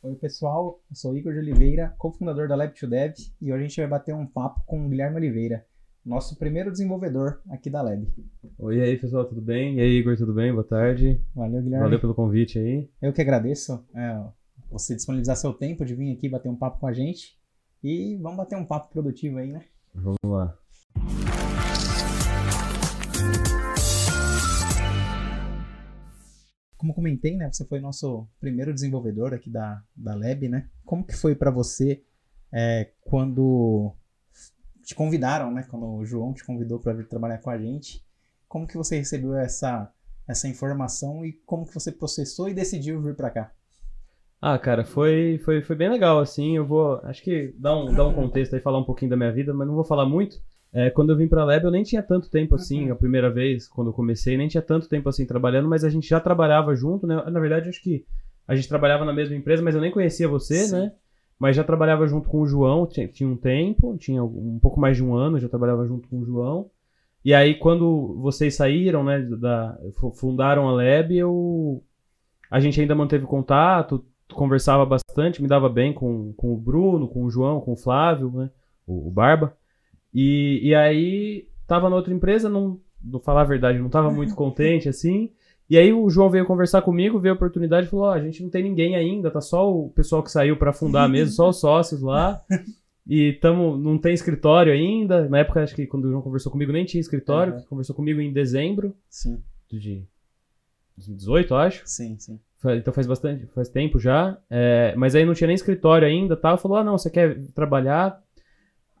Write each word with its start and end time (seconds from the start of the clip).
Oi, 0.00 0.14
pessoal. 0.14 0.80
Eu 0.88 0.94
sou 0.94 1.16
Igor 1.16 1.32
de 1.32 1.40
Oliveira, 1.40 1.92
cofundador 1.98 2.46
da 2.46 2.56
Lab2Dev, 2.56 3.14
e 3.42 3.52
hoje 3.52 3.64
a 3.64 3.66
gente 3.66 3.80
vai 3.80 3.88
bater 3.88 4.14
um 4.14 4.24
papo 4.24 4.62
com 4.64 4.86
o 4.86 4.88
Guilherme 4.88 5.16
Oliveira, 5.16 5.66
nosso 6.06 6.38
primeiro 6.38 6.70
desenvolvedor 6.70 7.40
aqui 7.50 7.68
da 7.68 7.82
Lab. 7.82 8.06
Oi, 8.58 8.76
e 8.76 8.80
aí, 8.80 8.96
pessoal, 8.96 9.24
tudo 9.24 9.40
bem? 9.40 9.78
E 9.78 9.80
aí, 9.80 9.98
Igor, 9.98 10.16
tudo 10.16 10.32
bem? 10.32 10.52
Boa 10.52 10.62
tarde. 10.62 11.20
Valeu, 11.34 11.60
Guilherme. 11.60 11.84
Valeu 11.84 12.00
pelo 12.00 12.14
convite 12.14 12.60
aí. 12.60 12.88
Eu 13.02 13.12
que 13.12 13.20
agradeço 13.20 13.84
é, 13.92 14.24
você 14.70 14.94
disponibilizar 14.94 15.34
seu 15.34 15.52
tempo 15.52 15.84
de 15.84 15.96
vir 15.96 16.12
aqui 16.12 16.28
bater 16.28 16.48
um 16.48 16.56
papo 16.56 16.78
com 16.78 16.86
a 16.86 16.92
gente. 16.92 17.36
E 17.82 18.16
vamos 18.22 18.36
bater 18.36 18.56
um 18.56 18.64
papo 18.64 18.92
produtivo 18.92 19.38
aí, 19.38 19.50
né? 19.50 19.64
Vamos 19.92 20.18
lá. 20.22 20.56
Como 26.78 26.94
comentei, 26.94 27.36
né? 27.36 27.50
Você 27.52 27.64
foi 27.64 27.80
nosso 27.80 28.26
primeiro 28.40 28.72
desenvolvedor 28.72 29.34
aqui 29.34 29.50
da, 29.50 29.82
da 29.94 30.14
Lab, 30.14 30.48
né? 30.48 30.68
Como 30.84 31.04
que 31.04 31.14
foi 31.14 31.34
para 31.34 31.50
você 31.50 32.02
é, 32.52 32.92
quando 33.02 33.92
te 34.84 34.94
convidaram, 34.94 35.50
né? 35.50 35.66
Quando 35.68 35.86
o 35.86 36.04
João 36.06 36.32
te 36.32 36.44
convidou 36.44 36.78
para 36.78 36.94
vir 36.94 37.06
trabalhar 37.06 37.38
com 37.38 37.50
a 37.50 37.58
gente. 37.58 38.02
Como 38.48 38.66
que 38.66 38.76
você 38.76 38.96
recebeu 38.96 39.34
essa, 39.34 39.92
essa 40.26 40.48
informação 40.48 41.26
e 41.26 41.32
como 41.44 41.66
que 41.66 41.74
você 41.74 41.92
processou 41.92 42.48
e 42.48 42.54
decidiu 42.54 43.02
vir 43.02 43.14
para 43.14 43.30
cá? 43.30 43.52
Ah, 44.40 44.58
cara, 44.58 44.84
foi, 44.84 45.40
foi, 45.44 45.60
foi 45.62 45.74
bem 45.74 45.90
legal, 45.90 46.20
assim, 46.20 46.56
eu 46.56 46.64
vou, 46.64 47.00
acho 47.02 47.20
que 47.24 47.52
dar 47.58 47.76
um, 47.76 47.92
dar 47.92 48.06
um 48.06 48.14
contexto 48.14 48.54
aí, 48.54 48.60
falar 48.60 48.78
um 48.78 48.84
pouquinho 48.84 49.10
da 49.10 49.16
minha 49.16 49.32
vida, 49.32 49.52
mas 49.52 49.66
não 49.66 49.74
vou 49.74 49.84
falar 49.84 50.06
muito. 50.06 50.40
É, 50.78 50.90
quando 50.90 51.10
eu 51.10 51.16
vim 51.16 51.26
pra 51.26 51.44
Lab, 51.44 51.64
eu 51.64 51.72
nem 51.72 51.82
tinha 51.82 52.00
tanto 52.00 52.30
tempo 52.30 52.54
assim, 52.54 52.86
uhum. 52.86 52.92
a 52.92 52.94
primeira 52.94 53.28
vez, 53.28 53.66
quando 53.66 53.88
eu 53.88 53.92
comecei, 53.92 54.36
nem 54.36 54.46
tinha 54.46 54.62
tanto 54.62 54.88
tempo 54.88 55.08
assim 55.08 55.26
trabalhando, 55.26 55.68
mas 55.68 55.82
a 55.82 55.88
gente 55.88 56.08
já 56.08 56.20
trabalhava 56.20 56.72
junto, 56.76 57.04
né? 57.04 57.20
Na 57.32 57.40
verdade, 57.40 57.68
acho 57.68 57.82
que 57.82 58.04
a 58.46 58.54
gente 58.54 58.68
trabalhava 58.68 59.04
na 59.04 59.12
mesma 59.12 59.34
empresa, 59.34 59.60
mas 59.60 59.74
eu 59.74 59.80
nem 59.80 59.90
conhecia 59.90 60.28
você, 60.28 60.66
Sim. 60.66 60.76
né? 60.76 60.92
Mas 61.36 61.56
já 61.56 61.64
trabalhava 61.64 62.06
junto 62.06 62.28
com 62.28 62.42
o 62.42 62.46
João, 62.46 62.86
tinha, 62.86 63.08
tinha 63.08 63.28
um 63.28 63.36
tempo, 63.36 63.96
tinha 63.98 64.22
um 64.22 64.60
pouco 64.62 64.78
mais 64.78 64.96
de 64.96 65.02
um 65.02 65.16
ano, 65.16 65.40
já 65.40 65.48
trabalhava 65.48 65.84
junto 65.84 66.06
com 66.08 66.20
o 66.20 66.24
João. 66.24 66.70
E 67.24 67.34
aí, 67.34 67.56
quando 67.56 68.16
vocês 68.20 68.54
saíram, 68.54 69.02
né, 69.02 69.20
da, 69.20 69.76
fundaram 70.14 70.68
a 70.68 70.72
Lab, 70.72 71.12
eu, 71.12 71.82
a 72.48 72.60
gente 72.60 72.80
ainda 72.80 72.94
manteve 72.94 73.26
contato, 73.26 74.04
conversava 74.32 74.86
bastante, 74.86 75.42
me 75.42 75.48
dava 75.48 75.68
bem 75.68 75.92
com, 75.92 76.32
com 76.34 76.54
o 76.54 76.56
Bruno, 76.56 77.08
com 77.08 77.24
o 77.24 77.30
João, 77.30 77.60
com 77.60 77.72
o 77.72 77.76
Flávio, 77.76 78.30
né? 78.30 78.48
O, 78.86 79.08
o 79.08 79.10
Barba. 79.10 79.57
E, 80.12 80.60
e 80.62 80.74
aí, 80.74 81.48
tava 81.66 81.90
na 81.90 81.96
outra 81.96 82.12
empresa, 82.12 82.48
não, 82.48 82.80
não 83.02 83.20
falar 83.20 83.42
a 83.42 83.44
verdade, 83.44 83.78
não 83.78 83.90
tava 83.90 84.10
muito 84.10 84.34
contente, 84.36 84.88
assim. 84.88 85.30
E 85.70 85.76
aí 85.76 85.92
o 85.92 86.08
João 86.08 86.30
veio 86.30 86.46
conversar 86.46 86.80
comigo, 86.80 87.20
veio 87.20 87.34
a 87.34 87.36
oportunidade 87.36 87.86
e 87.86 87.90
falou: 87.90 88.06
Ó, 88.06 88.08
oh, 88.08 88.12
a 88.12 88.20
gente 88.20 88.42
não 88.42 88.48
tem 88.48 88.62
ninguém 88.62 88.96
ainda, 88.96 89.30
tá 89.30 89.40
só 89.40 89.70
o 89.70 89.90
pessoal 89.90 90.22
que 90.22 90.30
saiu 90.30 90.56
para 90.56 90.72
fundar 90.72 91.08
mesmo, 91.10 91.34
só 91.34 91.50
os 91.50 91.60
sócios 91.60 92.00
lá. 92.00 92.42
E 93.06 93.34
tamo, 93.34 93.76
não 93.76 93.98
tem 93.98 94.14
escritório 94.14 94.72
ainda. 94.72 95.28
Na 95.28 95.38
época, 95.38 95.62
acho 95.62 95.74
que 95.74 95.86
quando 95.86 96.06
o 96.06 96.10
João 96.10 96.22
conversou 96.22 96.50
comigo, 96.50 96.72
nem 96.72 96.84
tinha 96.84 97.00
escritório. 97.00 97.54
Uhum. 97.54 97.62
Conversou 97.62 97.96
comigo 97.96 98.20
em 98.20 98.32
dezembro. 98.32 98.94
Sim. 99.08 99.42
De 99.70 100.06
2018, 100.96 101.54
acho. 101.54 101.82
Sim, 101.86 102.18
sim. 102.18 102.40
Então 102.76 102.92
faz 102.92 103.06
bastante, 103.06 103.46
faz 103.54 103.68
tempo 103.68 103.98
já. 103.98 104.36
É, 104.50 104.94
mas 104.96 105.14
aí 105.14 105.24
não 105.24 105.32
tinha 105.32 105.46
nem 105.46 105.54
escritório 105.54 106.08
ainda 106.08 106.36
tal. 106.36 106.58
Falou: 106.58 106.78
ah, 106.78 106.84
não, 106.84 106.98
você 106.98 107.08
quer 107.08 107.40
trabalhar? 107.54 108.22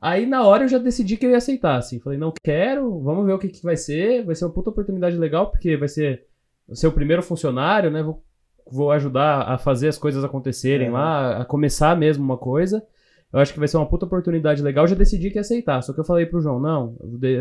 Aí 0.00 0.26
na 0.26 0.44
hora 0.46 0.64
eu 0.64 0.68
já 0.68 0.78
decidi 0.78 1.16
que 1.16 1.26
eu 1.26 1.30
ia 1.30 1.38
aceitar, 1.38 1.76
assim. 1.76 1.98
Falei, 1.98 2.18
não 2.18 2.32
quero, 2.42 3.00
vamos 3.00 3.26
ver 3.26 3.32
o 3.32 3.38
que, 3.38 3.48
que 3.48 3.62
vai 3.62 3.76
ser. 3.76 4.24
Vai 4.24 4.34
ser 4.34 4.44
uma 4.44 4.52
puta 4.52 4.70
oportunidade 4.70 5.16
legal, 5.16 5.50
porque 5.50 5.76
vai 5.76 5.88
ser 5.88 6.26
o 6.68 6.76
seu 6.76 6.92
primeiro 6.92 7.22
funcionário, 7.22 7.90
né? 7.90 8.02
Vou, 8.02 8.22
vou 8.70 8.92
ajudar 8.92 9.42
a 9.42 9.58
fazer 9.58 9.88
as 9.88 9.98
coisas 9.98 10.22
acontecerem 10.22 10.88
é. 10.88 10.90
lá, 10.90 11.42
a 11.42 11.44
começar 11.44 11.96
mesmo 11.96 12.24
uma 12.24 12.38
coisa. 12.38 12.84
Eu 13.32 13.40
acho 13.40 13.52
que 13.52 13.58
vai 13.58 13.68
ser 13.68 13.76
uma 13.76 13.88
puta 13.88 14.06
oportunidade 14.06 14.62
legal. 14.62 14.84
Eu 14.84 14.88
já 14.88 14.94
decidi 14.94 15.30
que 15.30 15.36
ia 15.36 15.42
aceitar. 15.42 15.82
Só 15.82 15.92
que 15.92 16.00
eu 16.00 16.04
falei 16.04 16.26
pro 16.26 16.40
João, 16.40 16.58
não, 16.58 16.96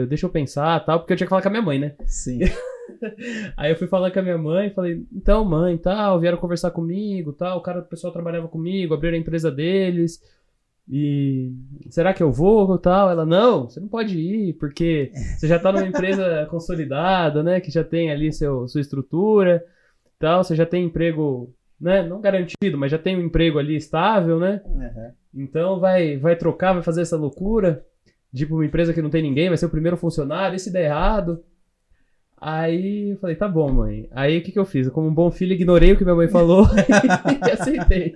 deixa 0.07 0.25
eu 0.25 0.29
pensar 0.29 0.83
tal, 0.83 0.99
porque 0.99 1.13
eu 1.13 1.17
tinha 1.17 1.25
que 1.25 1.29
falar 1.29 1.41
com 1.41 1.47
a 1.47 1.51
minha 1.51 1.63
mãe, 1.63 1.79
né? 1.79 1.95
Sim. 2.05 2.39
Aí 3.55 3.71
eu 3.71 3.77
fui 3.77 3.87
falar 3.87 4.11
com 4.11 4.19
a 4.19 4.23
minha 4.23 4.37
mãe, 4.37 4.69
falei, 4.71 5.05
então, 5.13 5.45
mãe, 5.45 5.77
tal, 5.77 6.19
vieram 6.19 6.37
conversar 6.37 6.71
comigo, 6.71 7.31
tal, 7.31 7.59
o 7.59 7.61
cara, 7.61 7.79
o 7.79 7.83
pessoal 7.83 8.11
trabalhava 8.11 8.47
comigo, 8.47 8.93
abriram 8.93 9.15
a 9.15 9.19
empresa 9.19 9.51
deles. 9.51 10.21
E 10.89 11.53
será 11.89 12.13
que 12.13 12.23
eu 12.23 12.31
vou, 12.31 12.77
tal? 12.77 13.09
Ela, 13.09 13.25
não, 13.25 13.69
você 13.69 13.79
não 13.79 13.89
pode 13.89 14.17
ir, 14.17 14.53
porque 14.53 15.11
você 15.37 15.47
já 15.47 15.59
tá 15.59 15.71
numa 15.71 15.83
empresa 15.87 16.47
consolidada, 16.49 17.43
né, 17.43 17.59
que 17.59 17.69
já 17.69 17.83
tem 17.83 18.09
ali 18.09 18.31
seu, 18.31 18.67
sua 18.67 18.79
estrutura, 18.79 19.63
tal, 20.17 20.43
você 20.43 20.55
já 20.55 20.65
tem 20.65 20.85
emprego, 20.85 21.53
né, 21.79 22.07
não 22.07 22.21
garantido, 22.21 22.77
mas 22.77 22.89
já 22.89 22.97
tem 22.97 23.17
um 23.17 23.21
emprego 23.21 23.59
ali 23.59 23.75
estável, 23.75 24.39
né? 24.39 24.61
Uhum. 24.65 25.11
Então 25.43 25.79
vai 25.79 26.17
vai 26.17 26.35
trocar, 26.37 26.73
vai 26.73 26.83
fazer 26.83 27.01
essa 27.01 27.17
loucura 27.17 27.83
de 28.31 28.43
ir 28.43 28.47
pra 28.47 28.55
uma 28.55 28.65
empresa 28.65 28.93
que 28.93 29.01
não 29.01 29.09
tem 29.09 29.21
ninguém, 29.21 29.49
vai 29.49 29.57
ser 29.57 29.65
o 29.65 29.69
primeiro 29.69 29.97
funcionário, 29.97 30.55
e 30.55 30.59
se 30.59 30.71
der 30.71 30.85
errado, 30.85 31.43
Aí 32.39 33.09
eu 33.09 33.17
falei, 33.17 33.35
tá 33.35 33.47
bom, 33.47 33.71
mãe. 33.71 34.07
Aí 34.11 34.37
o 34.37 34.43
que, 34.43 34.51
que 34.51 34.59
eu 34.59 34.65
fiz? 34.65 34.87
como 34.89 35.07
um 35.07 35.13
bom 35.13 35.31
filho, 35.31 35.53
ignorei 35.53 35.91
o 35.91 35.97
que 35.97 36.03
minha 36.03 36.15
mãe 36.15 36.27
falou 36.27 36.67
e 37.47 37.51
aceitei. 37.51 38.13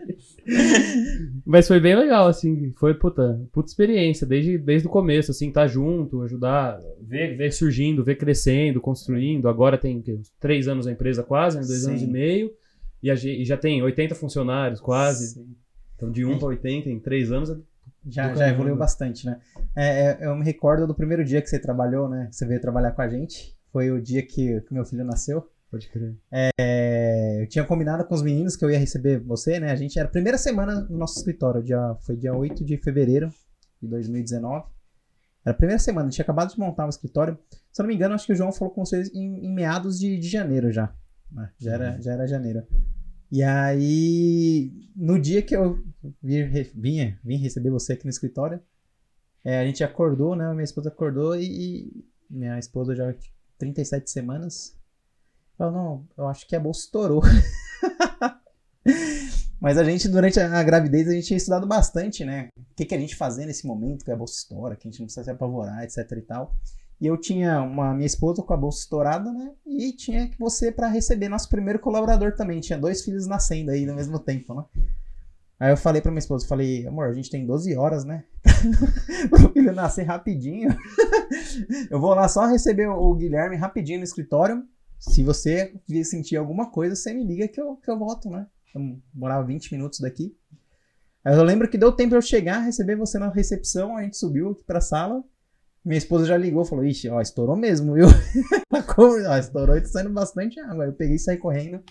Mas 1.46 1.68
foi 1.68 1.80
bem 1.80 1.96
legal, 1.96 2.28
assim. 2.28 2.72
Foi, 2.78 2.94
puta, 2.94 3.42
puta 3.52 3.70
experiência, 3.70 4.28
desde, 4.28 4.58
desde 4.58 4.88
o 4.88 4.92
começo, 4.92 5.32
assim, 5.32 5.52
tá 5.52 5.68
junto, 5.68 6.22
ajudar, 6.22 6.80
ver, 7.02 7.36
ver 7.36 7.52
surgindo, 7.52 8.04
ver 8.04 8.16
crescendo, 8.16 8.80
construindo. 8.82 9.48
Agora 9.48 9.78
tem 9.78 10.04
três 10.40 10.68
anos 10.68 10.88
a 10.88 10.92
empresa 10.92 11.24
quase, 11.24 11.58
né? 11.58 11.66
dois 11.66 11.82
Sim. 11.82 11.90
anos 11.90 12.02
e 12.02 12.08
meio. 12.08 12.52
E, 13.02 13.10
a, 13.10 13.16
e, 13.16 13.44
já 13.44 13.58
tem 13.58 13.82
80 13.82 14.16
funcionários 14.16 14.80
quase. 14.80 15.34
Sim. 15.34 15.56
Então 15.96 16.12
de 16.12 16.26
1 16.26 16.40
para 16.40 16.48
80 16.48 16.90
em 16.90 17.00
três 17.00 17.32
anos. 17.32 17.50
É 17.50 17.56
já, 18.08 18.34
já 18.34 18.50
evoluiu 18.50 18.76
bastante, 18.76 19.26
né? 19.26 19.40
É, 19.76 19.86
é, 19.86 20.26
eu 20.26 20.36
me 20.36 20.44
recordo 20.44 20.88
do 20.88 20.96
primeiro 20.96 21.24
dia 21.24 21.42
que 21.42 21.48
você 21.48 21.60
trabalhou, 21.60 22.10
né? 22.10 22.28
Você 22.32 22.46
veio 22.48 22.60
trabalhar 22.60 22.92
com 22.92 23.02
a 23.02 23.08
gente 23.08 23.56
foi 23.72 23.90
o 23.90 24.02
dia 24.02 24.22
que, 24.22 24.62
que 24.62 24.74
meu 24.74 24.86
filho 24.86 25.04
nasceu. 25.04 25.48
Pode 25.72 25.90
crer. 25.90 26.18
É, 26.30 27.42
eu 27.42 27.48
tinha 27.48 27.64
combinado 27.64 28.04
com 28.06 28.14
os 28.14 28.22
meninos 28.22 28.58
que 28.58 28.66
eu 28.66 28.70
ia 28.70 28.78
receber 28.78 29.20
você, 29.20 29.58
né? 29.58 29.72
A 29.72 29.76
gente 29.76 29.98
era 29.98 30.06
a 30.06 30.12
primeira 30.12 30.38
semana 30.38 30.82
no 30.82 30.98
nosso 30.98 31.18
escritório, 31.18 31.64
dia, 31.64 31.96
foi 32.02 32.18
dia 32.18 32.36
8 32.36 32.66
de 32.66 32.76
fevereiro 32.76 33.30
de 33.82 33.88
2019. 33.88 34.66
Era 35.46 35.56
a 35.56 35.58
primeira 35.58 35.80
semana, 35.80 36.08
a 36.08 36.10
gente 36.10 36.16
tinha 36.16 36.24
acabado 36.24 36.52
de 36.52 36.60
montar 36.60 36.86
o 36.86 36.90
escritório. 36.90 37.40
Se 37.72 37.82
eu 37.82 37.84
não 37.84 37.88
me 37.88 37.96
engano, 37.96 38.14
acho 38.14 38.26
que 38.26 38.34
o 38.34 38.36
João 38.36 38.52
falou 38.52 38.74
com 38.74 38.84
vocês 38.84 39.10
em, 39.14 39.46
em 39.46 39.54
meados 39.54 39.98
de, 39.98 40.18
de 40.18 40.28
janeiro 40.28 40.74
já. 40.74 40.94
Né? 41.32 41.50
Já 41.58 41.72
era, 41.72 41.96
uhum. 41.96 42.02
já 42.02 42.12
era 42.12 42.28
janeiro. 42.28 42.68
E 43.32 43.42
aí, 43.42 44.90
no 44.94 45.18
dia 45.18 45.42
que 45.42 45.56
eu 45.56 45.82
vinha, 46.22 47.18
vim 47.24 47.38
receber 47.38 47.70
você 47.70 47.94
aqui 47.94 48.04
no 48.04 48.10
escritório, 48.10 48.60
é, 49.42 49.58
a 49.58 49.66
gente 49.66 49.86
acordou, 49.86 50.36
né? 50.36 50.52
Minha 50.52 50.66
esposa 50.66 50.90
acordou 50.90 51.34
e, 51.38 51.46
e 51.46 52.06
minha 52.30 52.60
esposa 52.60 52.94
já 52.94 53.16
37 53.58 54.12
semanas. 54.12 54.78
Falou, 55.62 55.76
não, 55.76 56.08
eu 56.18 56.28
acho 56.28 56.48
que 56.48 56.56
a 56.56 56.60
bolsa 56.60 56.86
estourou. 56.86 57.22
Mas 59.62 59.78
a 59.78 59.84
gente, 59.84 60.08
durante 60.08 60.40
a 60.40 60.64
gravidez, 60.64 61.08
a 61.08 61.12
gente 61.12 61.28
tinha 61.28 61.38
estudado 61.38 61.68
bastante, 61.68 62.26
né? 62.26 62.50
O 62.58 62.64
que, 62.76 62.84
que 62.84 62.96
a 62.96 63.00
gente 63.00 63.16
fazia 63.16 63.46
nesse 63.46 63.68
momento 63.68 64.04
que 64.04 64.10
a 64.10 64.16
bolsa 64.16 64.40
estoura, 64.40 64.76
que 64.76 64.88
a 64.88 64.90
gente 64.90 65.00
não 65.00 65.06
precisa 65.06 65.24
se 65.24 65.30
apavorar, 65.30 65.84
etc 65.84 66.00
e 66.18 66.22
tal. 66.22 66.56
E 67.00 67.06
eu 67.06 67.16
tinha 67.16 67.62
uma 67.62 67.94
minha 67.94 68.08
esposa 68.08 68.42
com 68.42 68.52
a 68.56 68.58
bolsa 68.58 68.80
estourada, 68.80 69.32
né? 69.32 69.52
E 69.68 69.94
tinha 69.94 70.32
você 70.40 70.72
para 70.72 70.88
receber 70.88 71.30
nosso 71.30 71.48
primeiro 71.48 71.78
colaborador 71.78 72.36
também. 72.36 72.60
Tinha 72.60 72.80
dois 72.80 73.04
filhos 73.04 73.28
nascendo 73.28 73.70
aí 73.70 73.86
no 73.86 73.94
mesmo 73.94 74.18
tempo, 74.18 74.56
né? 74.56 74.66
Aí 75.60 75.72
eu 75.72 75.78
falei 75.78 76.02
pra 76.02 76.10
minha 76.10 76.18
esposa, 76.18 76.48
falei, 76.48 76.88
amor, 76.88 77.08
a 77.08 77.14
gente 77.14 77.30
tem 77.30 77.46
12 77.46 77.78
horas, 77.78 78.04
né? 78.04 78.24
Pro 79.30 79.54
filho 79.54 79.74
nascer 79.74 80.06
rapidinho. 80.06 80.76
eu 81.92 82.00
vou 82.00 82.16
lá 82.16 82.28
só 82.28 82.48
receber 82.48 82.88
o 82.88 83.14
Guilherme 83.14 83.58
rapidinho 83.58 84.00
no 84.00 84.04
escritório. 84.04 84.66
Se 85.02 85.24
você 85.24 85.74
sentir 86.04 86.38
alguma 86.38 86.70
coisa, 86.70 86.96
você 86.96 87.14
me 87.14 87.26
liga 87.26 87.48
que 87.48 87.60
eu, 87.60 87.76
que 87.76 87.90
eu 87.90 87.98
volto, 87.98 88.30
né? 88.30 88.46
Eu 88.74 89.02
morava 89.14 89.46
20 89.46 89.74
minutos 89.74 90.00
daqui. 90.00 90.36
Aí 91.26 91.36
eu 91.36 91.44
lembro 91.44 91.70
que 91.70 91.78
deu 91.78 91.92
tempo 91.92 92.16
eu 92.16 92.22
chegar, 92.22 92.60
receber 92.60 92.96
você 92.96 93.18
na 93.18 93.30
recepção, 93.30 93.98
a 93.98 94.04
gente 94.04 94.16
subiu 94.16 94.52
aqui 94.52 94.64
pra 94.64 94.80
sala. 94.80 95.24
Minha 95.84 95.98
esposa 95.98 96.26
já 96.26 96.38
ligou, 96.38 96.64
falou, 96.64 96.86
ixi, 96.86 97.10
ó, 97.10 97.20
estourou 97.20 97.56
mesmo, 97.56 97.96
viu? 97.96 98.06
ó, 99.28 99.38
estourou 99.38 99.76
e 99.76 99.82
tá 99.82 99.88
saindo 99.88 100.12
bastante 100.12 100.60
água. 100.60 100.86
Eu 100.86 100.94
peguei 100.94 101.16
e 101.16 101.20
saí 101.20 101.38
correndo. 101.38 101.84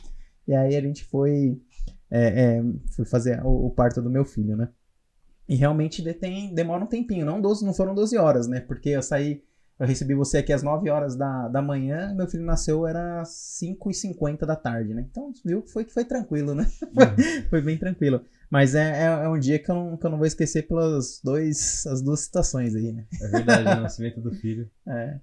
E 0.47 0.55
aí 0.55 0.77
a 0.77 0.81
gente 0.81 1.05
foi 1.05 1.61
é, 2.11 2.59
é, 2.59 2.63
fui 2.95 3.05
fazer 3.05 3.45
o, 3.45 3.67
o, 3.67 3.71
parto 3.71 4.03
do 4.03 4.11
meu 4.11 4.25
filho, 4.25 4.57
né? 4.57 4.69
E 5.49 5.55
realmente 5.57 6.03
tem, 6.15 6.55
demora 6.55 6.85
um 6.85 6.89
tempinho, 6.89 7.27
não, 7.27 7.41
12, 7.41 7.65
não 7.65 7.75
foram 7.75 7.95
12 7.95 8.17
horas, 8.17 8.47
né? 8.47 8.61
Porque 8.61 8.91
eu 8.91 9.03
saí, 9.03 9.43
eu 9.81 9.87
recebi 9.87 10.15
você 10.15 10.37
aqui 10.37 10.53
às 10.53 10.63
9 10.63 10.91
horas 10.91 11.17
da, 11.17 11.49
da 11.49 11.63
manhã, 11.63 12.15
meu 12.15 12.29
filho 12.29 12.45
nasceu 12.45 12.87
era 12.87 13.25
5 13.25 13.91
e 13.91 13.95
50 13.95 14.45
da 14.45 14.55
tarde, 14.55 14.93
né? 14.93 15.07
Então, 15.11 15.33
viu 15.43 15.63
que 15.63 15.73
foi, 15.73 15.85
foi 15.87 16.05
tranquilo, 16.05 16.55
né? 16.55 16.67
Uhum. 16.91 17.49
foi 17.49 17.63
bem 17.63 17.79
tranquilo. 17.79 18.23
Mas 18.51 18.75
é, 18.75 19.05
é, 19.05 19.25
é, 19.25 19.29
um 19.29 19.39
dia 19.39 19.59
que 19.59 19.71
eu, 19.71 19.75
não, 19.75 19.97
que 19.97 20.05
eu 20.05 20.11
não 20.11 20.19
vou 20.19 20.27
esquecer 20.27 20.69
pelas 20.69 21.21
dois, 21.25 21.87
as 21.87 22.03
duas 22.03 22.21
citações 22.21 22.75
aí, 22.75 22.93
né? 22.93 23.07
É 23.23 23.29
verdade, 23.29 23.79
o 23.79 23.81
nascimento 23.81 24.21
do 24.21 24.33
filho. 24.33 24.71
É. 24.87 25.19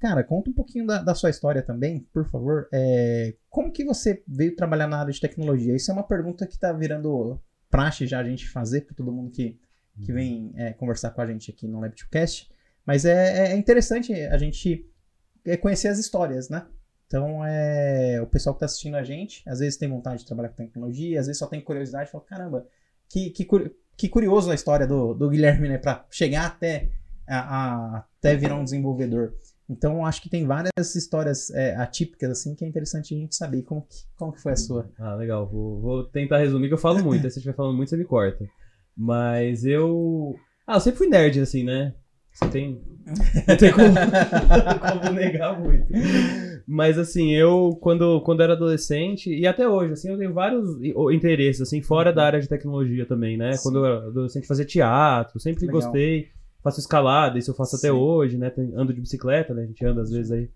Cara, 0.00 0.24
conta 0.24 0.50
um 0.50 0.54
pouquinho 0.54 0.86
da, 0.86 1.02
da 1.02 1.14
sua 1.14 1.30
história 1.30 1.62
também, 1.62 2.00
por 2.12 2.24
favor. 2.28 2.68
É, 2.72 3.34
como 3.50 3.70
que 3.70 3.84
você 3.84 4.22
veio 4.26 4.56
trabalhar 4.56 4.86
na 4.86 4.98
área 4.98 5.12
de 5.12 5.20
tecnologia? 5.20 5.76
Isso 5.76 5.90
é 5.90 5.94
uma 5.94 6.02
pergunta 6.02 6.46
que 6.46 6.54
está 6.54 6.72
virando 6.72 7.38
praxe 7.70 8.06
já 8.06 8.20
a 8.20 8.24
gente 8.24 8.48
fazer 8.48 8.82
para 8.82 8.96
todo 8.96 9.12
mundo 9.12 9.30
que, 9.30 9.60
que 10.04 10.12
vem 10.12 10.52
é, 10.56 10.72
conversar 10.72 11.10
com 11.10 11.20
a 11.20 11.26
gente 11.26 11.50
aqui 11.50 11.68
no 11.68 11.78
LabToCast. 11.78 12.50
Mas 12.86 13.04
é, 13.04 13.52
é 13.52 13.56
interessante 13.56 14.12
a 14.12 14.38
gente 14.38 14.86
é, 15.44 15.56
conhecer 15.56 15.88
as 15.88 15.98
histórias, 15.98 16.48
né? 16.48 16.66
Então, 17.06 17.44
é, 17.44 18.20
o 18.22 18.26
pessoal 18.26 18.54
que 18.54 18.58
está 18.58 18.66
assistindo 18.66 18.96
a 18.96 19.04
gente, 19.04 19.42
às 19.46 19.58
vezes 19.58 19.76
tem 19.76 19.88
vontade 19.88 20.20
de 20.20 20.26
trabalhar 20.26 20.48
com 20.48 20.56
tecnologia, 20.56 21.20
às 21.20 21.26
vezes 21.26 21.38
só 21.38 21.46
tem 21.46 21.60
curiosidade 21.60 22.08
e 22.08 22.12
fala, 22.12 22.24
caramba, 22.24 22.66
que, 23.08 23.28
que, 23.30 23.46
que 23.96 24.08
curioso 24.08 24.50
a 24.50 24.54
história 24.54 24.86
do, 24.86 25.12
do 25.12 25.28
Guilherme, 25.28 25.68
né? 25.68 25.78
Para 25.78 26.06
chegar 26.10 26.46
até, 26.46 26.90
a, 27.28 27.38
a, 27.38 27.98
até 27.98 28.34
virar 28.34 28.56
um 28.56 28.64
desenvolvedor. 28.64 29.34
Então, 29.68 30.04
acho 30.04 30.22
que 30.22 30.28
tem 30.28 30.46
várias 30.46 30.94
histórias 30.94 31.50
é, 31.50 31.76
atípicas, 31.76 32.30
assim, 32.30 32.54
que 32.54 32.64
é 32.64 32.68
interessante 32.68 33.14
a 33.14 33.18
gente 33.18 33.34
saber 33.34 33.62
como 33.62 33.82
que, 33.82 33.96
como 34.16 34.32
que 34.32 34.40
foi 34.40 34.52
a 34.52 34.56
sua. 34.56 34.90
Ah, 34.98 35.14
legal. 35.14 35.46
Vou, 35.46 35.80
vou 35.80 36.04
tentar 36.04 36.38
resumir, 36.38 36.68
que 36.68 36.74
eu 36.74 36.78
falo 36.78 37.02
muito. 37.02 37.22
se 37.28 37.34
você 37.34 37.38
estiver 37.40 37.54
falando 37.54 37.76
muito, 37.76 37.90
você 37.90 37.96
me 37.96 38.04
corta. 38.04 38.48
Mas 38.96 39.64
eu... 39.64 40.34
Ah, 40.66 40.76
eu 40.76 40.80
sempre 40.80 40.98
fui 40.98 41.08
nerd, 41.08 41.40
assim, 41.40 41.64
né? 41.64 41.94
Você 42.32 42.48
tem... 42.48 42.80
Não 43.46 43.56
tem 43.56 43.72
como, 43.72 43.92
como 45.02 45.12
negar 45.14 45.60
muito. 45.60 45.86
Mas 46.66 46.98
assim, 46.98 47.32
eu 47.32 47.76
quando, 47.80 48.20
quando 48.22 48.42
era 48.42 48.54
adolescente, 48.54 49.32
e 49.32 49.46
até 49.46 49.68
hoje, 49.68 49.92
assim, 49.92 50.10
eu 50.10 50.18
tenho 50.18 50.32
vários 50.32 50.80
interesses, 51.12 51.60
assim, 51.60 51.82
fora 51.82 52.12
da 52.12 52.24
área 52.24 52.40
de 52.40 52.48
tecnologia 52.48 53.04
também, 53.04 53.36
né? 53.36 53.52
Sim. 53.52 53.62
Quando 53.64 53.78
eu 53.78 53.86
era 53.86 54.06
adolescente, 54.06 54.46
fazia 54.46 54.64
teatro, 54.64 55.38
sempre 55.40 55.66
Legal. 55.66 55.80
gostei. 55.80 56.30
Faço 56.62 56.78
escalada, 56.78 57.38
isso 57.38 57.50
eu 57.50 57.56
faço 57.56 57.76
Sim. 57.76 57.88
até 57.88 57.92
hoje, 57.92 58.38
né? 58.38 58.52
Ando 58.76 58.94
de 58.94 59.00
bicicleta, 59.00 59.52
né? 59.52 59.64
A 59.64 59.66
gente 59.66 59.84
anda 59.84 60.00
às 60.00 60.10
vezes 60.10 60.30
aí 60.30 60.48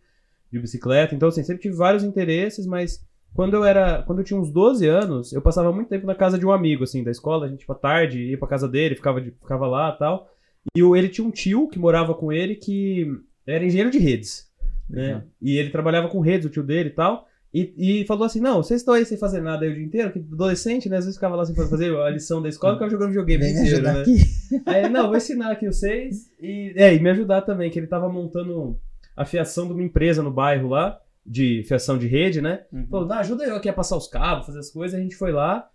de 0.52 0.58
bicicleta. 0.60 1.14
Então, 1.14 1.28
assim, 1.28 1.42
sempre 1.42 1.62
tive 1.62 1.74
vários 1.74 2.04
interesses, 2.04 2.64
mas 2.64 3.04
quando 3.34 3.54
eu 3.54 3.64
era. 3.64 4.02
Quando 4.02 4.20
eu 4.20 4.24
tinha 4.24 4.38
uns 4.38 4.50
12 4.50 4.86
anos, 4.86 5.32
eu 5.32 5.42
passava 5.42 5.72
muito 5.72 5.88
tempo 5.88 6.06
na 6.06 6.14
casa 6.14 6.38
de 6.38 6.46
um 6.46 6.52
amigo, 6.52 6.84
assim, 6.84 7.02
da 7.02 7.10
escola. 7.10 7.46
A 7.46 7.48
gente, 7.48 7.60
tipo, 7.60 7.72
à 7.72 7.76
tarde, 7.76 8.22
ia 8.22 8.38
pra 8.38 8.46
casa 8.48 8.68
dele, 8.68 8.94
ficava, 8.94 9.20
de, 9.20 9.32
ficava 9.32 9.66
lá 9.66 9.92
e 9.94 9.98
tal. 9.98 10.30
E 10.74 10.80
ele 10.80 11.08
tinha 11.08 11.26
um 11.26 11.30
tio 11.30 11.68
que 11.68 11.78
morava 11.78 12.14
com 12.14 12.32
ele 12.32 12.54
que 12.54 13.06
era 13.46 13.64
engenheiro 13.64 13.90
de 13.90 13.98
redes. 13.98 14.46
Né? 14.88 15.22
E 15.42 15.58
ele 15.58 15.70
trabalhava 15.70 16.08
com 16.08 16.20
redes, 16.20 16.46
o 16.46 16.50
tio 16.50 16.62
dele 16.62 16.90
e 16.90 16.92
tal. 16.92 17.26
E, 17.52 18.02
e 18.02 18.06
falou 18.06 18.24
assim: 18.24 18.40
Não, 18.40 18.62
vocês 18.62 18.80
estão 18.80 18.94
aí 18.94 19.06
sem 19.06 19.16
fazer 19.16 19.40
nada 19.40 19.64
aí 19.64 19.70
o 19.70 19.74
dia 19.74 19.84
inteiro, 19.84 20.12
que 20.12 20.18
adolescente, 20.18 20.88
né? 20.88 20.98
Às 20.98 21.04
vezes 21.04 21.16
ficava 21.16 21.36
lá 21.36 21.44
sem 21.44 21.54
fazer 21.54 21.96
a 21.96 22.10
lição 22.10 22.42
da 22.42 22.48
escola, 22.48 22.74
ficava 22.74 22.90
jogando 22.90 23.08
videogame 23.08 23.44
o 23.44 23.46
dia 23.46 23.60
inteiro, 23.60 23.82
né? 23.82 24.00
Aqui. 24.00 24.16
Aí, 24.66 24.88
não, 24.90 25.06
vou 25.06 25.16
ensinar 25.16 25.52
aqui 25.52 25.66
vocês. 25.66 26.30
E, 26.38 26.74
é, 26.76 26.94
e 26.94 27.00
me 27.00 27.08
ajudar 27.10 27.42
também, 27.42 27.70
que 27.70 27.78
ele 27.78 27.86
tava 27.86 28.08
montando 28.10 28.78
a 29.16 29.24
fiação 29.24 29.66
de 29.66 29.72
uma 29.72 29.82
empresa 29.82 30.22
no 30.22 30.30
bairro 30.30 30.68
lá, 30.68 31.00
de 31.24 31.64
fiação 31.66 31.96
de 31.96 32.06
rede, 32.06 32.42
né? 32.42 32.64
Uhum. 32.70 32.86
Falou: 32.88 33.08
Não, 33.08 33.16
ajuda 33.16 33.44
eu 33.44 33.56
aqui 33.56 33.70
a 33.70 33.72
passar 33.72 33.96
os 33.96 34.06
cabos, 34.06 34.46
fazer 34.46 34.58
as 34.58 34.70
coisas. 34.70 34.98
A 34.98 35.02
gente 35.02 35.16
foi 35.16 35.32
lá 35.32 35.66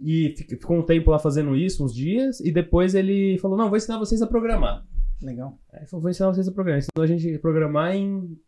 e 0.00 0.34
ficou 0.48 0.78
um 0.78 0.82
tempo 0.82 1.10
lá 1.10 1.18
fazendo 1.18 1.56
isso, 1.56 1.84
uns 1.84 1.94
dias, 1.94 2.40
e 2.40 2.52
depois 2.52 2.94
ele 2.94 3.38
falou: 3.38 3.56
Não, 3.56 3.68
vou 3.68 3.76
ensinar 3.76 3.98
vocês 3.98 4.20
a 4.22 4.26
programar. 4.26 4.84
Legal. 5.22 5.58
Aí 5.72 5.86
falou: 5.86 6.02
Vou 6.02 6.10
ensinar 6.10 6.28
vocês 6.28 6.48
a 6.48 6.52
programar. 6.52 6.78
Ensinou 6.80 7.02
a 7.02 7.06
gente 7.06 7.34
a 7.34 7.38
programar 7.38 7.94
em 7.94 8.38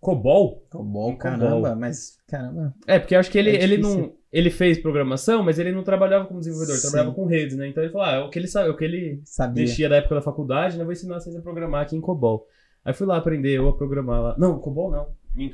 COBOL. 0.00 0.66
COBOL, 0.70 1.16
caramba, 1.16 1.74
mas 1.74 2.16
caramba. 2.26 2.74
É, 2.86 2.98
porque 2.98 3.14
eu 3.14 3.18
acho 3.18 3.30
que 3.30 3.38
ele, 3.38 3.50
é 3.50 3.62
ele 3.62 3.78
não. 3.78 4.14
Ele 4.32 4.50
fez 4.50 4.78
programação, 4.78 5.42
mas 5.42 5.58
ele 5.58 5.72
não 5.72 5.82
trabalhava 5.82 6.26
como 6.26 6.40
desenvolvedor, 6.40 6.80
trabalhava 6.80 7.14
com 7.14 7.24
redes, 7.24 7.56
né? 7.56 7.68
Então 7.68 7.82
ele 7.82 7.92
falou: 7.92 8.06
ah, 8.06 8.12
é 8.12 8.18
o 8.20 8.30
que 8.30 8.38
ele, 8.38 8.48
sabe, 8.48 8.68
é 8.68 8.72
o 8.72 8.76
que 8.76 8.84
ele 8.84 9.22
Sabia. 9.24 9.62
mexia 9.62 9.88
da 9.88 9.96
época 9.96 10.16
da 10.16 10.22
faculdade, 10.22 10.76
né? 10.76 10.84
Vou 10.84 10.92
ensinar 10.92 11.20
vocês 11.20 11.34
a 11.34 11.40
programar 11.40 11.82
aqui 11.82 11.96
em 11.96 12.00
COBOL. 12.00 12.46
Aí 12.84 12.92
fui 12.92 13.06
lá 13.06 13.16
aprender 13.16 13.50
eu 13.50 13.68
a 13.68 13.76
programar 13.76 14.22
lá. 14.22 14.36
Não, 14.38 14.58
COBOL 14.58 14.90
não. 14.90 15.08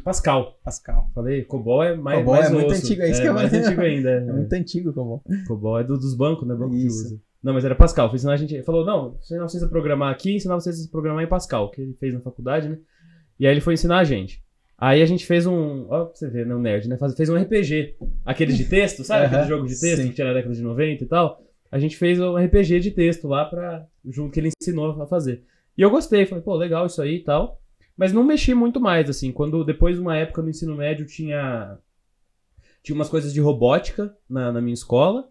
Pascal. 0.04 0.58
Pascal. 0.64 1.10
Falei, 1.14 1.44
COBOL 1.44 1.82
é 1.82 1.96
mais, 1.96 2.18
COBOL 2.18 2.34
mais 2.34 2.46
é 2.46 2.50
muito 2.50 2.72
osso. 2.72 2.84
antigo, 2.84 3.02
é 3.02 3.10
isso 3.10 3.20
é, 3.20 3.22
que 3.22 3.28
é 3.28 3.32
mais 3.32 3.52
antigo 3.52 3.80
ainda. 3.80 4.10
É, 4.10 4.16
é 4.16 4.32
muito 4.32 4.52
antigo 4.52 4.90
o 4.90 4.92
COBOL. 4.92 5.22
COBOL 5.46 5.80
é 5.80 5.84
do, 5.84 5.98
dos 5.98 6.14
bancos, 6.14 6.46
né? 6.46 6.54
Banco 6.54 6.74
isso. 6.74 7.02
que 7.02 7.14
usa. 7.14 7.20
Não, 7.42 7.52
mas 7.52 7.64
era 7.64 7.74
Pascal. 7.74 8.08
Fui 8.08 8.16
ensinar 8.16 8.34
a 8.34 8.36
gente. 8.36 8.54
Ele 8.54 8.62
falou, 8.62 8.84
não, 8.84 9.16
ensinar 9.20 9.48
vocês 9.48 9.62
a 9.62 9.68
programar 9.68 10.12
aqui, 10.12 10.36
ensinar 10.36 10.54
vocês 10.54 10.86
a 10.86 10.90
programar 10.90 11.24
em 11.24 11.28
Pascal, 11.28 11.70
que 11.70 11.80
ele 11.80 11.94
fez 11.94 12.14
na 12.14 12.20
faculdade, 12.20 12.68
né? 12.68 12.78
E 13.38 13.46
aí 13.46 13.52
ele 13.52 13.60
foi 13.60 13.74
ensinar 13.74 13.98
a 13.98 14.04
gente. 14.04 14.42
Aí 14.78 15.02
a 15.02 15.06
gente 15.06 15.26
fez 15.26 15.46
um. 15.46 15.86
Ó, 15.88 16.06
pra 16.06 16.14
você 16.14 16.28
ver, 16.28 16.46
não 16.46 16.60
nerd, 16.60 16.88
né? 16.88 16.98
Fez 17.16 17.28
um 17.28 17.36
RPG. 17.36 17.96
Aquele 18.24 18.52
de 18.52 18.64
texto, 18.64 19.04
sabe? 19.04 19.26
Aquele 19.26 19.44
jogo 19.48 19.66
de 19.66 19.78
texto 19.78 20.02
sim. 20.02 20.08
que 20.08 20.14
tinha 20.14 20.26
na 20.26 20.32
década 20.32 20.54
de 20.54 20.62
90 20.62 21.04
e 21.04 21.06
tal. 21.06 21.40
A 21.70 21.78
gente 21.78 21.96
fez 21.96 22.20
um 22.20 22.36
RPG 22.36 22.80
de 22.80 22.90
texto 22.90 23.28
lá 23.28 23.44
pra. 23.44 23.86
junto 24.04 24.32
que 24.32 24.40
ele 24.40 24.50
ensinou 24.60 25.00
a 25.00 25.06
fazer. 25.06 25.44
E 25.78 25.82
eu 25.82 25.90
gostei, 25.90 26.26
falei, 26.26 26.42
pô, 26.42 26.54
legal 26.56 26.86
isso 26.86 27.00
aí 27.00 27.16
e 27.16 27.20
tal. 27.24 27.61
Mas 28.02 28.12
não 28.12 28.24
mexi 28.24 28.52
muito 28.52 28.80
mais, 28.80 29.08
assim. 29.08 29.30
Quando 29.30 29.62
depois 29.62 29.94
de 29.94 30.02
uma 30.02 30.16
época 30.16 30.42
no 30.42 30.50
ensino 30.50 30.74
médio 30.74 31.06
tinha. 31.06 31.78
Tinha 32.82 32.96
umas 32.96 33.08
coisas 33.08 33.32
de 33.32 33.40
robótica 33.40 34.12
na, 34.28 34.50
na 34.50 34.60
minha 34.60 34.74
escola. 34.74 35.30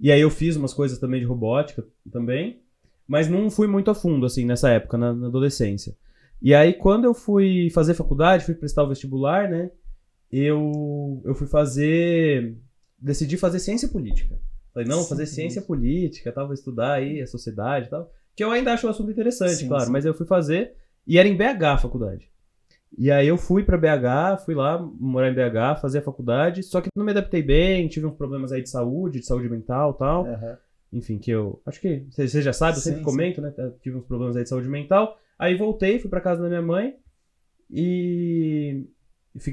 E 0.00 0.10
aí 0.10 0.20
eu 0.20 0.28
fiz 0.28 0.56
umas 0.56 0.74
coisas 0.74 0.98
também 0.98 1.20
de 1.20 1.26
robótica 1.26 1.86
também. 2.10 2.64
Mas 3.06 3.28
não 3.28 3.48
fui 3.48 3.68
muito 3.68 3.92
a 3.92 3.94
fundo, 3.94 4.26
assim, 4.26 4.44
nessa 4.44 4.70
época, 4.70 4.98
na, 4.98 5.14
na 5.14 5.28
adolescência. 5.28 5.96
E 6.42 6.52
aí, 6.52 6.74
quando 6.74 7.04
eu 7.04 7.14
fui 7.14 7.70
fazer 7.70 7.94
faculdade, 7.94 8.44
fui 8.44 8.56
prestar 8.56 8.82
o 8.82 8.88
vestibular, 8.88 9.48
né? 9.48 9.70
Eu, 10.32 11.22
eu 11.24 11.32
fui 11.36 11.46
fazer. 11.46 12.56
Decidi 12.98 13.36
fazer 13.36 13.60
ciência 13.60 13.86
política. 13.86 14.36
Falei, 14.74 14.88
não, 14.88 15.04
fazer 15.04 15.26
ciência 15.26 15.62
política, 15.62 16.32
tal, 16.32 16.46
vou 16.46 16.54
estudar 16.54 16.94
aí 16.94 17.20
a 17.20 17.26
sociedade 17.28 17.86
e 17.86 17.90
tal. 17.90 18.12
Que 18.34 18.42
eu 18.42 18.50
ainda 18.50 18.72
acho 18.72 18.88
um 18.88 18.90
assunto 18.90 19.12
interessante, 19.12 19.54
sim, 19.54 19.68
claro, 19.68 19.86
sim. 19.86 19.92
mas 19.92 20.04
eu 20.04 20.12
fui 20.12 20.26
fazer. 20.26 20.74
E 21.06 21.18
era 21.18 21.28
em 21.28 21.36
BH 21.36 21.64
a 21.64 21.78
faculdade. 21.78 22.30
E 22.96 23.10
aí 23.10 23.28
eu 23.28 23.36
fui 23.36 23.62
para 23.62 23.78
BH, 23.78 24.44
fui 24.44 24.54
lá 24.54 24.78
morar 24.78 25.30
em 25.30 25.34
BH, 25.34 25.80
fazer 25.80 25.98
a 25.98 26.02
faculdade, 26.02 26.62
só 26.62 26.80
que 26.80 26.88
não 26.94 27.04
me 27.04 27.12
adaptei 27.12 27.42
bem, 27.42 27.86
tive 27.88 28.06
uns 28.06 28.16
problemas 28.16 28.50
aí 28.52 28.62
de 28.62 28.68
saúde, 28.68 29.20
de 29.20 29.26
saúde 29.26 29.48
mental 29.48 29.94
tal. 29.94 30.24
Uhum. 30.24 30.56
Enfim, 30.92 31.18
que 31.18 31.30
eu. 31.30 31.62
Acho 31.64 31.80
que 31.80 32.04
você 32.10 32.42
já 32.42 32.52
sabe, 32.52 32.78
eu 32.78 32.82
sempre 32.82 32.98
sim, 32.98 33.04
comento, 33.04 33.40
né? 33.40 33.52
Tive 33.80 33.96
uns 33.96 34.04
problemas 34.04 34.36
aí 34.36 34.42
de 34.42 34.48
saúde 34.48 34.68
mental. 34.68 35.18
Aí 35.38 35.56
voltei, 35.56 35.98
fui 35.98 36.10
pra 36.10 36.20
casa 36.20 36.42
da 36.42 36.48
minha 36.48 36.62
mãe 36.62 36.96
e. 37.70 38.86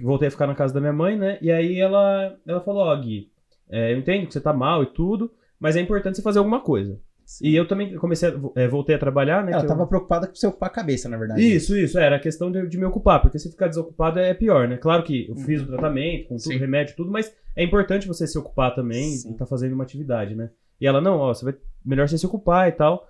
Voltei 0.01 0.29
a 0.29 0.31
ficar 0.31 0.47
na 0.47 0.55
casa 0.55 0.73
da 0.73 0.79
minha 0.79 0.93
mãe, 0.93 1.15
né? 1.15 1.37
E 1.39 1.51
aí 1.51 1.79
ela, 1.79 2.35
ela 2.45 2.61
falou: 2.61 2.85
Ó, 2.85 2.93
oh, 2.93 2.99
Gui, 2.99 3.31
é, 3.69 3.93
eu 3.93 3.99
entendo 3.99 4.25
que 4.25 4.33
você 4.33 4.41
tá 4.41 4.51
mal 4.51 4.81
e 4.81 4.87
tudo, 4.87 5.31
mas 5.59 5.75
é 5.75 5.79
importante 5.79 6.17
você 6.17 6.23
fazer 6.23 6.39
alguma 6.39 6.61
coisa. 6.61 6.99
Sim. 7.27 7.45
E 7.45 7.55
eu 7.57 7.67
também 7.67 7.93
comecei, 7.97 8.29
a, 8.29 8.33
é, 8.55 8.69
voltei 8.69 8.95
a 8.95 8.97
trabalhar, 8.97 9.43
né? 9.43 9.51
Ela 9.51 9.63
eu... 9.63 9.67
tava 9.67 9.85
preocupada 9.85 10.27
com 10.27 10.33
você 10.33 10.47
ocupar 10.47 10.69
a 10.69 10.71
cabeça, 10.71 11.09
na 11.09 11.17
verdade. 11.17 11.41
Isso, 11.41 11.77
isso, 11.77 11.99
era 11.99 12.15
a 12.15 12.19
questão 12.19 12.49
de, 12.49 12.65
de, 12.69 12.77
me 12.77 12.85
ocupar, 12.85 13.21
porque 13.21 13.37
se 13.37 13.51
ficar 13.51 13.67
desocupado 13.67 14.17
é 14.17 14.33
pior, 14.33 14.65
né? 14.65 14.77
Claro 14.77 15.03
que 15.03 15.27
eu 15.27 15.35
fiz 15.35 15.61
o 15.61 15.67
tratamento, 15.67 16.29
com 16.29 16.37
tudo, 16.37 16.53
Sim. 16.53 16.57
remédio, 16.57 16.95
tudo, 16.95 17.11
mas 17.11 17.35
é 17.53 17.65
importante 17.65 18.07
você 18.07 18.25
se 18.25 18.37
ocupar 18.37 18.73
também 18.73 19.09
Sim. 19.11 19.31
e 19.31 19.33
tá 19.33 19.45
fazendo 19.45 19.73
uma 19.73 19.83
atividade, 19.83 20.35
né? 20.35 20.51
E 20.79 20.87
ela, 20.87 21.01
não, 21.01 21.17
ó, 21.17 21.33
você 21.33 21.43
vai, 21.43 21.55
melhor 21.83 22.07
você 22.07 22.17
se 22.17 22.25
ocupar 22.25 22.69
e 22.69 22.71
tal. 22.71 23.05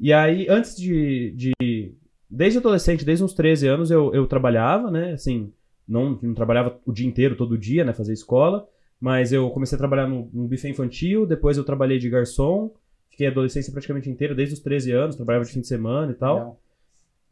E 0.00 0.12
aí, 0.12 0.48
antes 0.48 0.74
de, 0.74 1.30
de 1.36 1.94
desde 2.28 2.58
adolescente, 2.58 3.04
desde 3.04 3.22
uns 3.22 3.34
13 3.34 3.68
anos, 3.68 3.90
eu, 3.92 4.12
eu 4.12 4.26
trabalhava, 4.26 4.90
né? 4.90 5.12
Assim, 5.12 5.52
não, 5.86 6.18
não 6.20 6.34
trabalhava 6.34 6.76
o 6.84 6.92
dia 6.92 7.06
inteiro, 7.06 7.36
todo 7.36 7.56
dia, 7.56 7.84
né? 7.84 7.92
Fazer 7.92 8.14
escola. 8.14 8.66
Mas 9.00 9.32
eu 9.32 9.48
comecei 9.50 9.76
a 9.76 9.78
trabalhar 9.78 10.08
no, 10.08 10.28
no 10.32 10.48
buffet 10.48 10.70
infantil, 10.70 11.24
depois 11.24 11.56
eu 11.56 11.62
trabalhei 11.62 11.98
de 11.98 12.10
garçom. 12.10 12.72
Fiquei 13.10 13.26
adolescência 13.26 13.72
praticamente 13.72 14.08
inteira, 14.08 14.34
desde 14.34 14.54
os 14.54 14.60
13 14.60 14.92
anos, 14.92 15.16
trabalhava 15.16 15.44
de 15.44 15.52
fim 15.52 15.60
de 15.60 15.66
semana 15.66 16.12
e 16.12 16.14
tal. 16.14 16.36
Legal. 16.36 16.60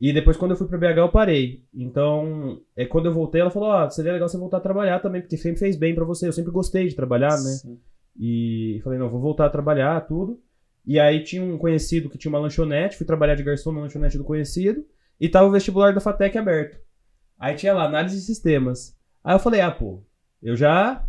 E 0.00 0.12
depois, 0.12 0.36
quando 0.36 0.52
eu 0.52 0.56
fui 0.56 0.68
pra 0.68 0.78
BH, 0.78 0.98
eu 0.98 1.08
parei. 1.08 1.64
Então, 1.74 2.60
é, 2.76 2.84
quando 2.86 3.06
eu 3.06 3.12
voltei, 3.12 3.40
ela 3.40 3.50
falou: 3.50 3.72
ah, 3.72 3.90
seria 3.90 4.12
legal 4.12 4.28
você 4.28 4.38
voltar 4.38 4.58
a 4.58 4.60
trabalhar 4.60 5.00
também, 5.00 5.20
porque 5.20 5.36
sempre 5.36 5.58
fez 5.58 5.76
bem 5.76 5.94
para 5.94 6.04
você. 6.04 6.28
Eu 6.28 6.32
sempre 6.32 6.52
gostei 6.52 6.86
de 6.86 6.94
trabalhar, 6.94 7.30
né? 7.30 7.50
Sim. 7.50 7.80
E 8.18 8.80
falei: 8.84 8.98
não, 8.98 9.08
vou 9.08 9.20
voltar 9.20 9.46
a 9.46 9.50
trabalhar, 9.50 10.00
tudo. 10.02 10.40
E 10.86 10.98
aí 10.98 11.22
tinha 11.22 11.42
um 11.42 11.58
conhecido 11.58 12.08
que 12.08 12.16
tinha 12.16 12.30
uma 12.30 12.38
lanchonete, 12.38 12.96
fui 12.96 13.04
trabalhar 13.04 13.34
de 13.34 13.42
garçom 13.42 13.72
na 13.72 13.80
lanchonete 13.80 14.16
do 14.16 14.24
conhecido, 14.24 14.86
e 15.20 15.28
tava 15.28 15.48
o 15.48 15.50
vestibular 15.50 15.92
da 15.92 16.00
FATEC 16.00 16.38
aberto. 16.38 16.78
Aí 17.38 17.54
tinha 17.56 17.74
lá, 17.74 17.84
análise 17.84 18.16
de 18.16 18.22
sistemas. 18.22 18.96
Aí 19.22 19.34
eu 19.34 19.38
falei, 19.38 19.60
ah, 19.60 19.70
pô, 19.70 20.02
eu 20.42 20.56
já 20.56 21.04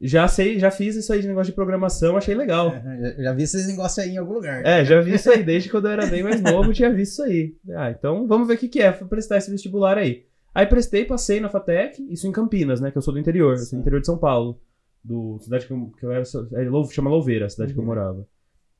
já 0.00 0.28
sei, 0.28 0.58
já 0.58 0.70
fiz 0.70 0.96
isso 0.96 1.12
aí 1.12 1.20
de 1.20 1.28
negócio 1.28 1.50
de 1.50 1.54
programação, 1.54 2.16
achei 2.16 2.34
legal. 2.34 2.72
É, 2.98 3.22
já 3.22 3.32
vi 3.32 3.42
esses 3.42 3.66
negócios 3.66 3.98
aí 3.98 4.14
em 4.14 4.18
algum 4.18 4.34
lugar. 4.34 4.64
É, 4.64 4.84
já 4.84 5.00
vi 5.00 5.14
isso 5.14 5.30
aí, 5.30 5.42
desde 5.42 5.68
quando 5.68 5.86
eu 5.86 5.92
era 5.92 6.06
bem 6.06 6.22
mais 6.22 6.40
novo, 6.40 6.72
tinha 6.72 6.92
visto 6.92 7.12
isso 7.12 7.22
aí. 7.22 7.56
Ah, 7.70 7.90
então 7.90 8.26
vamos 8.26 8.48
ver 8.48 8.54
o 8.54 8.58
que, 8.58 8.68
que 8.68 8.80
é, 8.80 8.90
prestar 8.92 9.38
esse 9.38 9.50
vestibular 9.50 9.98
aí. 9.98 10.24
Aí 10.54 10.66
prestei, 10.66 11.04
passei 11.04 11.40
na 11.40 11.48
FATEC, 11.48 12.06
isso 12.10 12.26
em 12.26 12.32
Campinas, 12.32 12.80
né, 12.80 12.90
que 12.90 12.98
eu 12.98 13.02
sou 13.02 13.12
do 13.12 13.20
interior, 13.20 13.52
eu 13.52 13.58
sou 13.58 13.78
do 13.78 13.80
interior 13.80 14.00
de 14.00 14.06
São 14.06 14.18
Paulo, 14.18 14.60
do 15.04 15.38
cidade 15.40 15.66
que 15.66 15.72
eu, 15.72 15.92
que 15.98 16.04
eu 16.04 16.12
era, 16.12 16.22
é, 16.22 16.84
chama 16.90 17.10
Louveira, 17.10 17.46
a 17.46 17.48
cidade 17.48 17.70
uhum. 17.70 17.74
que 17.74 17.80
eu 17.80 17.82
uhum. 17.82 17.88
morava 17.88 18.26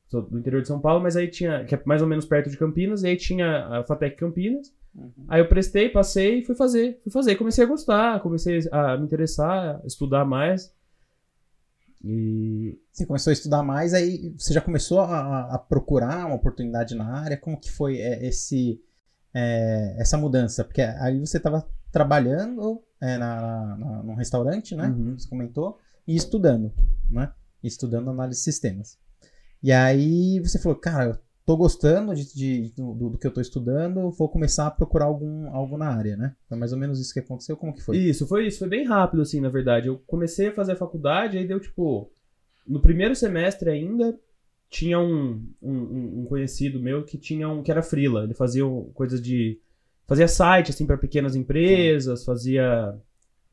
sou 0.09 0.23
do 0.23 0.39
interior 0.39 0.61
de 0.61 0.67
São 0.67 0.79
Paulo, 0.81 1.01
mas 1.01 1.15
aí 1.15 1.27
tinha, 1.27 1.63
que 1.63 1.75
é 1.75 1.81
mais 1.85 2.01
ou 2.01 2.07
menos 2.07 2.25
perto 2.25 2.49
de 2.49 2.57
Campinas, 2.57 3.03
e 3.03 3.07
aí 3.07 3.15
tinha 3.15 3.67
a 3.67 3.83
Fatec 3.83 4.17
Campinas. 4.17 4.73
Uhum. 4.93 5.11
Aí 5.27 5.39
eu 5.39 5.47
prestei, 5.47 5.87
passei 5.87 6.39
e 6.39 6.45
fui 6.45 6.55
fazer. 6.55 6.99
Fui 7.03 7.11
fazer, 7.11 7.35
comecei 7.35 7.63
a 7.63 7.67
gostar, 7.67 8.19
comecei 8.19 8.59
a 8.71 8.97
me 8.97 9.05
interessar, 9.05 9.79
a 9.81 9.85
estudar 9.85 10.25
mais. 10.25 10.73
E. 12.03 12.79
Você 12.91 13.05
começou 13.05 13.31
a 13.31 13.33
estudar 13.33 13.63
mais, 13.63 13.93
aí 13.93 14.33
você 14.37 14.53
já 14.53 14.61
começou 14.61 15.01
a, 15.01 15.55
a 15.55 15.57
procurar 15.57 16.25
uma 16.25 16.35
oportunidade 16.35 16.95
na 16.95 17.05
área? 17.05 17.37
Como 17.37 17.59
que 17.59 17.71
foi 17.71 17.97
é, 17.97 18.25
esse, 18.25 18.81
é, 19.33 19.95
essa 19.97 20.17
mudança? 20.17 20.63
Porque 20.63 20.81
aí 20.81 21.19
você 21.19 21.37
estava 21.37 21.67
trabalhando 21.91 22.83
é, 23.01 23.17
na, 23.17 23.77
na, 23.77 24.03
num 24.03 24.15
restaurante, 24.15 24.75
né? 24.75 24.87
Uhum. 24.87 25.17
Você 25.17 25.27
comentou, 25.27 25.77
e 26.07 26.15
estudando, 26.15 26.73
né? 27.09 27.31
Estudando 27.63 28.09
análise 28.09 28.39
de 28.39 28.43
sistemas. 28.43 28.97
E 29.61 29.71
aí 29.71 30.39
você 30.39 30.57
falou, 30.57 30.77
cara, 30.77 31.05
eu 31.05 31.17
tô 31.49 31.57
gostando 31.57 32.13
de, 32.13 32.31
de- 32.35 32.73
do, 32.77 32.93
do 33.09 33.17
que 33.17 33.25
eu 33.25 33.31
tô 33.31 33.41
estudando, 33.41 34.11
vou 34.11 34.29
começar 34.29 34.67
a 34.67 34.71
procurar 34.71 35.05
algum, 35.05 35.49
algo 35.51 35.79
na 35.79 35.87
área, 35.87 36.15
né? 36.15 36.35
Foi 36.47 36.55
mais 36.55 36.71
ou 36.71 36.77
menos 36.77 36.99
isso 36.99 37.11
que 37.11 37.19
aconteceu. 37.21 37.57
Como 37.57 37.73
que 37.73 37.81
foi? 37.81 37.97
Isso, 37.97 38.27
foi 38.27 38.45
isso. 38.45 38.59
Foi 38.59 38.67
bem 38.69 38.85
rápido, 38.85 39.23
assim, 39.23 39.41
na 39.41 39.49
verdade. 39.49 39.87
Eu 39.87 39.97
comecei 40.05 40.49
a 40.49 40.53
fazer 40.53 40.73
a 40.73 40.75
faculdade, 40.75 41.39
aí 41.39 41.47
deu, 41.47 41.59
tipo... 41.59 42.11
No 42.67 42.79
primeiro 42.79 43.15
semestre 43.15 43.67
ainda, 43.67 44.15
tinha 44.69 44.99
um, 44.99 45.43
um, 45.59 46.19
um- 46.21 46.25
conhecido 46.29 46.79
meu 46.79 47.03
que 47.03 47.17
tinha 47.17 47.49
um... 47.49 47.63
Que 47.63 47.71
era 47.71 47.81
freela. 47.81 48.25
Ele 48.25 48.35
fazia 48.35 48.61
coisas 48.93 49.19
de... 49.19 49.59
Fazia 50.05 50.27
site, 50.27 50.69
assim, 50.69 50.85
para 50.85 50.99
pequenas 50.99 51.35
empresas, 51.35 52.23
fazia... 52.23 52.95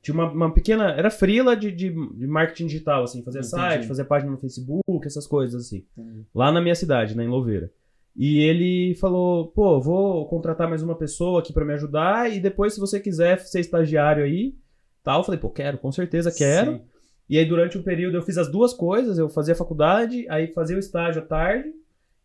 Tinha 0.03 0.15
uma, 0.15 0.31
uma 0.31 0.53
pequena... 0.53 0.91
Era 0.91 1.11
freela 1.11 1.57
de, 1.57 1.73
de, 1.73 1.89
de 1.89 2.27
marketing 2.27 2.67
digital, 2.67 3.05
assim. 3.05 3.23
Fazia 3.23 3.41
Entendi. 3.41 3.51
site, 3.57 3.87
fazia 3.89 4.05
página 4.05 4.31
no 4.33 4.37
Facebook, 4.37 5.07
essas 5.07 5.27
coisas, 5.27 5.65
assim. 5.65 5.83
Entendi. 5.97 6.27
lá 6.35 6.53
na 6.53 6.61
minha 6.61 6.75
cidade, 6.75 7.17
né, 7.17 7.25
em 7.25 7.29
Louveira. 7.29 7.73
E 8.17 8.41
ele 8.41 8.95
falou: 8.95 9.49
pô, 9.49 9.81
vou 9.81 10.27
contratar 10.27 10.69
mais 10.69 10.83
uma 10.83 10.97
pessoa 10.97 11.41
aqui 11.41 11.53
pra 11.53 11.65
me 11.65 11.75
ajudar 11.75 12.33
e 12.33 12.41
depois, 12.41 12.75
se 12.75 12.81
você 12.81 12.99
quiser 12.99 13.39
ser 13.41 13.61
estagiário 13.61 14.25
aí, 14.25 14.55
tal. 15.05 15.21
Eu 15.21 15.25
falei: 15.25 15.39
pô, 15.39 15.51
quero, 15.51 15.79
com 15.79 15.93
certeza 15.93 16.33
quero. 16.33 16.73
Sim. 16.73 16.81
E 17.29 17.39
aí, 17.39 17.45
durante 17.45 17.77
um 17.77 17.83
período, 17.83 18.17
eu 18.17 18.23
fiz 18.23 18.39
as 18.39 18.51
duas 18.51 18.73
coisas: 18.73 19.19
eu 19.19 19.29
fazia 19.29 19.55
faculdade, 19.55 20.27
aí 20.31 20.47
fazia 20.49 20.77
o 20.77 20.81
estágio 20.81 21.23
à 21.23 21.25
tarde. 21.25 21.69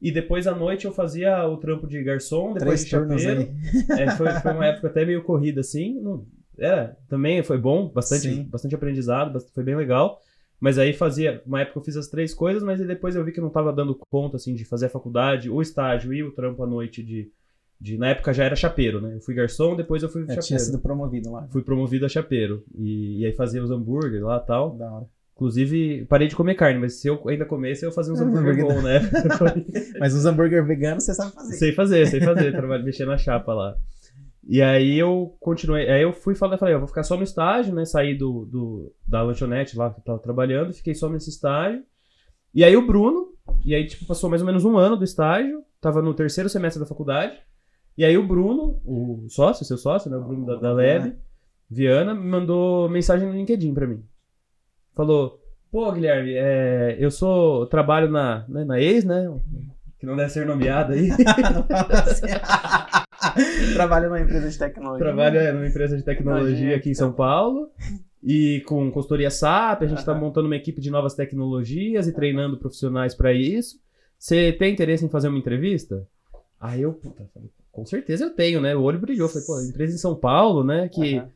E 0.02 0.12
depois 0.12 0.48
à 0.48 0.56
noite 0.56 0.86
eu 0.86 0.92
fazia 0.92 1.46
o 1.48 1.58
trampo 1.58 1.86
de 1.86 2.02
garçom, 2.02 2.54
depois 2.54 2.84
Três 2.84 2.86
de 2.86 2.90
chapeiro. 2.90 3.54
É, 3.92 4.10
foi, 4.12 4.32
foi 4.32 4.52
uma 4.52 4.66
época 4.66 4.88
até 4.88 5.06
meio 5.06 5.24
corrida, 5.24 5.62
assim. 5.62 6.02
Não, 6.02 6.26
é, 6.58 6.96
também 7.08 7.44
foi 7.44 7.58
bom, 7.58 7.88
bastante, 7.88 8.24
Sim. 8.24 8.44
bastante 8.44 8.74
aprendizado, 8.74 9.40
foi 9.54 9.64
bem 9.64 9.76
legal. 9.76 10.20
Mas 10.62 10.78
aí 10.78 10.94
fazia, 10.94 11.42
uma 11.46 11.62
época 11.62 11.80
eu 11.80 11.84
fiz 11.84 11.98
as 11.98 12.08
três 12.08 12.34
coisas, 12.36 12.62
mas 12.62 12.80
aí 12.80 12.86
depois 12.88 13.16
eu 13.16 13.26
vi 13.26 13.32
que 13.32 13.42
não 13.42 13.50
tava 13.50 13.74
dando 13.74 13.98
conta, 14.12 14.38
assim, 14.38 14.54
de 14.54 14.64
fazer 14.64 14.86
a 14.86 14.90
faculdade, 14.90 15.50
o 15.50 15.60
estágio 15.60 16.14
e 16.14 16.22
o 16.22 16.32
trampo 16.32 16.64
à 16.64 16.68
noite 16.68 17.02
de... 17.04 17.32
de 17.80 17.98
na 17.98 18.10
época 18.10 18.32
já 18.32 18.44
era 18.46 18.56
chapeiro, 18.56 19.02
né? 19.02 19.16
Eu 19.16 19.22
fui 19.22 19.34
garçom, 19.34 19.76
depois 19.76 20.04
eu 20.04 20.10
fui 20.10 20.22
Eu 20.22 20.28
tinha 20.28 20.42
chapeiro. 20.42 20.64
sido 20.64 20.80
promovido 20.80 21.32
lá. 21.32 21.48
Fui 21.52 21.64
promovido 21.64 22.06
a 22.06 22.10
chapeiro. 22.10 22.64
E, 22.78 23.22
e 23.22 23.26
aí 23.26 23.34
fazia 23.34 23.64
os 23.64 23.72
hambúrguer 23.72 24.24
lá 24.24 24.38
e 24.38 24.46
tal. 24.46 24.78
Da 24.78 24.92
hora. 24.94 25.06
Inclusive, 25.36 26.06
parei 26.06 26.28
de 26.28 26.36
comer 26.36 26.54
carne, 26.54 26.80
mas 26.80 27.02
se 27.02 27.08
eu 27.08 27.20
ainda 27.28 27.46
comesse, 27.46 27.84
eu 27.84 27.92
fazia 27.92 28.14
uns 28.14 28.22
hambúrguer 28.22 28.64
hambúrguer 28.64 28.76
bons, 28.76 28.84
né? 28.84 29.02
Mas 30.00 30.14
os 30.14 30.24
hambúrguer 30.28 30.64
veganos 30.64 31.04
você 31.04 31.16
sabe 31.16 31.34
fazer. 31.34 31.58
Sei 31.58 31.72
fazer, 31.72 32.06
sei 32.06 32.22
fazer, 32.22 32.52
trabalho 32.52 32.84
mexer 32.86 33.06
na 33.06 33.18
chapa 33.18 33.52
lá. 33.52 33.76
E 34.48 34.62
aí 34.62 34.98
eu 34.98 35.36
continuei, 35.40 35.90
aí 35.90 36.02
eu 36.02 36.12
fui 36.12 36.34
falar, 36.34 36.58
falei, 36.58 36.74
eu 36.74 36.80
vou 36.80 36.88
ficar 36.88 37.04
só 37.04 37.16
no 37.16 37.24
estágio, 37.24 37.74
né? 37.74 37.86
Saí 37.86 38.16
do, 38.16 38.46
do 38.46 38.94
da 39.08 39.22
lanchonete 39.22 39.78
lá 39.78 39.92
que 39.92 40.00
eu 40.00 40.04
tava 40.04 40.20
trabalhando, 40.20 40.74
fiquei 40.74 40.96
só 40.96 41.08
nesse 41.10 41.30
estágio. 41.30 41.84
E 42.54 42.64
aí 42.64 42.76
o 42.76 42.86
Bruno, 42.86 43.34
e 43.64 43.76
aí 43.76 43.86
tipo 43.86 44.06
passou 44.06 44.30
mais 44.30 44.42
ou 44.42 44.46
menos 44.48 44.66
um 44.66 44.78
ano 44.78 44.98
do 44.98 45.04
estágio, 45.04 45.64
tava 45.80 46.02
no 46.02 46.14
terceiro 46.14 46.50
semestre 46.50 46.80
da 46.80 46.88
faculdade. 46.88 47.38
E 47.98 48.04
aí 48.04 48.18
o 48.18 48.28
Bruno, 48.28 48.82
o 48.84 49.28
sócio, 49.30 49.66
seu 49.66 49.78
sócio, 49.78 50.10
né, 50.10 50.18
o 50.18 50.24
Bruno 50.24 50.46
da, 50.46 50.56
da 50.56 50.74
Lab, 50.74 51.16
Viana, 51.70 52.16
me 52.16 52.28
mandou 52.28 52.90
mensagem 52.90 53.28
no 53.28 53.34
LinkedIn 53.34 53.74
pra 53.74 53.86
mim. 53.86 54.04
Falou: 54.96 55.40
"Pô, 55.72 55.92
Guilherme, 55.92 56.34
é, 56.34 56.98
eu 57.00 57.12
sou 57.12 57.68
trabalho 57.68 58.10
na, 58.10 58.44
né, 58.50 58.66
na 58.66 58.82
ex, 58.82 59.06
né? 59.06 59.32
Que 60.00 60.06
não 60.06 60.16
deve 60.16 60.32
ser 60.32 60.46
nomeada 60.48 60.96
aí. 60.96 61.10
Trabalho 63.74 64.10
numa 64.10 64.20
empresa 64.22 64.50
de 64.50 64.58
tecnologia. 64.58 65.06
Trabalho 65.06 65.38
é, 65.40 65.52
numa 65.52 65.68
empresa 65.68 65.96
de 65.98 66.04
tecnologia 66.04 66.76
aqui 66.76 66.90
em 66.90 66.94
São 66.96 67.12
Paulo. 67.12 67.70
E 68.24 68.62
com 68.68 68.92
consultoria 68.92 69.30
SAP, 69.32 69.82
a 69.84 69.88
gente 69.88 69.98
está 70.00 70.14
montando 70.14 70.46
uma 70.48 70.56
equipe 70.56 70.80
de 70.80 70.92
novas 70.92 71.16
tecnologias 71.16 72.08
e 72.08 72.14
treinando 72.14 72.58
profissionais 72.58 73.16
para 73.16 73.34
isso. 73.34 73.80
Você 74.18 74.52
tem 74.54 74.72
interesse 74.74 75.04
em 75.04 75.10
fazer 75.10 75.28
uma 75.28 75.40
entrevista? 75.40 76.08
Aí 76.60 76.82
eu, 76.84 76.94
puta, 76.94 77.28
com 77.72 77.84
certeza 77.86 78.26
eu 78.26 78.30
tenho, 78.30 78.62
né? 78.62 78.76
O 78.76 78.82
olho 78.84 79.00
brilhou. 79.00 79.28
Falei, 79.28 79.46
pô, 79.48 79.60
empresa 79.62 79.96
em 79.96 79.98
São 79.98 80.16
Paulo, 80.16 80.64
né? 80.64 80.88
Que, 80.90 81.16
Aham. 81.18 81.30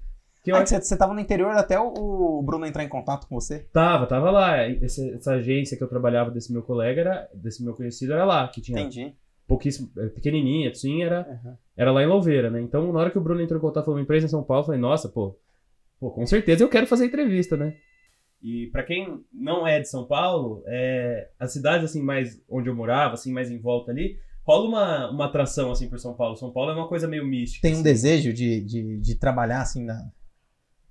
que 0.44 0.52
eu 0.52 0.56
Ah, 0.58 0.64
você, 0.66 0.80
você 0.80 0.96
tava 0.96 1.16
no 1.16 1.20
interior 1.20 1.50
até 1.54 1.80
o, 1.80 1.92
o 2.40 2.44
Bruno 2.44 2.68
entrar 2.68 2.84
em 2.84 2.88
contato 2.90 3.28
com 3.28 3.34
você? 3.34 3.66
tava, 3.74 4.06
tava 4.06 4.30
lá. 4.30 4.70
Esse- 4.70 5.10
essa 5.16 5.32
agência 5.32 5.76
que 5.76 5.84
eu 5.84 5.88
trabalhava 5.88 6.30
desse 6.30 6.54
meu 6.54 6.62
colega, 6.62 7.02
era, 7.02 7.30
desse 7.34 7.64
meu 7.64 7.74
conhecido, 7.74 8.14
era 8.14 8.24
lá, 8.26 8.48
que 8.48 8.62
tinha 8.62 8.80
Entendi. 8.80 9.12
pouquíssimo, 9.48 9.90
é, 9.98 10.06
pequenininha, 10.06 10.70
assim, 10.70 11.02
era, 11.02 11.58
era 11.76 11.92
lá 11.92 12.02
em 12.02 12.08
Louveira, 12.08 12.50
né? 12.50 12.62
Então, 12.62 12.92
na 12.92 13.00
hora 13.00 13.12
que 13.12 13.18
o 13.18 13.22
Bruno 13.22 13.42
entrou 13.42 13.58
em 13.58 13.62
contato 13.62 13.86
com 13.86 13.92
uma 13.92 14.02
empresa 14.02 14.26
em 14.26 14.30
São 14.30 14.44
Paulo, 14.44 14.62
eu 14.62 14.66
falei, 14.68 14.82
nossa, 14.82 15.10
pô, 15.10 15.38
pô, 16.00 16.12
com 16.12 16.26
certeza 16.26 16.64
eu 16.64 16.70
quero 16.70 16.88
fazer 16.88 17.06
entrevista, 17.06 17.58
né? 17.58 17.76
E 18.42 18.68
pra 18.68 18.84
quem 18.84 19.24
não 19.34 19.68
é 19.68 19.80
de 19.80 19.90
São 19.90 20.06
Paulo, 20.06 20.64
é, 20.68 21.30
as 21.40 21.52
cidades, 21.52 21.90
assim, 21.90 22.02
mais 22.02 22.42
onde 22.50 22.70
eu 22.70 22.76
morava, 22.76 23.16
assim, 23.16 23.34
mais 23.34 23.50
em 23.50 23.60
volta 23.60 23.92
ali, 23.92 24.18
rola 24.44 24.68
uma, 24.68 25.12
uma 25.12 25.26
atração, 25.26 25.72
assim, 25.72 25.90
por 25.90 26.00
São 26.00 26.14
Paulo. 26.14 26.36
São 26.36 26.52
Paulo 26.52 26.72
é 26.72 26.76
uma 26.76 26.88
coisa 26.88 27.08
meio 27.08 27.26
mística. 27.26 27.64
Tem 27.64 27.72
um 27.72 27.76
assim. 27.76 27.84
desejo 27.84 28.32
de, 28.32 28.62
de, 28.62 29.00
de 29.00 29.16
trabalhar 29.16 29.62
assim 29.62 29.84
na. 29.84 30.00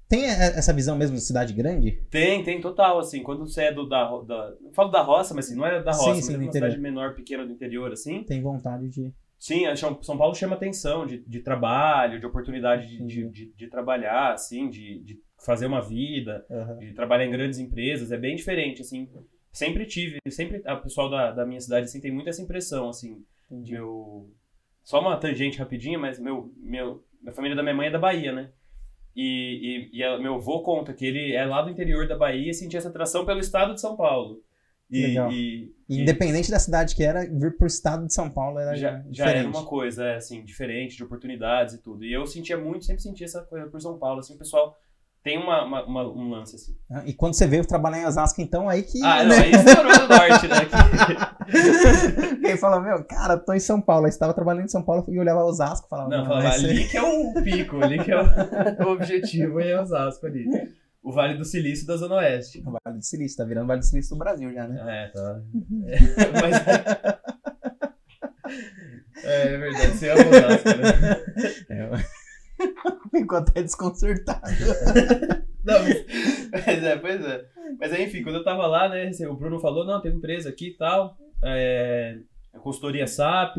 Tem 0.09 0.25
essa 0.25 0.73
visão 0.73 0.97
mesmo 0.97 1.17
de 1.17 1.23
cidade 1.23 1.55
grande? 1.55 1.93
Tem, 2.11 2.43
tem 2.45 2.61
total, 2.61 2.99
assim, 2.99 3.23
quando 3.23 3.47
você 3.47 3.63
é 3.65 3.73
do, 3.73 3.89
da, 3.89 4.05
da... 4.23 4.53
Falo 4.73 4.91
da 4.91 5.03
roça, 5.03 5.33
mas 5.33 5.47
assim, 5.47 5.57
não 5.57 5.65
é 5.65 5.83
da 5.83 5.93
Sim, 5.93 6.07
roça, 6.07 6.21
sim, 6.21 6.27
mas 6.27 6.35
é 6.35 6.39
uma 6.39 6.45
interior. 6.45 6.71
cidade 6.71 6.83
menor, 6.83 7.15
pequena 7.15 7.47
do 7.47 7.53
interior, 7.53 7.91
assim. 7.93 8.23
Tem 8.25 8.43
vontade 8.43 8.89
de. 8.89 9.13
Sim, 9.45 9.67
a 9.67 9.77
São 9.77 10.17
Paulo 10.17 10.35
chama 10.35 10.55
atenção 10.57 11.05
de, 11.07 11.19
de 11.19 11.41
trabalho, 11.41 12.19
de 12.19 12.25
oportunidade 12.25 12.87
de, 12.87 13.05
de, 13.05 13.29
de, 13.29 13.53
de 13.55 13.67
trabalhar, 13.69 14.33
assim, 14.33 14.71
de, 14.71 15.01
de 15.01 15.21
fazer 15.45 15.67
uma 15.67 15.83
vida, 15.83 16.47
Aham. 16.51 16.79
de 16.79 16.95
trabalhar 16.95 17.27
em 17.27 17.31
grandes 17.31 17.59
empresas, 17.59 18.11
é 18.11 18.17
bem 18.17 18.37
diferente, 18.37 18.81
assim. 18.81 19.07
Sempre 19.53 19.85
tive, 19.85 20.19
sempre 20.31 20.63
a 20.65 20.77
pessoal 20.77 21.11
da, 21.11 21.31
da 21.31 21.45
minha 21.45 21.61
cidade, 21.61 21.85
assim, 21.85 22.01
tem 22.01 22.11
muito 22.11 22.31
essa 22.31 22.41
impressão, 22.41 22.89
assim, 22.89 23.23
de 23.51 23.73
meu... 23.73 24.31
Só 24.83 24.99
uma 24.99 25.19
tangente 25.19 25.59
rapidinha, 25.59 25.99
mas 25.99 26.19
meu, 26.19 26.51
meu, 26.57 27.05
a 27.27 27.31
família 27.31 27.55
da 27.55 27.63
minha 27.63 27.75
mãe 27.75 27.89
é 27.89 27.91
da 27.91 27.99
Bahia, 27.99 28.33
né? 28.33 28.51
E, 29.15 29.91
e, 29.93 29.99
e 29.99 30.03
a- 30.03 30.17
meu 30.17 30.37
avô 30.37 30.63
conta 30.63 30.95
que 30.95 31.05
ele 31.05 31.35
é 31.35 31.45
lá 31.45 31.61
do 31.61 31.69
interior 31.69 32.09
da 32.09 32.17
Bahia 32.17 32.51
e 32.51 32.55
sentia 32.55 32.79
essa 32.79 32.89
atração 32.89 33.27
pelo 33.27 33.41
estado 33.41 33.75
de 33.75 33.81
São 33.83 33.95
Paulo. 33.95 34.43
E, 34.91 35.17
e- 35.17 35.73
E 35.89 35.99
e- 35.99 36.03
Independente 36.03 36.51
da 36.51 36.59
cidade 36.59 36.95
que 36.95 37.03
era, 37.03 37.25
vir 37.27 37.57
pro 37.57 37.67
estado 37.67 38.07
de 38.07 38.15
São 38.15 38.31
Paulo 38.31 38.59
era 38.59 38.75
já, 38.77 38.93
já 38.93 38.99
diferente. 39.11 39.39
era 39.39 39.49
uma 39.49 39.65
coisa, 39.65 40.05
é, 40.05 40.17
assim, 40.17 40.45
diferente, 40.45 40.97
de 40.97 41.03
oportunidades 41.05 41.75
e 41.75 41.83
tudo. 41.83 42.05
E 42.05 42.13
eu 42.13 42.27
sentia 42.27 42.57
muito, 42.57 42.85
sempre 42.85 43.03
sentia 43.03 43.27
essa 43.27 43.43
coisa 43.43 43.67
por 43.67 43.81
São 43.81 43.99
Paulo, 43.99 44.21
assim, 44.21 44.35
o 44.35 44.39
pessoal 44.39 44.77
tem 45.23 45.39
uma, 45.39 45.65
uma- 45.65 45.85
uma- 45.87 46.09
um 46.13 46.29
lance, 46.31 46.55
assim. 46.57 46.77
Ah, 46.91 47.03
E 47.07 47.15
quando 47.15 47.33
você 47.35 47.47
veio 47.47 47.67
trabalhar 47.67 47.99
em 47.99 48.05
Osasco, 48.07 48.43
então, 48.43 48.69
aí 48.69 48.83
que. 48.83 49.03
Ah, 49.03 49.23
não, 49.25 49.31
né? 49.31 49.43
aí 49.45 49.51
estourou 49.53 49.93
no 49.93 50.09
norte, 50.09 50.49
né? 50.49 50.57
que- 52.37 52.41
Quem 52.47 52.57
fala, 52.59 52.81
meu, 52.81 53.03
cara, 53.05 53.37
tô 53.39 53.53
em 53.55 53.61
São 53.61 53.81
Paulo. 53.81 54.05
Aí 54.07 54.13
você 54.13 54.19
tava 54.19 54.35
trabalhando 54.35 54.65
em 54.67 54.69
São 54.69 54.83
Paulo 54.83 55.05
e 55.09 55.19
olhava 55.19 55.43
Osasco 55.45 55.87
e 55.87 55.89
falava, 55.91 56.11
Não, 56.11 56.19
não, 56.19 56.27
falava, 56.27 56.49
ali 56.55 56.87
que 56.89 56.97
é 56.97 57.03
o 57.03 57.33
pico, 57.43 57.83
ali 57.83 58.03
que 58.05 58.13
é 58.13 58.21
o, 58.21 58.25
o 58.87 58.93
objetivo 58.93 59.61
em 59.61 59.75
Osasco 59.79 60.27
ali. 60.27 60.45
O 61.05 61.13
Vale 61.13 61.37
do 61.37 61.45
Silício 61.45 61.87
da 61.87 61.99
Zona 61.99 62.15
Oeste. 62.17 62.63
O 62.67 62.73
Vale 62.73 62.99
do 62.99 63.05
Silício, 63.05 63.37
tá 63.37 63.45
virando 63.45 63.67
Vale 63.67 63.81
do 63.81 63.85
Silício 63.85 64.17
do 64.17 64.19
Brasil 64.19 64.51
já, 64.55 64.67
né? 64.67 65.05
É, 65.05 65.09
tá. 65.09 65.43
É, 65.87 65.99
mas... 66.41 66.57
É, 69.23 69.55
é 69.55 69.59
verdade, 69.59 69.99
você 69.99 70.09
ama 70.09 70.21
Osasco, 70.31 70.69
né? 70.69 70.85
É. 71.69 71.91
Ficou 73.11 73.39
até 73.39 73.63
desconcertado. 73.63 74.41
Não, 75.63 75.83
mas, 75.83 76.07
mas 76.53 76.85
é, 76.85 76.97
pois 76.97 77.25
é. 77.25 77.45
Mas 77.79 77.93
aí, 77.93 78.05
enfim, 78.05 78.23
quando 78.23 78.37
eu 78.37 78.45
tava 78.45 78.67
lá, 78.67 78.89
né, 78.89 79.11
o 79.29 79.35
Bruno 79.35 79.59
falou, 79.59 79.87
não, 79.87 79.99
tem 80.01 80.11
uma 80.11 80.19
empresa 80.19 80.51
aqui 80.51 80.69
e 80.69 80.77
tal, 80.77 81.17
é, 81.43 82.19
consultoria 82.61 83.07
SAP. 83.07 83.57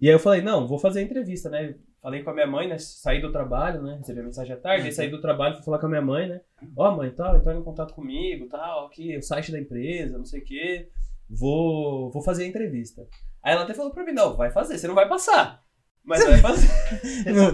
E 0.00 0.08
aí 0.08 0.14
eu 0.14 0.18
falei, 0.18 0.40
não, 0.40 0.66
vou 0.66 0.78
fazer 0.78 1.00
a 1.00 1.02
entrevista, 1.02 1.50
né? 1.50 1.74
Falei 2.04 2.22
com 2.22 2.28
a 2.28 2.34
minha 2.34 2.46
mãe, 2.46 2.68
né? 2.68 2.76
Saí 2.78 3.18
do 3.22 3.32
trabalho, 3.32 3.80
né? 3.82 3.96
Recebi 3.96 4.20
a 4.20 4.24
mensagem 4.24 4.54
à 4.54 4.58
tarde, 4.58 4.84
aí 4.84 4.92
saí 4.92 5.08
do 5.08 5.22
trabalho, 5.22 5.54
fui 5.54 5.64
falar 5.64 5.78
com 5.78 5.86
a 5.86 5.88
minha 5.88 6.02
mãe, 6.02 6.28
né? 6.28 6.42
Ó, 6.76 6.94
mãe, 6.94 7.10
tal, 7.10 7.34
entrou 7.34 7.54
em 7.58 7.62
contato 7.64 7.94
comigo, 7.94 8.46
tal, 8.46 8.86
aqui, 8.88 9.16
o 9.16 9.22
site 9.22 9.50
da 9.50 9.58
empresa, 9.58 10.18
não 10.18 10.24
sei 10.26 10.40
o 10.40 10.44
quê. 10.44 10.90
Vou, 11.30 12.10
vou 12.10 12.20
fazer 12.22 12.44
a 12.44 12.46
entrevista. 12.46 13.06
Aí 13.42 13.54
ela 13.54 13.62
até 13.62 13.72
falou 13.72 13.90
pra 13.90 14.04
mim, 14.04 14.12
não, 14.12 14.36
vai 14.36 14.50
fazer, 14.50 14.76
você 14.76 14.86
não 14.86 14.94
vai 14.94 15.08
passar. 15.08 15.62
Mas 16.04 16.22
vai 16.28 16.36
fazer. 16.36 16.68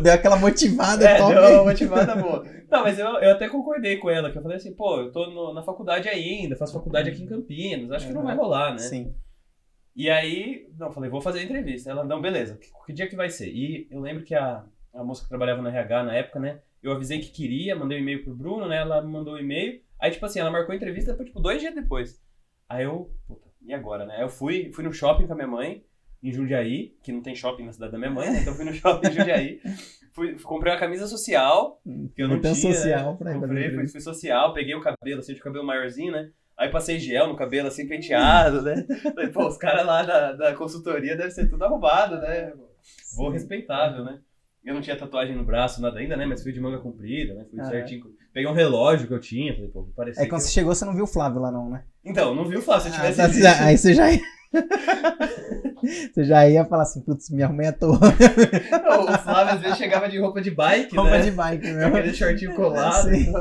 Deu 0.02 0.12
aquela 0.12 0.36
motivada 0.36 1.04
É, 1.08 1.18
top. 1.18 1.32
deu 1.32 1.42
uma 1.54 1.64
motivada 1.66 2.16
boa. 2.16 2.44
Não, 2.68 2.82
mas 2.84 2.98
eu, 3.00 3.06
eu 3.06 3.30
até 3.32 3.48
concordei 3.48 3.96
com 3.98 4.08
ela, 4.10 4.30
que 4.30 4.38
eu 4.38 4.42
falei 4.42 4.56
assim, 4.56 4.72
pô, 4.74 5.00
eu 5.00 5.10
tô 5.12 5.26
no- 5.30 5.52
na 5.54 5.60
faculdade 5.62 6.08
ainda, 6.08 6.54
faço 6.56 6.72
faculdade 6.72 7.10
aqui 7.10 7.22
em 7.22 7.26
Campinas, 7.26 7.90
acho 7.90 8.06
que 8.08 8.12
não 8.12 8.22
vai 8.24 8.36
rolar, 8.36 8.72
né? 8.72 8.78
Sim. 8.78 9.12
E 9.94 10.08
aí, 10.08 10.68
não, 10.78 10.90
falei, 10.92 11.10
vou 11.10 11.20
fazer 11.20 11.40
a 11.40 11.42
entrevista. 11.42 11.90
Ela, 11.90 12.04
não, 12.04 12.20
beleza, 12.20 12.56
que, 12.56 12.68
que 12.86 12.92
dia 12.92 13.08
que 13.08 13.16
vai 13.16 13.28
ser? 13.28 13.48
E 13.48 13.88
eu 13.90 14.00
lembro 14.00 14.24
que 14.24 14.34
a, 14.34 14.64
a 14.94 15.04
moça 15.04 15.22
que 15.22 15.28
trabalhava 15.28 15.60
na 15.62 15.70
RH 15.70 16.02
na 16.04 16.14
época, 16.14 16.40
né, 16.40 16.60
eu 16.82 16.92
avisei 16.92 17.20
que 17.20 17.30
queria, 17.30 17.76
mandei 17.76 17.98
um 17.98 18.02
e-mail 18.02 18.24
pro 18.24 18.34
Bruno, 18.34 18.66
né, 18.68 18.78
ela 18.78 19.02
me 19.02 19.10
mandou 19.12 19.34
o 19.34 19.38
e-mail, 19.38 19.80
aí, 19.98 20.10
tipo 20.10 20.24
assim, 20.24 20.38
ela 20.40 20.50
marcou 20.50 20.72
a 20.72 20.76
entrevista, 20.76 21.14
tipo, 21.24 21.40
dois 21.40 21.60
dias 21.60 21.74
depois. 21.74 22.20
Aí 22.68 22.84
eu, 22.84 23.10
puta, 23.26 23.48
e 23.62 23.74
agora, 23.74 24.06
né? 24.06 24.16
Aí 24.16 24.22
eu 24.22 24.28
fui, 24.28 24.70
fui 24.72 24.84
no 24.84 24.92
shopping 24.92 25.26
com 25.26 25.32
a 25.32 25.36
minha 25.36 25.48
mãe, 25.48 25.84
em 26.22 26.32
Jundiaí, 26.32 26.94
que 27.02 27.12
não 27.12 27.22
tem 27.22 27.34
shopping 27.34 27.64
na 27.64 27.72
cidade 27.72 27.92
da 27.92 27.98
minha 27.98 28.10
mãe, 28.10 28.30
né, 28.30 28.40
então 28.40 28.52
eu 28.52 28.56
fui 28.56 28.64
no 28.64 28.72
shopping 28.74 29.08
em 29.08 29.12
Jundiaí, 29.12 29.60
fui, 30.14 30.38
comprei 30.38 30.72
uma 30.72 30.78
camisa 30.78 31.06
social, 31.06 31.80
que 32.14 32.22
eu 32.22 32.28
não 32.28 32.36
Então, 32.36 32.54
tinha, 32.54 32.74
social 32.74 33.12
né? 33.12 33.18
pra 33.18 33.32
ir 33.32 33.40
Comprei, 33.40 33.74
fui, 33.74 33.88
fui 33.88 34.00
social, 34.00 34.54
peguei 34.54 34.74
o 34.74 34.80
cabelo, 34.80 35.20
assim, 35.20 35.34
de 35.34 35.40
cabelo 35.40 35.64
maiorzinho, 35.66 36.12
né? 36.12 36.30
Aí 36.60 36.68
passei 36.70 36.98
gel 37.00 37.26
no 37.26 37.36
cabelo, 37.36 37.68
assim, 37.68 37.88
penteado, 37.88 38.60
né? 38.60 38.84
Falei, 39.14 39.30
pô, 39.30 39.46
os 39.48 39.56
caras 39.56 39.86
lá 39.86 40.02
da, 40.02 40.32
da 40.32 40.54
consultoria 40.54 41.16
devem 41.16 41.30
ser 41.30 41.48
tudo 41.48 41.64
arrumado, 41.64 42.16
né? 42.20 42.52
Vou 43.16 43.30
respeitável, 43.30 44.04
né? 44.04 44.18
Eu 44.62 44.74
não 44.74 44.82
tinha 44.82 44.94
tatuagem 44.94 45.34
no 45.34 45.42
braço, 45.42 45.80
nada 45.80 45.98
ainda, 45.98 46.18
né? 46.18 46.26
Mas 46.26 46.42
fui 46.42 46.52
de 46.52 46.60
manga 46.60 46.78
comprida, 46.78 47.32
né? 47.32 47.46
Fui 47.50 47.58
Ah, 47.58 47.64
certinho. 47.64 48.04
Peguei 48.34 48.46
um 48.46 48.52
relógio 48.54 49.08
que 49.08 49.14
eu 49.14 49.18
tinha, 49.18 49.54
falei, 49.54 49.70
pô, 49.70 49.88
parecia 49.96 50.22
É 50.22 50.26
quando 50.28 50.42
que 50.42 50.48
você 50.48 50.52
chegou, 50.52 50.74
você 50.74 50.84
não 50.84 50.94
viu 50.94 51.04
o 51.04 51.06
Flávio 51.06 51.40
lá, 51.40 51.50
não, 51.50 51.70
né? 51.70 51.82
eu... 52.04 52.10
Então, 52.10 52.34
não 52.34 52.44
viu 52.44 52.60
fácil, 52.60 52.90
se 52.90 52.96
eu 52.98 53.00
Ah, 53.04 53.10
tivesse 53.10 53.16
tá, 53.16 53.26
visto. 53.26 53.42
já- 53.42 53.64
aí 53.64 53.78
você 53.78 53.94
já 53.94 54.12
ia. 54.12 54.20
você 56.12 56.24
já 56.24 56.46
ia 56.46 56.64
falar 56.66 56.82
assim, 56.82 57.00
putz, 57.00 57.30
me 57.30 57.42
arrumei 57.42 57.68
à 57.68 57.72
toa. 57.72 57.98
Não, 58.84 59.04
o 59.14 59.18
Flávio 59.18 59.54
às 59.54 59.60
vezes 59.62 59.78
chegava 59.78 60.08
de 60.10 60.18
roupa 60.18 60.42
de 60.42 60.50
bike, 60.50 60.94
Roupa 60.94 61.12
né? 61.16 61.22
de 61.22 61.30
bike, 61.30 61.68
Com 61.68 61.74
meu. 61.74 61.88
Aquele 61.88 62.12
shortinho 62.14 62.54
colado. 62.54 63.08
Sim. 63.08 63.32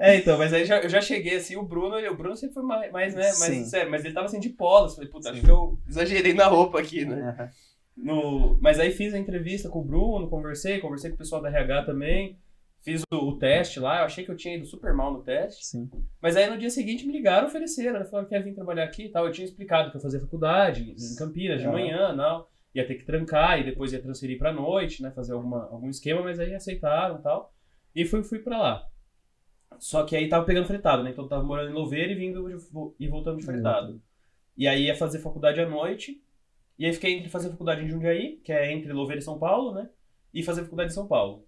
É, 0.00 0.16
então, 0.16 0.38
mas 0.38 0.52
aí 0.52 0.64
já, 0.64 0.80
eu 0.80 0.88
já 0.88 1.00
cheguei 1.00 1.36
assim, 1.36 1.56
o 1.56 1.62
Bruno, 1.64 1.98
ele- 1.98 2.08
o 2.08 2.16
Bruno 2.16 2.36
sempre 2.36 2.54
foi 2.54 2.62
mais, 2.62 2.92
mais 2.92 3.14
né, 3.16 3.32
Sim. 3.32 3.64
sério, 3.64 3.90
mas 3.90 4.04
ele 4.04 4.14
tava 4.14 4.26
assim 4.26 4.38
de 4.38 4.48
polos. 4.50 4.94
Falei, 4.94 5.10
puta, 5.10 5.30
acho 5.30 5.42
que 5.42 5.50
eu 5.50 5.76
exagerei 5.88 6.32
na 6.32 6.46
roupa 6.46 6.78
aqui, 6.78 7.04
né? 7.04 7.52
No, 7.96 8.56
mas 8.60 8.78
aí 8.78 8.92
fiz 8.92 9.12
a 9.12 9.18
entrevista 9.18 9.68
com 9.68 9.80
o 9.80 9.84
Bruno, 9.84 10.30
conversei, 10.30 10.78
conversei 10.78 11.10
com 11.10 11.16
o 11.16 11.18
pessoal 11.18 11.42
da 11.42 11.48
RH 11.48 11.82
também, 11.82 12.38
fiz 12.80 13.02
o, 13.12 13.16
o 13.16 13.38
teste 13.40 13.80
lá, 13.80 13.98
eu 13.98 14.04
achei 14.04 14.24
que 14.24 14.30
eu 14.30 14.36
tinha 14.36 14.54
ido 14.54 14.64
super 14.66 14.94
mal 14.94 15.12
no 15.12 15.20
teste, 15.24 15.66
Sim. 15.66 15.90
mas 16.22 16.36
aí 16.36 16.48
no 16.48 16.56
dia 16.56 16.70
seguinte 16.70 17.04
me 17.04 17.12
ligaram, 17.12 17.48
ofereceram, 17.48 17.98
né? 17.98 18.04
Falaram 18.04 18.28
que 18.28 18.36
ia 18.36 18.42
vir 18.42 18.54
trabalhar 18.54 18.84
aqui 18.84 19.06
e 19.06 19.08
tal, 19.08 19.26
eu 19.26 19.32
tinha 19.32 19.44
explicado 19.44 19.90
que 19.90 19.96
eu 19.96 20.00
fazia 20.00 20.20
faculdade 20.20 20.94
em 20.96 21.16
Campinas 21.16 21.60
de 21.60 21.66
manhã 21.66 22.16
tal, 22.16 22.48
ia 22.72 22.86
ter 22.86 22.94
que 22.94 23.04
trancar 23.04 23.58
e 23.58 23.64
depois 23.64 23.92
ia 23.92 24.00
transferir 24.00 24.38
pra 24.38 24.52
noite, 24.52 25.02
né, 25.02 25.10
fazer 25.10 25.32
alguma, 25.32 25.64
algum 25.64 25.90
esquema, 25.90 26.22
mas 26.22 26.38
aí 26.38 26.54
aceitaram 26.54 27.18
e 27.18 27.22
tal, 27.22 27.52
e 27.96 28.04
fui, 28.06 28.22
fui 28.22 28.38
pra 28.38 28.58
lá. 28.58 28.86
Só 29.78 30.04
que 30.04 30.16
aí 30.16 30.28
tava 30.28 30.44
pegando 30.44 30.66
fretado, 30.66 31.02
né, 31.02 31.10
então 31.10 31.26
tava 31.28 31.42
morando 31.42 31.70
em 31.70 31.74
Louveira 31.74 32.12
e 32.12 32.14
vindo 32.14 32.48
e 32.98 33.08
voltando 33.08 33.38
de 33.38 33.44
fretado. 33.44 34.00
E 34.56 34.66
aí 34.66 34.84
ia 34.86 34.94
fazer 34.96 35.20
faculdade 35.20 35.60
à 35.60 35.68
noite. 35.68 36.22
E 36.78 36.86
aí 36.86 36.92
fiquei 36.92 37.14
entre 37.14 37.28
fazer 37.28 37.50
faculdade 37.50 37.82
em 37.84 37.88
Jundiaí, 37.88 38.40
que 38.44 38.52
é 38.52 38.72
entre 38.72 38.92
Louveira 38.92 39.20
e 39.20 39.24
São 39.24 39.38
Paulo, 39.38 39.72
né? 39.74 39.88
E 40.32 40.42
fazer 40.42 40.62
faculdade 40.62 40.90
em 40.92 40.94
São 40.94 41.06
Paulo. 41.06 41.44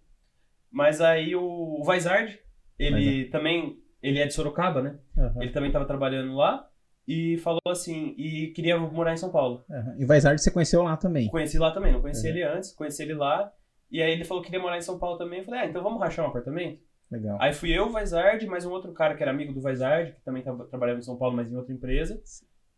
Mas 0.70 1.00
aí 1.00 1.34
o, 1.34 1.42
o 1.80 1.84
Vaisard, 1.84 2.38
ele 2.78 3.26
também, 3.26 3.78
ele 4.02 4.18
é 4.18 4.26
de 4.26 4.32
Sorocaba, 4.34 4.82
né? 4.82 4.98
Aham. 5.16 5.42
Ele 5.42 5.50
também 5.52 5.68
estava 5.68 5.84
trabalhando 5.84 6.34
lá 6.34 6.68
e 7.06 7.36
falou 7.38 7.60
assim, 7.68 8.14
e 8.16 8.48
queria 8.48 8.78
morar 8.78 9.12
em 9.12 9.16
São 9.16 9.30
Paulo. 9.30 9.64
Aham. 9.70 9.96
E 9.98 10.04
o 10.04 10.06
Vaisard 10.06 10.40
você 10.40 10.50
conheceu 10.50 10.82
lá 10.82 10.96
também. 10.96 11.28
Conheci 11.28 11.58
lá 11.58 11.72
também, 11.72 11.92
não 11.92 12.00
conheci 12.00 12.26
Uhum. 12.28 12.32
ele 12.34 12.42
antes, 12.44 12.72
conheci 12.72 13.02
ele 13.02 13.14
lá. 13.14 13.52
E 13.90 14.00
aí 14.00 14.12
ele 14.12 14.24
falou 14.24 14.42
que 14.42 14.48
queria 14.50 14.62
morar 14.62 14.78
em 14.78 14.82
São 14.82 14.98
Paulo 14.98 15.18
também. 15.18 15.40
Eu 15.40 15.44
falei, 15.44 15.60
ah, 15.60 15.66
então 15.66 15.82
vamos 15.82 16.00
rachar 16.00 16.24
um 16.24 16.28
apartamento? 16.28 16.80
Legal. 17.10 17.38
Aí 17.40 17.52
fui 17.52 17.70
eu, 17.76 17.86
o 17.86 17.90
Vaisard, 17.90 18.46
mais 18.46 18.64
um 18.64 18.70
outro 18.70 18.92
cara 18.92 19.14
que 19.16 19.22
era 19.22 19.32
amigo 19.32 19.52
do 19.52 19.60
Vaisard, 19.60 20.12
que 20.12 20.20
também 20.22 20.42
tava, 20.42 20.64
trabalhava 20.66 20.98
em 20.98 21.02
São 21.02 21.16
Paulo, 21.16 21.34
mas 21.36 21.50
em 21.50 21.56
outra 21.56 21.72
empresa, 21.74 22.20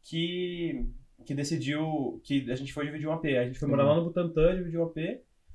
que, 0.02 0.86
que 1.24 1.34
decidiu 1.34 2.20
que 2.24 2.50
a 2.50 2.54
gente 2.54 2.72
foi 2.72 2.86
dividir 2.86 3.06
um 3.08 3.12
AP. 3.12 3.24
A 3.26 3.44
gente 3.44 3.58
foi 3.58 3.68
morar 3.68 3.84
Uhum. 3.84 3.90
lá 3.90 3.96
no 3.96 4.04
Butantã, 4.04 4.54
dividir 4.56 4.78
um 4.80 4.84
AP, 4.84 4.96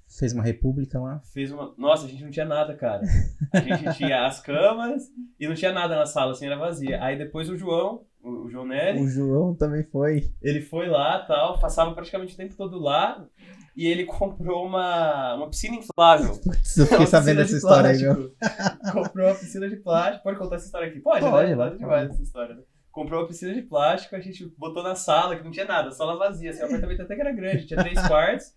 Fez 0.10 0.32
uma 0.32 0.42
república 0.44 0.98
lá. 1.02 1.20
fez 1.34 1.52
uma... 1.52 1.74
Nossa, 1.78 2.06
a 2.06 2.10
gente 2.10 2.24
não 2.24 2.32
tinha 2.32 2.46
nada, 2.46 2.74
cara. 2.74 3.02
A 3.52 3.60
gente 3.60 3.92
tinha 3.98 4.26
as 4.26 4.40
camas 4.40 5.12
e 5.38 5.46
não 5.46 5.54
tinha 5.54 5.74
nada 5.74 5.98
na 5.98 6.06
sala, 6.06 6.32
assim, 6.32 6.46
era 6.46 6.56
vazia. 6.56 7.04
Aí 7.04 7.18
depois 7.18 7.50
o 7.50 7.58
João, 7.58 8.06
o 8.24 8.46
o 8.46 8.50
João 8.50 8.66
Nery, 8.66 9.00
O 9.02 9.08
João 9.10 9.54
também 9.54 9.84
foi. 9.84 10.32
ele 10.42 10.62
foi 10.62 10.88
lá 10.88 11.20
tal, 11.26 11.60
passava 11.60 11.94
praticamente 11.94 12.36
o 12.36 12.38
tempo 12.38 12.56
todo 12.56 12.80
lá, 12.80 13.28
e 13.78 13.86
ele 13.86 14.06
comprou 14.06 14.66
uma, 14.66 15.36
uma 15.36 15.50
piscina 15.52 15.76
inflável. 15.76 16.32
Putz, 16.42 16.78
eu 16.78 16.86
fiquei 16.86 16.98
Uma 16.98 17.06
sabendo 17.06 17.38
dessa 17.38 17.52
de 17.52 17.58
história 17.58 17.92
aí, 17.92 18.02
meu. 18.02 18.34
Comprou 18.92 19.28
uma 19.28 19.36
piscina 19.36 19.70
de 19.70 19.76
plástico. 19.76 20.24
Pode 20.24 20.40
contar 20.40 20.56
essa 20.56 20.66
história 20.66 20.88
aqui? 20.88 21.00
Pode, 21.00 21.22
Pode, 21.22 21.50
né? 21.50 21.56
Nada 21.56 21.78
demais 21.78 22.08
pode. 22.08 22.14
essa 22.16 22.24
história, 22.24 22.56
né? 22.56 22.64
Comprou 22.92 23.22
uma 23.22 23.28
piscina 23.28 23.54
de 23.54 23.62
plástico, 23.62 24.16
a 24.16 24.20
gente 24.20 24.52
botou 24.58 24.82
na 24.82 24.96
sala, 24.96 25.36
que 25.36 25.44
não 25.44 25.52
tinha 25.52 25.66
nada, 25.66 25.92
sala 25.92 26.18
vazia. 26.18 26.50
Assim, 26.50 26.64
o 26.64 26.66
apartamento 26.66 27.04
até 27.04 27.14
que 27.14 27.22
era 27.22 27.32
grande, 27.32 27.68
tinha 27.68 27.80
três 27.80 28.02
quartos, 28.08 28.48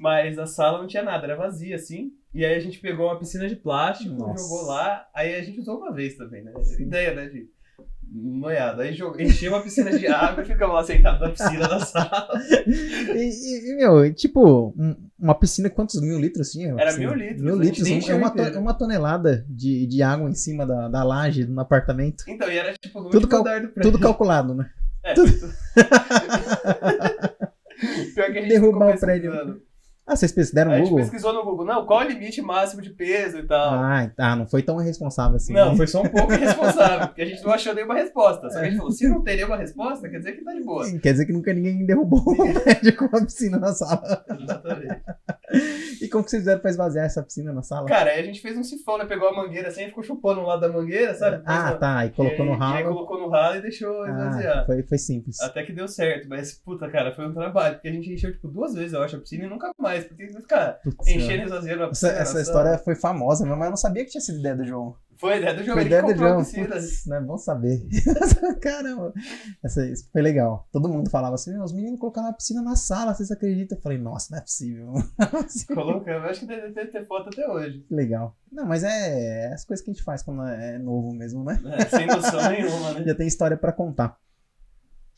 mas 0.00 0.36
a 0.36 0.46
sala 0.46 0.78
não 0.78 0.88
tinha 0.88 1.04
nada, 1.04 1.24
era 1.24 1.36
vazia, 1.36 1.76
assim. 1.76 2.10
E 2.34 2.44
aí 2.44 2.56
a 2.56 2.60
gente 2.60 2.80
pegou 2.80 3.06
uma 3.06 3.20
piscina 3.20 3.46
de 3.46 3.54
plástico, 3.54 4.12
Nossa. 4.12 4.42
jogou 4.42 4.66
lá, 4.66 5.06
aí 5.14 5.36
a 5.36 5.42
gente 5.44 5.60
usou 5.60 5.78
uma 5.78 5.92
vez 5.92 6.16
também, 6.16 6.42
né? 6.42 6.52
Ideia, 6.80 7.14
né, 7.14 7.28
de 7.28 7.48
noiada. 8.12 8.82
Aí 8.82 8.90
encheu 9.18 9.52
uma 9.52 9.60
piscina 9.62 9.96
de 9.96 10.06
água 10.06 10.42
e 10.42 10.46
ficamos 10.46 10.74
lá 10.74 10.82
sentados 10.84 11.20
na 11.20 11.30
piscina 11.30 11.68
da 11.68 11.80
sala. 11.80 12.28
E, 12.66 13.72
e- 13.72 13.76
meu, 13.76 14.12
tipo, 14.14 14.74
um- 14.76 14.96
uma 15.18 15.34
piscina, 15.34 15.68
quantos 15.70 16.00
mil 16.00 16.18
litros 16.18 16.50
tinha? 16.50 16.74
Era 16.78 16.92
mil 16.96 17.14
litros, 17.14 17.42
Mil 17.42 17.56
litros, 17.56 17.88
um- 17.88 18.10
é 18.10 18.14
uma, 18.14 18.30
to- 18.30 18.58
uma 18.58 18.74
tonelada 18.74 19.44
de, 19.48 19.86
de 19.86 20.02
água 20.02 20.28
em 20.30 20.34
cima 20.34 20.66
da, 20.66 20.88
da 20.88 21.02
laje 21.04 21.46
no 21.46 21.60
apartamento. 21.60 22.24
Então, 22.28 22.50
e 22.50 22.56
era 22.58 22.72
tipo 22.74 23.08
Tudo 23.10 23.28
cal-. 23.28 23.44
Tudo 23.82 23.98
calculado, 23.98 24.54
né? 24.54 24.70
É, 25.02 25.14
tudo. 25.14 25.30
Pior 28.14 28.26
que 28.32 28.38
a 28.38 28.40
gente 28.42 28.48
Derrubar 28.48 28.94
o 28.94 28.98
prédio. 29.00 29.30
pesquisando. 29.30 29.62
Ah, 30.10 30.16
vocês 30.16 30.32
pesquisaram 30.32 30.70
A 30.72 30.74
no 30.74 30.78
gente 30.80 30.88
Google? 30.90 31.04
pesquisou 31.04 31.32
no 31.32 31.44
Google, 31.44 31.64
não, 31.64 31.86
qual 31.86 32.02
é 32.02 32.06
o 32.06 32.08
limite 32.08 32.42
máximo 32.42 32.82
de 32.82 32.90
peso 32.90 33.38
e 33.38 33.42
tal. 33.46 33.74
Ah, 33.74 34.10
tá, 34.16 34.34
não 34.34 34.44
foi 34.46 34.60
tão 34.62 34.80
irresponsável 34.82 35.36
assim. 35.36 35.52
não, 35.52 35.70
né? 35.70 35.76
foi 35.76 35.86
só 35.86 36.02
um 36.02 36.08
pouco 36.08 36.32
irresponsável, 36.34 37.06
porque 37.06 37.22
a 37.22 37.26
gente 37.26 37.44
não 37.44 37.52
achou 37.52 37.72
nenhuma 37.74 37.94
resposta. 37.94 38.50
Só 38.50 38.58
que 38.58 38.66
a 38.66 38.68
gente 38.70 38.76
falou, 38.78 38.90
se 38.92 39.08
não 39.08 39.22
tem 39.22 39.36
nenhuma 39.36 39.56
resposta, 39.56 40.08
quer 40.08 40.18
dizer 40.18 40.32
que 40.32 40.42
tá 40.44 40.52
de 40.52 40.64
boa. 40.64 40.84
Quer 41.00 41.12
dizer 41.12 41.26
que 41.26 41.32
nunca 41.32 41.52
ninguém 41.52 41.86
derrubou 41.86 42.18
o 42.26 42.60
prédio 42.60 42.96
com 42.96 43.04
uma 43.06 43.24
piscina 43.24 43.58
na 43.58 43.72
sala. 43.72 44.24
Exatamente. 44.40 45.00
E 46.02 46.08
como 46.08 46.24
que 46.24 46.30
vocês 46.30 46.42
fizeram 46.42 46.60
pra 46.60 46.70
esvaziar 46.70 47.04
essa 47.06 47.22
piscina 47.22 47.52
na 47.52 47.62
sala? 47.62 47.86
Cara, 47.86 48.10
aí 48.10 48.20
a 48.20 48.22
gente 48.24 48.40
fez 48.40 48.56
um 48.56 48.62
sifão, 48.64 48.96
né? 48.98 49.04
Pegou 49.04 49.28
a 49.28 49.32
mangueira 49.36 49.68
assim 49.68 49.82
e 49.84 49.86
ficou 49.88 50.02
chupando 50.02 50.40
um 50.40 50.44
lado 50.44 50.60
da 50.60 50.68
mangueira, 50.68 51.14
sabe? 51.14 51.42
ah, 51.44 51.52
Fez 51.52 51.70
uma- 51.72 51.78
tá, 51.78 52.06
e 52.06 52.10
colocou 52.10 52.44
no 52.46 52.52
aí- 52.52 52.58
E 52.58 52.62
aí 52.62 52.82
ralo. 52.82 52.94
colocou 52.94 53.20
no 53.20 53.28
ralo 53.28 53.56
e 53.56 53.62
deixou 53.62 54.06
esvaziar. 54.08 54.58
Ah, 54.60 54.64
foi, 54.66 54.82
foi 54.82 54.98
simples. 54.98 55.40
Até 55.40 55.62
que 55.64 55.72
deu 55.72 55.86
certo, 55.88 56.28
mas 56.28 56.52
puta, 56.54 56.88
cara, 56.88 57.14
foi 57.14 57.26
um 57.28 57.32
trabalho, 57.34 57.74
porque 57.74 57.88
a 57.88 57.92
gente 57.92 58.12
encheu 58.12 58.32
tipo 58.32 58.48
duas 58.48 58.74
vezes, 58.74 58.92
eu 58.92 59.02
acho, 59.02 59.16
a 59.16 59.20
piscina 59.20 59.44
e 59.44 59.48
nunca 59.48 59.70
mais, 59.78 59.99
porque, 60.08 60.26
cara, 60.42 60.80
Putz, 60.82 61.08
enchendo 61.08 61.54
essa, 61.54 61.60
piscina. 61.60 62.12
essa 62.12 62.24
sabe? 62.24 62.42
história 62.42 62.78
foi 62.78 62.94
famosa 62.94 63.44
mesmo, 63.44 63.58
mas 63.58 63.66
eu 63.66 63.70
não 63.70 63.76
sabia 63.76 64.04
que 64.04 64.10
tinha 64.10 64.20
sido 64.20 64.38
ideia 64.38 64.56
do 64.56 64.64
João. 64.64 64.96
Foi 65.20 65.36
ideia 65.36 65.52
do 65.52 65.62
jogo, 65.62 65.72
Foi 65.74 65.84
ideia 65.84 66.02
do 66.02 66.16
João. 66.16 66.42
Putz, 66.42 67.06
né? 67.06 67.20
Bom 67.20 67.36
saber. 67.36 67.86
Caramba. 68.62 69.12
Essa, 69.62 69.86
isso 69.86 70.08
foi 70.10 70.22
legal. 70.22 70.66
Todo 70.72 70.88
mundo 70.88 71.10
falava 71.10 71.34
assim: 71.34 71.52
"Meu, 71.52 71.62
os 71.62 71.74
meninos 71.74 72.00
colocaram 72.00 72.28
a 72.28 72.32
piscina 72.32 72.62
na 72.62 72.74
sala, 72.74 73.12
vocês 73.12 73.30
acreditam? 73.30 73.76
Eu 73.76 73.82
falei, 73.82 73.98
nossa, 73.98 74.28
não 74.30 74.38
é 74.38 74.40
possível. 74.40 74.94
Colocamos, 75.74 76.30
acho 76.30 76.40
que 76.40 76.46
deve 76.46 76.86
ter 76.86 77.06
foto 77.06 77.28
até 77.28 77.46
hoje. 77.46 77.80
Que 77.80 77.94
legal. 77.94 78.34
Não, 78.50 78.64
mas 78.64 78.82
é, 78.82 79.48
é 79.48 79.52
as 79.52 79.62
coisas 79.66 79.84
que 79.84 79.90
a 79.90 79.94
gente 79.94 80.02
faz 80.02 80.22
quando 80.22 80.42
é 80.42 80.78
novo 80.78 81.12
mesmo, 81.12 81.44
né? 81.44 81.60
É, 81.66 81.84
sem 81.84 82.06
noção 82.06 82.50
nenhuma, 82.50 82.94
né? 82.94 83.04
Já 83.06 83.14
tem 83.14 83.26
história 83.26 83.58
pra 83.58 83.72
contar. 83.72 84.16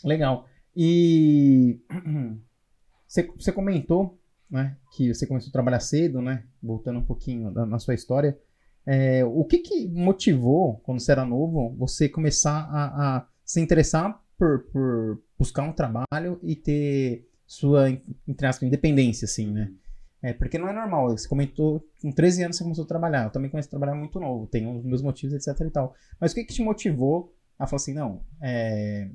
Legal. 0.04 0.46
E 0.74 1.80
você 3.06 3.52
comentou, 3.52 4.18
né, 4.52 4.76
que 4.94 5.12
você 5.12 5.26
começou 5.26 5.48
a 5.48 5.52
trabalhar 5.52 5.80
cedo, 5.80 6.20
né? 6.20 6.44
Voltando 6.62 6.98
um 6.98 7.04
pouquinho 7.04 7.50
da- 7.50 7.64
na 7.64 7.78
sua 7.78 7.94
história. 7.94 8.38
É, 8.84 9.24
o 9.24 9.44
que 9.44 9.58
que 9.58 9.88
motivou, 9.88 10.78
quando 10.84 11.00
você 11.00 11.10
era 11.12 11.24
novo, 11.24 11.74
você 11.78 12.08
começar 12.08 12.68
a, 12.70 13.16
a 13.16 13.26
se 13.44 13.60
interessar 13.60 14.20
por, 14.36 14.64
por 14.66 15.22
buscar 15.38 15.62
um 15.62 15.72
trabalho 15.72 16.38
e 16.42 16.54
ter 16.54 17.26
sua, 17.46 17.88
entre 18.28 18.46
aspas, 18.46 18.66
independência, 18.66 19.24
assim, 19.24 19.50
né? 19.50 19.72
É, 20.20 20.32
porque 20.32 20.58
não 20.58 20.68
é 20.68 20.72
normal. 20.72 21.10
Você 21.16 21.26
comentou, 21.26 21.82
com 22.00 22.12
13 22.12 22.42
anos 22.44 22.56
você 22.56 22.62
começou 22.62 22.84
a 22.84 22.88
trabalhar. 22.88 23.24
Eu 23.24 23.30
também 23.30 23.50
comecei 23.50 23.68
a 23.68 23.70
trabalhar 23.70 23.94
muito 23.94 24.20
novo. 24.20 24.46
Tenho 24.46 24.76
os 24.78 24.84
meus 24.84 25.00
motivos, 25.02 25.34
etc 25.34 25.66
e 25.66 25.70
tal. 25.70 25.94
Mas 26.20 26.32
o 26.32 26.34
que 26.34 26.44
que 26.44 26.54
te 26.54 26.62
motivou 26.62 27.34
a 27.58 27.66
falar 27.66 27.76
assim, 27.76 27.94
não, 27.94 28.22
é, 28.40 29.08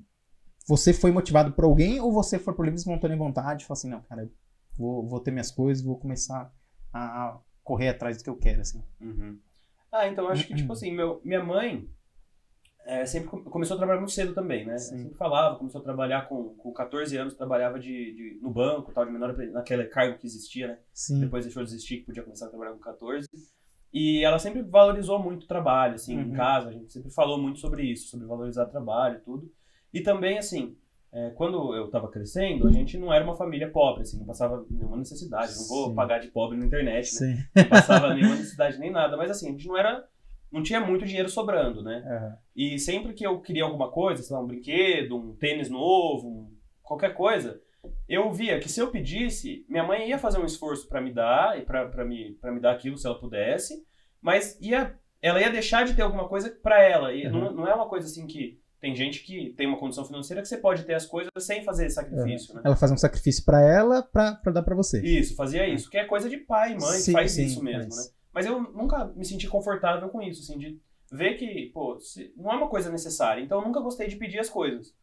você 0.67 0.93
foi 0.93 1.11
motivado 1.11 1.51
por 1.53 1.63
alguém 1.65 1.99
ou 1.99 2.11
você 2.11 2.39
foi 2.39 2.53
por 2.53 2.65
livre 2.65 2.79
espontânea 2.79 3.15
vontade 3.17 3.63
e 3.63 3.65
falou 3.67 3.77
assim, 3.77 3.89
não, 3.89 4.01
cara, 4.01 4.23
eu 4.23 4.29
vou, 4.77 5.07
vou 5.07 5.19
ter 5.19 5.31
minhas 5.31 5.51
coisas, 5.51 5.83
vou 5.83 5.97
começar 5.99 6.53
a, 6.93 7.39
correr 7.63 7.89
atrás 7.89 8.17
do 8.17 8.23
que 8.23 8.29
eu 8.29 8.37
quero, 8.37 8.61
assim. 8.61 8.83
Uhum. 9.01 9.39
Ah, 9.91 10.07
então 10.07 10.27
acho 10.29 10.47
que, 10.47 10.55
tipo 10.55 10.71
assim, 10.73 10.91
meu, 10.91 11.21
minha 11.23 11.43
mãe 11.43 11.89
é, 12.85 13.05
sempre 13.05 13.29
com- 13.29 13.43
começou 13.43 13.75
a 13.75 13.77
trabalhar 13.77 13.99
muito 13.99 14.13
cedo 14.13 14.33
também, 14.33 14.65
né? 14.65 14.77
Sim. 14.77 14.97
Sempre 14.99 15.17
falava, 15.17 15.57
começou 15.57 15.81
a 15.81 15.83
trabalhar 15.83 16.27
com, 16.29 16.55
com 16.55 16.71
14 16.71 17.17
anos, 17.17 17.33
trabalhava 17.33 17.77
de, 17.79 17.89
de- 18.13 18.39
no 18.41 18.49
banco, 18.49 18.93
tal, 18.93 19.05
de 19.05 19.11
menor, 19.11 19.35
naquele 19.51 19.85
cargo 19.85 20.17
que 20.17 20.25
existia, 20.25 20.67
né? 20.69 20.79
Sim. 20.93 21.19
Depois 21.19 21.43
deixou 21.43 21.63
de 21.63 21.69
existir, 21.69 21.97
que 21.97 22.05
podia 22.05 22.23
começar 22.23 22.45
a 22.45 22.49
trabalhar 22.49 22.71
com 22.71 22.79
14. 22.79 23.27
E 23.93 24.23
ela 24.23 24.39
sempre 24.39 24.61
valorizou 24.61 25.21
muito 25.21 25.43
o 25.43 25.47
trabalho, 25.47 25.95
assim, 25.95 26.15
em 26.15 26.29
Uhum. 26.29 26.33
casa. 26.33 26.69
A 26.69 26.71
gente 26.71 26.91
sempre 26.93 27.09
falou 27.11 27.37
muito 27.37 27.59
sobre 27.59 27.83
isso, 27.83 28.07
sobre 28.09 28.25
valorizar 28.25 28.63
o 28.65 28.69
trabalho 28.69 29.17
e 29.17 29.21
tudo. 29.21 29.51
E 29.93 30.01
também, 30.01 30.37
assim, 30.37 30.77
é, 31.11 31.29
quando 31.31 31.73
eu 31.75 31.89
tava 31.89 32.09
crescendo, 32.09 32.67
a 32.67 32.71
gente 32.71 32.97
não 32.97 33.11
era 33.13 33.23
uma 33.23 33.35
família 33.35 33.69
pobre, 33.71 34.01
assim, 34.03 34.17
não 34.19 34.25
passava 34.25 34.65
nenhuma 34.69 34.97
necessidade. 34.97 35.55
Não 35.55 35.67
vou 35.67 35.89
Sim. 35.89 35.95
pagar 35.95 36.19
de 36.19 36.27
pobre 36.27 36.57
na 36.57 36.65
internet, 36.65 37.09
né? 37.21 37.47
Não 37.55 37.65
passava 37.69 38.11
nenhuma 38.15 38.35
necessidade 38.35 38.77
nem 38.77 38.91
nada. 38.91 39.15
Mas, 39.17 39.31
assim, 39.31 39.47
a 39.49 39.51
gente 39.51 39.67
não 39.67 39.77
era... 39.77 40.05
Não 40.51 40.63
tinha 40.63 40.79
muito 40.79 41.05
dinheiro 41.05 41.27
sobrando, 41.29 41.83
né? 41.83 42.03
Aham. 42.07 42.37
E 42.55 42.79
sempre 42.79 43.13
que 43.13 43.25
eu 43.25 43.39
queria 43.41 43.63
alguma 43.65 43.89
coisa, 43.91 44.23
sei 44.23 44.33
lá, 44.35 44.41
um 44.41 44.47
brinquedo, 44.47 45.17
um 45.17 45.35
tênis 45.35 45.69
novo, 45.69 46.27
um- 46.27 46.57
qualquer 46.81 47.13
coisa, 47.13 47.59
eu 48.07 48.31
via 48.31 48.57
que 48.59 48.69
se 48.69 48.79
eu 48.79 48.89
pedisse, 48.89 49.65
minha 49.67 49.83
mãe 49.83 50.07
ia 50.09 50.17
fazer 50.17 50.39
um 50.39 50.45
esforço 50.45 50.87
pra 50.87 51.01
me 51.01 51.11
dar 51.11 51.57
e 51.59 51.63
pra 51.63 51.85
pra 51.89 52.05
me, 52.05 52.31
pra 52.39 52.49
me 52.51 52.61
dar 52.61 52.71
aquilo 52.71 52.97
se 52.97 53.05
ela 53.05 53.19
pudesse, 53.19 53.85
mas 54.21 54.57
ia 54.61 54.97
ela 55.21 55.41
ia 55.41 55.49
deixar 55.49 55.83
de 55.85 55.95
ter 55.95 56.01
alguma 56.03 56.29
coisa 56.29 56.49
para 56.49 56.81
ela. 56.81 57.13
E 57.13 57.25
Uhum. 57.27 57.31
não, 57.33 57.53
não 57.53 57.67
é 57.67 57.73
uma 57.73 57.89
coisa 57.89 58.07
assim 58.07 58.25
que 58.25 58.57
tem 58.79 58.95
gente 58.95 59.23
que 59.23 59.53
tem 59.57 59.67
uma 59.67 59.77
condição 59.79 60.05
financeira 60.05 60.41
que 60.41 60.47
você 60.47 60.57
pode 60.57 60.83
ter 60.83 60.93
as 60.93 61.05
coisas 61.05 61.31
sem 61.39 61.63
fazer 61.63 61.89
sacrifício, 61.89 62.53
né? 62.53 62.61
Ela 62.63 62.75
faz 62.75 62.91
um 62.91 62.97
sacrifício 62.97 63.43
pra 63.43 63.61
ela 63.61 64.03
pra 64.03 64.39
dar 64.51 64.63
pra 64.63 64.75
você. 64.75 65.01
Isso, 65.01 65.35
fazia 65.35 65.67
isso, 65.67 65.89
que 65.89 65.97
é 65.97 66.05
coisa 66.05 66.29
de 66.29 66.37
pai, 66.37 66.77
mãe, 66.77 66.99
Sim, 66.99 67.11
faz 67.11 67.31
sim, 67.31 67.45
isso 67.45 67.63
mesmo, 67.63 67.89
mas- 67.89 68.07
né? 68.07 68.13
Mas 68.33 68.45
eu 68.45 68.61
nunca 68.61 69.05
me 69.15 69.25
senti 69.25 69.47
confortável 69.47 70.09
com 70.09 70.21
isso, 70.21 70.41
assim, 70.43 70.59
de 70.59 70.79
ver 71.11 71.35
que, 71.37 71.71
pô, 71.73 71.97
não 72.35 72.51
é 72.51 72.55
uma 72.55 72.69
coisa 72.69 72.91
necessária. 72.91 73.41
Então 73.41 73.59
eu 73.59 73.65
nunca 73.65 73.79
gostei 73.79 74.07
de 74.07 74.15
pedir 74.15 74.37
as 74.39 74.49
coisas. 74.49 74.93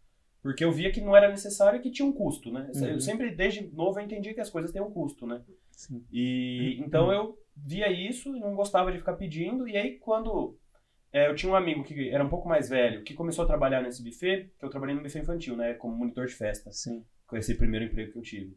Porque 0.40 0.62
eu 0.62 0.70
via 0.70 0.92
que 0.92 1.00
não 1.00 1.16
era 1.16 1.28
necessário 1.30 1.78
e 1.78 1.82
que 1.82 1.90
tinha 1.90 2.06
um 2.06 2.12
custo, 2.12 2.52
né? 2.52 2.70
Uhum. 2.74 2.86
Eu 2.86 3.00
sempre, 3.00 3.34
desde 3.34 3.66
novo, 3.74 3.98
eu 3.98 4.04
entendi 4.04 4.34
que 4.34 4.40
as 4.42 4.50
coisas 4.50 4.70
têm 4.70 4.82
um 4.82 4.90
custo, 4.90 5.26
né? 5.26 5.40
Sim. 5.72 6.04
E 6.12 6.76
então 6.78 7.10
eu 7.10 7.36
via 7.56 7.90
isso 7.90 8.36
e 8.36 8.40
não 8.40 8.54
gostava 8.54 8.92
de 8.92 8.98
ficar 8.98 9.14
pedindo. 9.14 9.66
E 9.66 9.76
aí, 9.76 9.98
quando 9.98 10.56
é, 11.14 11.28
eu 11.30 11.34
tinha 11.34 11.50
um 11.50 11.56
amigo 11.56 11.82
que 11.84 12.10
era 12.10 12.22
um 12.24 12.28
pouco 12.28 12.48
mais 12.48 12.68
velho, 12.68 13.02
que 13.04 13.14
começou 13.14 13.44
a 13.44 13.48
trabalhar 13.48 13.80
nesse 13.82 14.02
buffet, 14.02 14.50
que 14.58 14.64
eu 14.64 14.68
trabalhei 14.68 14.94
no 14.96 15.02
buffet 15.02 15.20
infantil, 15.20 15.56
né? 15.56 15.74
Como 15.74 15.94
monitor 15.96 16.26
de 16.26 16.34
festa 16.34 16.70
Sim. 16.72 17.04
com 17.26 17.36
esse 17.36 17.54
primeiro 17.56 17.86
emprego 17.86 18.12
que 18.12 18.18
eu 18.18 18.22
tive. 18.22 18.56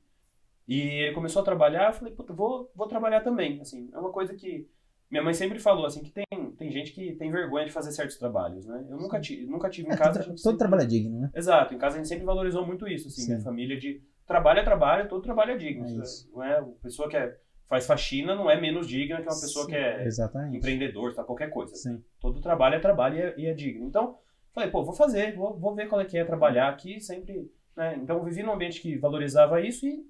E 0.68 0.82
ele 0.82 1.14
começou 1.14 1.42
a 1.42 1.46
trabalhar, 1.46 1.88
eu 1.88 1.94
falei, 1.94 2.14
puta, 2.14 2.34
vou, 2.34 2.70
vou 2.76 2.88
trabalhar 2.88 3.22
também, 3.22 3.62
assim. 3.62 3.90
É 3.94 3.98
uma 3.98 4.12
coisa 4.12 4.34
que 4.36 4.68
minha 5.10 5.24
mãe 5.24 5.34
sempre 5.34 5.60
falou, 5.60 5.86
assim, 5.86 6.04
que 6.04 6.12
tem, 6.12 6.26
tem 6.58 6.70
gente 6.70 6.92
que 6.92 7.14
tem 7.16 7.32
vergonha 7.32 7.66
de 7.66 7.72
fazer 7.72 7.92
certos 7.94 8.18
trabalhos, 8.18 8.66
né? 8.66 8.86
Eu 8.90 8.98
nunca, 8.98 9.20
ti, 9.22 9.46
nunca 9.46 9.70
tive 9.70 9.88
em 9.88 9.94
É, 9.94 9.98
casa... 9.98 10.20
todo, 10.20 10.28
todo 10.30 10.38
sempre- 10.40 10.58
trabalho 10.58 10.82
é 10.82 10.86
digno, 10.86 11.22
né? 11.22 11.32
Exato, 11.34 11.74
em 11.74 11.78
casa 11.78 11.96
a 11.96 12.00
gente 12.00 12.10
sempre 12.10 12.26
valorizou 12.26 12.66
muito 12.68 12.86
isso, 12.88 13.08
assim, 13.08 13.22
Sim. 13.22 13.32
minha 13.34 13.42
família 13.44 13.78
de 13.80 14.02
trabalho 14.26 14.60
é 14.60 14.64
trabalho, 14.64 15.08
todo 15.08 15.22
trabalho 15.22 15.52
é 15.52 15.58
digno. 15.58 15.86
É 15.86 15.88
isso 15.88 16.02
isso. 16.02 16.30
Não 16.34 16.44
é, 16.44 16.58
a 16.60 16.64
pessoa 16.84 17.08
que 17.08 17.16
é- 17.16 17.38
faz 17.68 17.86
faxina 17.86 18.36
não 18.36 18.50
é 18.50 18.60
menos 18.60 18.88
digna 18.88 19.18
que 19.18 19.24
uma 19.24 19.40
pessoa 19.40 19.66
Sim, 19.66 19.72
que 19.72 19.78
é 19.78 20.06
Exatamente. 20.06 20.58
empreendedor, 20.58 21.14
tá, 21.14 21.24
qualquer 21.24 21.50
coisa. 21.50 21.76
Sim. 21.76 22.04
Todo 22.20 22.42
trabalho 22.42 22.76
é 22.76 22.80
trabalho 22.80 23.18
e 23.18 23.22
é, 23.22 23.34
e 23.38 23.46
é 23.46 23.54
digno. 23.54 23.86
Então, 23.86 24.18
falei, 24.54 24.70
pô, 24.70 24.84
vou 24.84 24.94
fazer, 24.94 25.36
vou, 25.36 25.58
vou 25.58 25.76
ver 25.76 25.88
qual 25.88 26.02
é 26.02 26.06
que 26.06 26.18
é 26.18 26.24
trabalhar 26.24 26.70
aqui, 26.70 27.00
sempre, 27.00 27.52
né? 27.76 27.96
Então, 28.02 28.18
eu 28.18 28.24
vivi 28.24 28.42
num 28.44 28.54
ambiente 28.54 28.82
que 28.82 28.98
valorizava 28.98 29.62
isso 29.62 29.86
e 29.86 30.06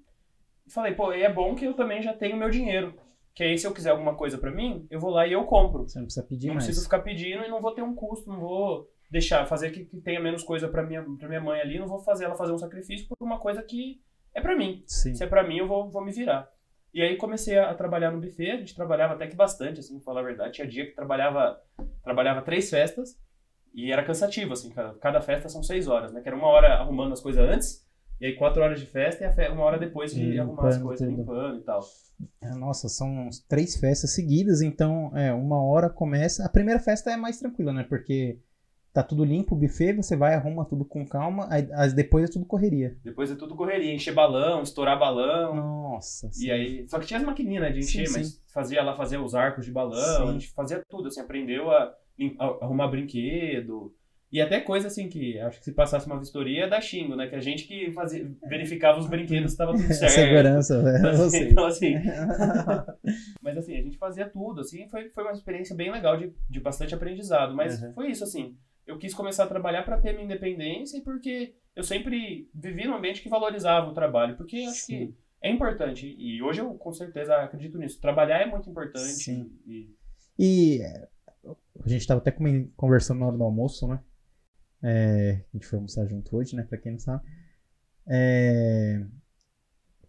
falei, 0.68 0.94
pô, 0.94 1.12
é 1.12 1.32
bom 1.32 1.54
que 1.54 1.64
eu 1.64 1.74
também 1.74 2.02
já 2.02 2.12
tenho 2.12 2.36
meu 2.36 2.50
dinheiro. 2.50 2.94
Que 3.34 3.44
aí, 3.44 3.58
se 3.58 3.66
eu 3.66 3.72
quiser 3.72 3.90
alguma 3.90 4.14
coisa 4.14 4.36
pra 4.36 4.50
mim, 4.50 4.86
eu 4.90 4.98
vou 4.98 5.10
lá 5.10 5.26
e 5.26 5.32
eu 5.32 5.44
compro. 5.44 5.88
Você 5.88 5.98
não 5.98 6.06
precisa 6.06 6.26
pedir 6.26 6.48
não 6.48 6.54
mais. 6.54 6.66
preciso 6.66 6.84
ficar 6.84 7.00
pedindo 7.00 7.44
e 7.44 7.48
não 7.48 7.60
vou 7.60 7.72
ter 7.72 7.82
um 7.82 7.94
custo, 7.94 8.28
não 8.28 8.40
vou 8.40 8.90
deixar, 9.10 9.46
fazer 9.46 9.70
que, 9.70 9.84
que 9.84 10.00
tenha 10.00 10.20
menos 10.20 10.42
coisa 10.42 10.68
pra 10.68 10.82
minha, 10.82 11.04
pra 11.18 11.28
minha 11.28 11.40
mãe 11.40 11.60
ali, 11.60 11.78
não 11.78 11.86
vou 11.86 12.00
fazer 12.00 12.24
ela 12.24 12.36
fazer 12.36 12.52
um 12.52 12.58
sacrifício 12.58 13.06
por 13.06 13.16
uma 13.20 13.38
coisa 13.38 13.62
que 13.62 14.00
é 14.34 14.40
pra 14.40 14.56
mim. 14.56 14.82
Sim. 14.86 15.14
Se 15.14 15.22
é 15.22 15.26
pra 15.26 15.46
mim, 15.46 15.58
eu 15.58 15.68
vou, 15.68 15.88
vou 15.88 16.04
me 16.04 16.12
virar. 16.12 16.50
E 16.98 17.02
aí 17.02 17.16
comecei 17.16 17.56
a, 17.56 17.70
a 17.70 17.74
trabalhar 17.74 18.10
no 18.10 18.20
buffet, 18.20 18.50
a 18.50 18.56
gente 18.56 18.74
trabalhava 18.74 19.14
até 19.14 19.28
que 19.28 19.36
bastante, 19.36 19.78
assim, 19.78 19.94
pra 19.94 20.04
falar 20.04 20.20
a 20.20 20.24
verdade. 20.24 20.54
Tinha 20.54 20.66
dia 20.66 20.84
que 20.84 20.96
trabalhava, 20.96 21.62
trabalhava 22.02 22.42
três 22.42 22.68
festas 22.68 23.16
e 23.72 23.92
era 23.92 24.02
cansativo, 24.04 24.52
assim, 24.52 24.68
cada, 24.70 24.94
cada 24.98 25.20
festa 25.20 25.48
são 25.48 25.62
seis 25.62 25.86
horas, 25.86 26.12
né? 26.12 26.20
Que 26.20 26.26
era 26.28 26.36
uma 26.36 26.48
hora 26.48 26.74
arrumando 26.74 27.12
as 27.12 27.20
coisas 27.20 27.40
antes, 27.48 27.86
e 28.20 28.26
aí 28.26 28.34
quatro 28.34 28.60
horas 28.64 28.80
de 28.80 28.86
festa 28.86 29.24
e 29.24 29.32
fe- 29.32 29.48
uma 29.48 29.62
hora 29.62 29.78
depois 29.78 30.12
de 30.12 30.22
Limpando 30.22 30.40
arrumar 30.40 30.68
as 30.70 30.78
coisas, 30.82 31.06
tudo. 31.08 31.18
limpando 31.20 31.58
e 31.58 31.62
tal. 31.62 31.80
É, 32.42 32.50
Nossa, 32.56 32.88
são 32.88 33.28
três 33.48 33.76
festas 33.76 34.10
seguidas, 34.10 34.60
então 34.60 35.16
é, 35.16 35.32
uma 35.32 35.62
hora 35.62 35.88
começa. 35.88 36.44
A 36.44 36.48
primeira 36.48 36.80
festa 36.80 37.12
é 37.12 37.16
mais 37.16 37.38
tranquila, 37.38 37.72
né? 37.72 37.84
Porque 37.88 38.40
tá 38.92 39.02
tudo 39.02 39.24
limpo, 39.24 39.54
o 39.54 39.58
buffet, 39.58 39.92
você 39.94 40.16
vai, 40.16 40.34
arruma 40.34 40.64
tudo 40.64 40.84
com 40.84 41.06
calma, 41.06 41.46
aí, 41.50 41.68
aí 41.72 41.92
depois 41.94 42.28
é 42.28 42.32
tudo 42.32 42.44
correria. 42.46 42.96
Depois 43.04 43.30
é 43.30 43.34
tudo 43.34 43.54
correria, 43.54 43.92
encher 43.94 44.12
balão, 44.14 44.62
estourar 44.62 44.98
balão. 44.98 45.54
Nossa. 45.54 46.30
E 46.40 46.50
aí, 46.50 46.86
só 46.88 46.98
que 46.98 47.06
tinha 47.06 47.18
as 47.20 47.24
maquininhas 47.26 47.62
né, 47.62 47.70
de 47.70 47.82
Sim, 47.82 48.00
encher, 48.02 48.06
sim. 48.08 48.18
mas 48.18 48.42
fazia 48.52 48.82
lá 48.82 48.96
fazer 48.96 49.18
os 49.18 49.34
arcos 49.34 49.64
de 49.64 49.70
balão, 49.72 50.26
Sim. 50.26 50.28
a 50.28 50.32
gente 50.32 50.48
fazia 50.52 50.82
tudo, 50.88 51.08
assim, 51.08 51.20
aprendeu 51.20 51.70
a, 51.70 51.94
a 52.40 52.44
arrumar 52.64 52.88
brinquedo. 52.88 53.94
E 54.30 54.42
até 54.42 54.60
coisa 54.60 54.88
assim 54.88 55.08
que 55.08 55.38
acho 55.40 55.58
que 55.58 55.64
se 55.64 55.72
passasse 55.72 56.06
uma 56.06 56.18
vistoria 56.18 56.68
dá 56.68 56.82
xingo, 56.82 57.16
né? 57.16 57.28
Que 57.28 57.34
a 57.34 57.40
gente 57.40 57.64
que 57.66 57.90
fazia, 57.92 58.30
verificava 58.46 58.98
os 58.98 59.06
brinquedos 59.08 59.52
se 59.52 59.54
estava 59.54 59.72
tudo 59.72 59.88
certo. 59.94 60.12
Segurança, 60.12 60.82
velho. 60.82 61.08
Assim, 61.08 61.16
Você. 61.24 61.48
então, 61.48 61.64
assim, 61.64 61.94
mas 63.42 63.56
assim, 63.56 63.78
a 63.78 63.82
gente 63.82 63.96
fazia 63.96 64.28
tudo, 64.28 64.60
assim, 64.60 64.86
foi, 64.88 65.08
foi 65.10 65.24
uma 65.24 65.32
experiência 65.32 65.74
bem 65.74 65.90
legal 65.90 66.16
de, 66.18 66.30
de 66.48 66.60
bastante 66.60 66.94
aprendizado. 66.94 67.54
Mas 67.54 67.82
Uhum. 67.82 67.92
foi 67.94 68.10
isso, 68.10 68.22
assim. 68.24 68.54
Eu 68.88 68.98
quis 68.98 69.14
começar 69.14 69.44
a 69.44 69.48
trabalhar 69.48 69.84
para 69.84 70.00
ter 70.00 70.12
minha 70.12 70.24
independência 70.24 70.96
e 70.96 71.02
porque 71.02 71.54
eu 71.76 71.84
sempre 71.84 72.50
vivi 72.54 72.86
num 72.86 72.96
ambiente 72.96 73.22
que 73.22 73.28
valorizava 73.28 73.88
o 73.88 73.94
trabalho. 73.94 74.36
Porque 74.36 74.56
acho 74.62 74.86
que 74.86 75.14
é 75.42 75.50
importante. 75.50 76.16
E 76.18 76.42
hoje 76.42 76.60
eu 76.60 76.74
com 76.74 76.92
certeza 76.92 77.36
acredito 77.36 77.78
nisso. 77.78 78.00
Trabalhar 78.00 78.40
é 78.40 78.46
muito 78.46 78.68
importante. 78.68 79.12
Sim. 79.12 79.52
E, 79.66 79.94
E 80.38 80.80
é, 80.82 81.08
a 81.84 81.88
gente 81.88 82.06
tava 82.06 82.20
até 82.20 82.34
conversando 82.76 83.20
na 83.20 83.26
hora 83.26 83.36
do 83.36 83.44
almoço, 83.44 83.86
né? 83.86 84.00
É, 84.82 85.44
a 85.52 85.56
gente 85.56 85.66
foi 85.66 85.76
almoçar 85.76 86.06
junto 86.06 86.36
hoje, 86.36 86.56
né? 86.56 86.62
Pra 86.62 86.78
quem 86.78 86.92
não 86.92 86.98
sabe. 86.98 87.22
É, 88.06 89.04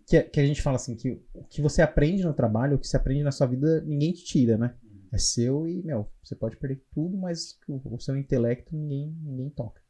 que, 0.10 0.22
que 0.24 0.40
a 0.40 0.46
gente 0.46 0.62
fala 0.62 0.78
assim, 0.78 0.96
que 0.96 1.22
o 1.34 1.44
que 1.44 1.62
você 1.62 1.82
aprende 1.82 2.24
no 2.24 2.34
trabalho, 2.34 2.76
o 2.76 2.80
que 2.80 2.88
você 2.88 2.98
aprende 2.98 3.24
na 3.24 3.32
sua 3.32 3.46
vida, 3.46 3.82
ninguém 3.82 4.12
te 4.12 4.24
tira, 4.24 4.58
né? 4.58 4.74
É 5.12 5.18
seu 5.18 5.68
e, 5.68 5.82
meu, 5.84 6.08
você 6.24 6.36
pode 6.36 6.58
perder 6.58 6.84
tudo, 6.94 7.18
mas 7.18 7.58
o, 7.68 7.96
o 7.96 8.00
seu 8.00 8.16
intelecto 8.16 8.76
ninguém, 8.76 9.16
ninguém 9.24 9.50
toca. 9.50 9.82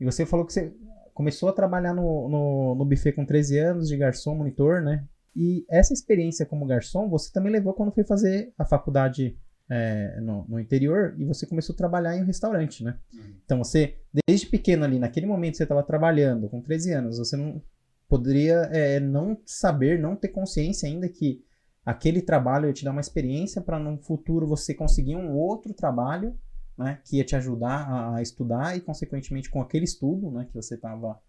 E 0.00 0.04
você 0.04 0.24
falou 0.24 0.46
que 0.46 0.52
você 0.52 0.72
começou 1.12 1.48
a 1.48 1.52
trabalhar 1.52 1.94
no, 1.94 2.28
no, 2.28 2.74
no 2.74 2.84
buffet 2.84 3.12
com 3.12 3.24
13 3.24 3.58
anos, 3.58 3.88
de 3.88 3.96
garçom, 3.96 4.34
monitor, 4.34 4.82
né? 4.82 5.06
E 5.34 5.64
essa 5.68 5.92
experiência 5.92 6.46
como 6.46 6.66
garçom, 6.66 7.08
você 7.08 7.32
também 7.32 7.52
levou 7.52 7.74
quando 7.74 7.92
foi 7.92 8.04
fazer 8.04 8.52
a 8.56 8.64
faculdade 8.64 9.36
é, 9.68 10.20
no, 10.20 10.44
no 10.48 10.60
interior 10.60 11.14
e 11.18 11.24
você 11.24 11.46
começou 11.46 11.72
a 11.72 11.76
trabalhar 11.76 12.16
em 12.16 12.22
um 12.22 12.26
restaurante, 12.26 12.84
né? 12.84 12.98
Uhum. 13.12 13.34
Então 13.44 13.58
você, 13.58 13.96
desde 14.26 14.46
pequeno 14.46 14.84
ali, 14.84 14.98
naquele 14.98 15.26
momento 15.26 15.56
você 15.56 15.62
estava 15.64 15.82
trabalhando, 15.82 16.48
com 16.48 16.60
13 16.60 16.92
anos, 16.92 17.18
você 17.18 17.36
não 17.36 17.60
poderia 18.08 18.68
é, 18.72 19.00
não 19.00 19.38
saber, 19.44 19.98
não 19.98 20.14
ter 20.14 20.28
consciência 20.28 20.88
ainda 20.88 21.08
que 21.08 21.42
aquele 21.84 22.22
trabalho 22.22 22.66
ia 22.66 22.72
te 22.72 22.84
dar 22.84 22.92
uma 22.92 23.00
experiência 23.00 23.60
para 23.60 23.78
no 23.78 23.98
futuro 23.98 24.46
você 24.46 24.74
conseguir 24.74 25.16
um 25.16 25.34
outro 25.34 25.72
trabalho, 25.74 26.36
né? 26.76 27.00
Que 27.04 27.18
ia 27.18 27.24
te 27.24 27.36
ajudar 27.36 28.14
a, 28.16 28.22
estudar 28.22 28.76
e, 28.76 28.80
consequentemente, 28.80 29.50
com 29.50 29.60
aquele 29.60 29.84
estudo, 29.84 30.30
né? 30.30 30.46
Que 30.46 30.54
você 30.54 30.74
estava 30.76 31.20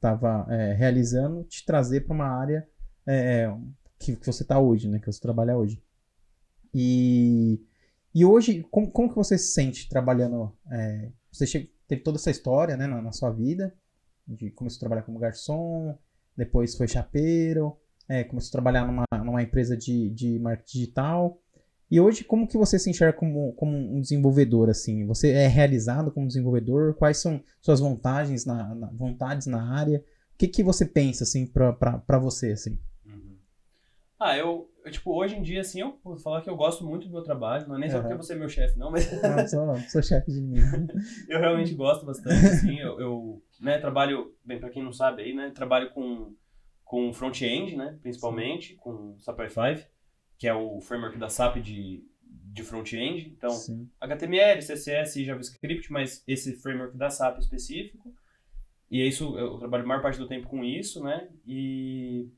tava, 0.00 0.46
é, 0.50 0.72
realizando, 0.72 1.44
te 1.44 1.64
trazer 1.64 2.00
para 2.02 2.14
uma 2.14 2.26
área 2.26 2.68
é, 3.06 3.48
que, 4.00 4.16
que 4.16 4.26
você 4.26 4.42
está 4.42 4.58
hoje, 4.58 4.88
né? 4.88 4.98
Que 4.98 5.06
você 5.06 5.20
trabalha 5.20 5.56
hoje. 5.56 5.82
E, 6.74 7.60
e 8.14 8.24
hoje, 8.24 8.62
como, 8.70 8.90
como 8.90 9.08
que 9.08 9.14
você 9.16 9.36
se 9.38 9.52
sente 9.52 9.88
trabalhando? 9.88 10.52
é, 10.70 11.10
você 11.30 11.46
che- 11.46 11.70
teve 11.86 12.02
toda 12.02 12.16
essa 12.18 12.30
história 12.30 12.76
né, 12.76 12.86
na, 12.86 13.00
na 13.00 13.12
sua 13.12 13.30
vida, 13.30 13.74
de 14.26 14.50
começou 14.50 14.78
a 14.78 14.80
trabalhar 14.80 15.02
como 15.02 15.18
garçom, 15.18 15.96
depois 16.36 16.74
foi 16.76 16.88
chapeiro, 16.88 17.76
é, 18.08 18.24
começou 18.24 18.48
a 18.48 18.52
trabalhar 18.52 18.86
numa, 18.86 19.04
numa 19.24 19.42
empresa 19.42 19.76
de, 19.76 20.10
de 20.10 20.38
marketing 20.38 20.78
digital. 20.78 21.38
E 21.90 22.00
hoje, 22.00 22.24
como 22.24 22.48
que 22.48 22.56
você 22.56 22.78
se 22.78 22.88
enxerga 22.88 23.16
como, 23.18 23.52
como 23.52 23.76
um 23.76 24.00
desenvolvedor, 24.00 24.70
assim? 24.70 25.06
Você 25.06 25.30
é 25.30 25.46
realizado 25.46 26.10
como 26.10 26.26
desenvolvedor? 26.26 26.94
Quais 26.94 27.18
são 27.18 27.42
suas 27.60 27.80
vantagens 27.80 28.46
na, 28.46 28.74
na- 28.74 28.90
vontades 28.92 29.46
na 29.46 29.76
área? 29.78 29.98
O 30.34 30.38
que, 30.38 30.48
que 30.48 30.62
você 30.62 30.86
pensa, 30.86 31.24
assim, 31.24 31.46
pra 31.46 32.18
você, 32.18 32.52
assim? 32.52 32.78
Uhum. 33.04 33.36
Ah, 34.18 34.36
eu, 34.38 34.70
eu, 34.84 34.90
tipo, 34.90 35.12
hoje 35.12 35.36
em 35.36 35.42
dia, 35.42 35.60
assim, 35.60 35.80
eu 35.80 35.98
vou 36.02 36.16
falar 36.16 36.42
que 36.42 36.48
eu 36.48 36.56
gosto 36.56 36.84
muito 36.84 37.08
do 37.08 37.12
meu 37.12 37.22
trabalho. 37.22 37.68
Não 37.68 37.76
é 37.76 37.78
nem 37.80 37.90
só 37.90 37.98
Aham. 37.98 38.08
porque 38.08 38.22
você 38.22 38.32
é 38.32 38.36
meu 38.36 38.48
chefe, 38.48 38.78
não, 38.78 38.90
mas 38.90 39.10
Não, 39.22 39.46
sou, 39.46 39.76
sou 39.88 40.02
chefe 40.02 40.30
de 40.32 40.40
mim. 40.40 40.54
eu 41.28 41.40
realmente 41.40 41.74
gosto 41.74 42.06
bastante, 42.06 42.46
assim. 42.46 42.78
Eu, 42.78 43.00
eu, 43.00 43.42
né, 43.60 43.78
trabalho, 43.78 44.32
bem, 44.44 44.58
pra 44.58 44.70
quem 44.70 44.82
não 44.82 44.92
sabe 44.92 45.22
aí, 45.22 45.34
né, 45.34 45.50
trabalho 45.50 45.90
com, 45.90 46.32
com 46.92 47.10
front-end, 47.10 47.74
né, 47.74 47.98
principalmente, 48.02 48.74
com 48.74 49.18
SAP 49.18 49.40
5, 49.48 49.88
que 50.36 50.46
é 50.46 50.52
o 50.52 50.78
framework 50.78 51.16
da 51.16 51.30
SAP 51.30 51.56
de, 51.56 52.04
de 52.22 52.62
front-end. 52.62 53.32
Então, 53.34 53.48
Sim. 53.48 53.88
HTML, 53.98 54.58
CSS 54.58 55.18
e 55.18 55.24
JavaScript, 55.24 55.90
mas 55.90 56.22
esse 56.28 56.54
framework 56.56 56.94
da 56.94 57.08
SAP 57.08 57.38
específico. 57.38 58.14
E 58.90 59.00
é 59.00 59.06
isso, 59.06 59.38
eu 59.38 59.56
trabalho 59.56 59.84
a 59.84 59.86
maior 59.86 60.02
parte 60.02 60.18
do 60.18 60.28
tempo 60.28 60.46
com 60.48 60.62
isso, 60.62 61.02
né? 61.02 61.30
E, 61.46 62.28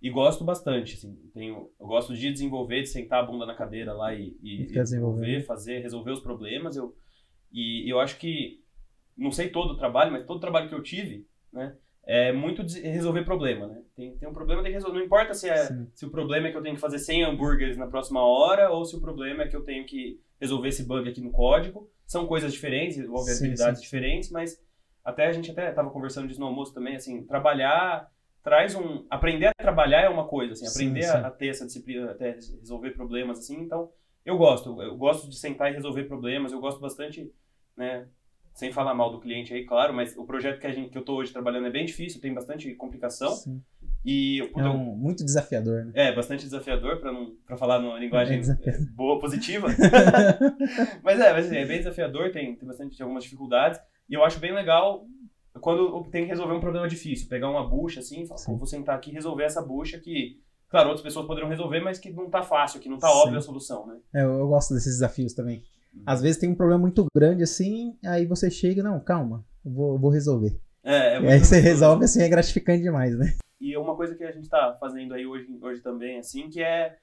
e 0.00 0.08
gosto 0.10 0.44
bastante, 0.44 0.94
assim. 0.94 1.16
Tenho, 1.34 1.68
eu 1.80 1.86
gosto 1.88 2.14
de 2.14 2.30
desenvolver, 2.30 2.82
de 2.82 2.88
sentar 2.88 3.24
a 3.24 3.26
bunda 3.26 3.44
na 3.44 3.56
cadeira 3.56 3.92
lá 3.92 4.14
e, 4.14 4.38
e, 4.40 4.62
E 4.62 4.66
desenvolver, 4.66 5.40
fazer, 5.44 5.80
resolver 5.80 6.12
os 6.12 6.20
problemas. 6.20 6.76
Eu, 6.76 6.96
e 7.50 7.92
eu 7.92 7.98
acho 7.98 8.16
que, 8.16 8.62
não 9.16 9.32
sei 9.32 9.48
todo 9.50 9.72
o 9.72 9.76
trabalho, 9.76 10.12
mas 10.12 10.24
todo 10.24 10.36
o 10.36 10.40
trabalho 10.40 10.68
que 10.68 10.74
eu 10.76 10.84
tive, 10.84 11.26
né? 11.52 11.76
É 12.04 12.32
muito 12.32 12.62
resolver 12.62 13.24
problema, 13.24 13.68
né? 13.68 13.80
Tem, 13.94 14.16
tem 14.16 14.28
um 14.28 14.32
problema, 14.32 14.62
tem 14.62 14.72
que 14.72 14.76
resolver. 14.76 14.98
Não 14.98 15.04
importa 15.04 15.34
se, 15.34 15.48
é, 15.48 15.66
Sim. 15.66 15.88
se 15.94 16.04
o 16.04 16.10
problema 16.10 16.48
é 16.48 16.50
que 16.50 16.56
eu 16.56 16.62
tenho 16.62 16.74
que 16.74 16.80
fazer 16.80 16.98
100 16.98 17.24
hambúrgueres 17.24 17.76
na 17.76 17.86
próxima 17.86 18.20
hora 18.24 18.70
ou 18.70 18.84
se 18.84 18.96
o 18.96 19.00
problema 19.00 19.44
é 19.44 19.48
que 19.48 19.54
eu 19.54 19.62
tenho 19.62 19.86
que 19.86 20.20
resolver 20.40 20.68
esse 20.68 20.84
bug 20.84 21.08
aqui 21.08 21.20
no 21.20 21.30
código. 21.30 21.88
São 22.04 22.26
coisas 22.26 22.52
diferentes, 22.52 22.98
envolvem 22.98 23.32
Sim, 23.34 23.44
habilidades 23.44 23.78
sim. 23.78 23.84
diferentes, 23.84 24.30
mas 24.30 24.60
até 25.04 25.26
a 25.26 25.32
gente 25.32 25.50
até 25.50 25.70
estava 25.70 25.90
conversando 25.90 26.26
disso 26.26 26.40
no 26.40 26.46
almoço 26.46 26.74
também, 26.74 26.96
assim, 26.96 27.24
trabalhar 27.24 28.10
traz 28.42 28.74
um... 28.74 29.06
Aprender 29.08 29.46
a 29.46 29.54
trabalhar 29.54 30.02
é 30.02 30.08
uma 30.08 30.26
coisa, 30.26 30.52
assim, 30.52 30.66
Sim, 30.66 30.88
aprender 30.88 31.02
sim. 31.02 31.16
A, 31.16 31.28
a 31.28 31.30
ter 31.30 31.48
essa 31.48 31.64
disciplina, 31.64 32.10
até 32.10 32.32
resolver 32.32 32.90
problemas, 32.90 33.38
assim, 33.38 33.60
então 33.60 33.90
eu 34.24 34.36
gosto, 34.36 34.80
eu 34.82 34.96
gosto 34.96 35.28
de 35.28 35.36
sentar 35.36 35.70
e 35.70 35.74
resolver 35.74 36.04
problemas, 36.04 36.52
eu 36.52 36.60
gosto 36.60 36.80
bastante, 36.80 37.32
né, 37.76 38.06
sem 38.54 38.72
falar 38.72 38.94
mal 38.94 39.10
do 39.10 39.20
cliente 39.20 39.54
aí, 39.54 39.64
claro, 39.64 39.94
mas 39.94 40.16
o 40.16 40.24
projeto 40.24 40.60
que, 40.60 40.66
a 40.66 40.72
gente, 40.72 40.90
que 40.90 40.98
eu 40.98 41.04
tô 41.04 41.16
hoje 41.16 41.32
trabalhando 41.32 41.66
é 41.66 41.70
bem 41.70 41.86
difícil, 41.86 42.20
tem 42.20 42.34
bastante 42.34 42.74
complicação. 42.74 43.32
Sim. 43.32 43.62
E 44.04 44.40
é 44.56 44.68
um, 44.68 44.96
muito 44.96 45.24
desafiador, 45.24 45.84
né? 45.84 45.92
É, 45.94 46.14
bastante 46.14 46.42
desafiador, 46.42 47.00
para 47.46 47.56
falar 47.56 47.78
numa 47.78 47.98
linguagem 47.98 48.40
é 48.40 48.78
boa, 48.90 49.20
positiva. 49.20 49.68
mas 51.04 51.20
é, 51.20 51.32
mas, 51.32 51.46
assim, 51.46 51.56
é 51.56 51.64
bem 51.64 51.78
desafiador, 51.78 52.32
tem, 52.32 52.56
tem 52.56 52.66
bastante 52.66 53.00
algumas 53.00 53.22
dificuldades. 53.22 53.80
E 54.08 54.14
eu 54.14 54.24
acho 54.24 54.40
bem 54.40 54.52
legal 54.52 55.06
quando 55.60 56.02
tem 56.10 56.24
que 56.24 56.30
resolver 56.30 56.54
um 56.54 56.60
problema 56.60 56.88
difícil, 56.88 57.28
pegar 57.28 57.48
uma 57.48 57.68
bucha 57.68 58.00
assim 58.00 58.22
e 58.22 58.26
falar, 58.26 58.40
vou 58.56 58.66
sentar 58.66 58.96
aqui 58.96 59.10
e 59.10 59.14
resolver 59.14 59.44
essa 59.44 59.62
bucha 59.62 59.98
que, 59.98 60.40
claro, 60.68 60.88
outras 60.88 61.04
pessoas 61.04 61.26
poderiam 61.26 61.48
resolver, 61.48 61.80
mas 61.80 61.98
que 61.98 62.10
não 62.10 62.28
tá 62.28 62.42
fácil, 62.42 62.80
que 62.80 62.88
não 62.88 62.98
tá 62.98 63.08
Sim. 63.08 63.18
óbvia 63.18 63.38
a 63.38 63.42
solução, 63.42 63.86
né? 63.86 63.98
É, 64.14 64.24
eu 64.24 64.48
gosto 64.48 64.74
desses 64.74 64.94
desafios 64.94 65.32
também. 65.32 65.62
Às 66.06 66.22
vezes 66.22 66.38
tem 66.38 66.50
um 66.50 66.54
problema 66.54 66.80
muito 66.80 67.06
grande 67.14 67.42
assim, 67.42 67.96
aí 68.04 68.26
você 68.26 68.50
chega, 68.50 68.82
não, 68.82 68.98
calma, 69.00 69.44
vou, 69.64 69.98
vou 69.98 70.10
resolver. 70.10 70.58
É, 70.82 71.16
é 71.16 71.20
e 71.20 71.26
aí 71.28 71.38
você 71.38 71.60
resolve 71.60 72.04
assim, 72.04 72.22
é 72.22 72.28
gratificante 72.28 72.82
demais, 72.82 73.16
né? 73.16 73.36
E 73.60 73.76
uma 73.76 73.94
coisa 73.94 74.14
que 74.14 74.24
a 74.24 74.32
gente 74.32 74.44
está 74.44 74.76
fazendo 74.80 75.14
aí 75.14 75.24
hoje, 75.24 75.46
hoje 75.60 75.80
também, 75.80 76.18
assim, 76.18 76.48
que 76.48 76.60
é, 76.60 76.96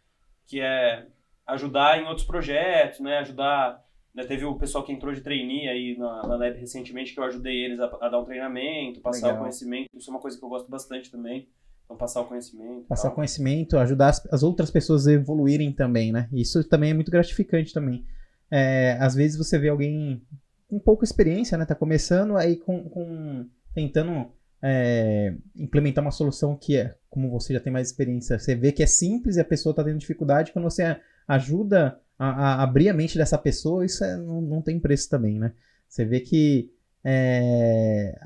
que 0.45 0.59
é 0.59 1.07
ajudar 1.47 2.01
em 2.01 2.07
outros 2.07 2.27
projetos, 2.27 2.99
né? 2.99 3.19
Ajudar. 3.19 3.81
Né? 4.13 4.25
Teve 4.25 4.43
o 4.43 4.55
pessoal 4.55 4.83
que 4.83 4.91
entrou 4.91 5.13
de 5.13 5.21
trainee 5.21 5.69
aí 5.69 5.97
na, 5.97 6.27
na 6.27 6.35
Lab 6.35 6.59
recentemente, 6.59 7.13
que 7.13 7.19
eu 7.19 7.23
ajudei 7.23 7.63
eles 7.63 7.79
a, 7.79 7.85
a 8.01 8.09
dar 8.09 8.19
um 8.19 8.25
treinamento, 8.25 8.99
passar 8.99 9.27
Legal. 9.27 9.37
o 9.37 9.43
conhecimento. 9.43 9.89
Isso 9.95 10.09
é 10.09 10.13
uma 10.13 10.19
coisa 10.19 10.37
que 10.37 10.43
eu 10.43 10.49
gosto 10.49 10.69
bastante 10.69 11.09
também. 11.09 11.47
Então, 11.85 11.97
passar 11.97 12.21
o 12.21 12.25
conhecimento. 12.25 12.85
Passar 12.87 13.09
o 13.09 13.15
conhecimento, 13.15 13.77
ajudar 13.77 14.09
as, 14.09 14.25
as, 14.31 14.43
outras 14.43 14.69
pessoas 14.69 15.07
a 15.07 15.13
evoluírem 15.13 15.71
também, 15.71 16.11
né? 16.11 16.29
Isso 16.31 16.63
também 16.67 16.91
é 16.91 16.93
muito 16.93 17.09
gratificante 17.09 17.73
também. 17.73 18.05
É, 18.51 18.97
às 18.99 19.15
vezes 19.15 19.37
você 19.37 19.57
vê 19.57 19.69
alguém 19.69 20.21
com 20.67 20.79
pouca 20.79 21.03
experiência, 21.03 21.57
né? 21.57 21.65
Tá 21.65 21.75
começando 21.75 22.37
aí 22.37 22.57
com, 22.57 22.89
com 22.89 23.45
tentando 23.73 24.31
é, 24.61 25.33
implementar 25.55 26.03
uma 26.03 26.11
solução 26.11 26.55
que 26.55 26.77
é, 26.77 26.95
como 27.09 27.29
você 27.29 27.53
já 27.53 27.59
tem 27.59 27.71
mais 27.71 27.87
experiência, 27.87 28.37
você 28.37 28.55
vê 28.55 28.71
que 28.71 28.83
é 28.83 28.87
simples 28.87 29.37
e 29.37 29.41
a 29.41 29.45
pessoa 29.45 29.71
está 29.71 29.83
tendo 29.83 29.97
dificuldade, 29.97 30.51
quando 30.51 30.65
você 30.65 30.97
ajuda 31.27 31.99
a, 32.17 32.27
a, 32.29 32.63
abrir 32.63 32.89
a 32.89 32.93
mente 32.93 33.17
dessa 33.17 33.37
pessoa, 33.37 33.85
isso 33.85 34.03
é, 34.03 34.17
não, 34.17 34.41
não 34.41 34.61
tem 34.61 34.79
preço 34.79 35.09
também, 35.09 35.39
né? 35.39 35.53
Você 35.87 36.05
vê 36.05 36.19
que 36.19 36.71
é, 37.03 38.19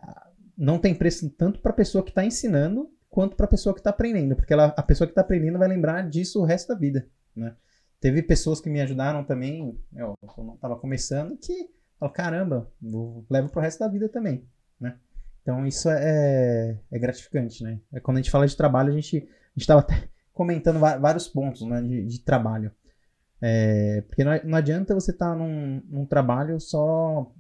não 0.58 0.80
tem 0.80 0.94
preço 0.94 1.30
tanto 1.30 1.60
para 1.60 1.72
a 1.72 1.76
pessoa 1.76 2.04
que 2.04 2.12
está 2.12 2.26
ensinando 2.26 2.90
quanto 3.10 3.36
para 3.36 3.46
a 3.46 3.50
pessoa 3.50 3.74
que 3.74 3.80
está 3.80 3.92
aprendendo, 3.92 4.36
porque 4.36 4.52
ela, 4.52 4.66
a 4.76 4.84
pessoa 4.84 5.08
que 5.08 5.12
está 5.12 5.22
aprendendo 5.22 5.60
vai 5.60 5.68
lembrar 5.68 6.10
disso 6.10 6.42
o 6.42 6.46
resto 6.46 6.70
da 6.70 6.80
vida, 6.80 7.08
né? 7.36 7.54
Teve 8.04 8.22
pessoas 8.22 8.60
que 8.60 8.70
me 8.70 8.82
ajudaram 8.82 9.24
também, 9.24 9.80
eu 9.96 10.14
estava 10.56 10.76
começando, 10.76 11.38
que 11.38 11.70
falaram, 11.98 12.14
caramba, 12.14 12.72
vou, 12.82 13.26
levo 13.30 13.48
pro 13.48 13.62
resto 13.62 13.80
da 13.80 13.88
vida 13.88 14.10
também, 14.10 14.46
né? 14.78 14.98
Então 15.42 15.66
isso 15.66 15.90
é, 15.90 16.78
é 16.92 17.00
gratificante, 17.00 17.64
né? 17.64 17.80
É 17.94 18.02
quando 18.02 18.18
a 18.18 18.20
gente 18.20 18.30
fala 18.30 18.46
de 18.46 18.58
trabalho, 18.58 18.90
a 18.90 18.94
gente 18.94 19.26
estava 19.56 19.80
até 19.80 20.10
comentando 20.34 20.80
vários 20.80 21.30
pontos 21.30 21.62
né, 21.62 21.82
de, 21.82 22.06
de 22.06 22.20
trabalho. 22.20 22.74
É, 23.42 24.02
porque 24.02 24.26
não, 24.26 24.38
não, 24.44 24.58
adianta 24.58 24.94
você 24.94 25.12
estar 25.12 25.30
tá 25.30 25.36
num, 25.38 25.82
num, 25.86 26.06
trabalho 26.06 26.60
só 26.60 27.32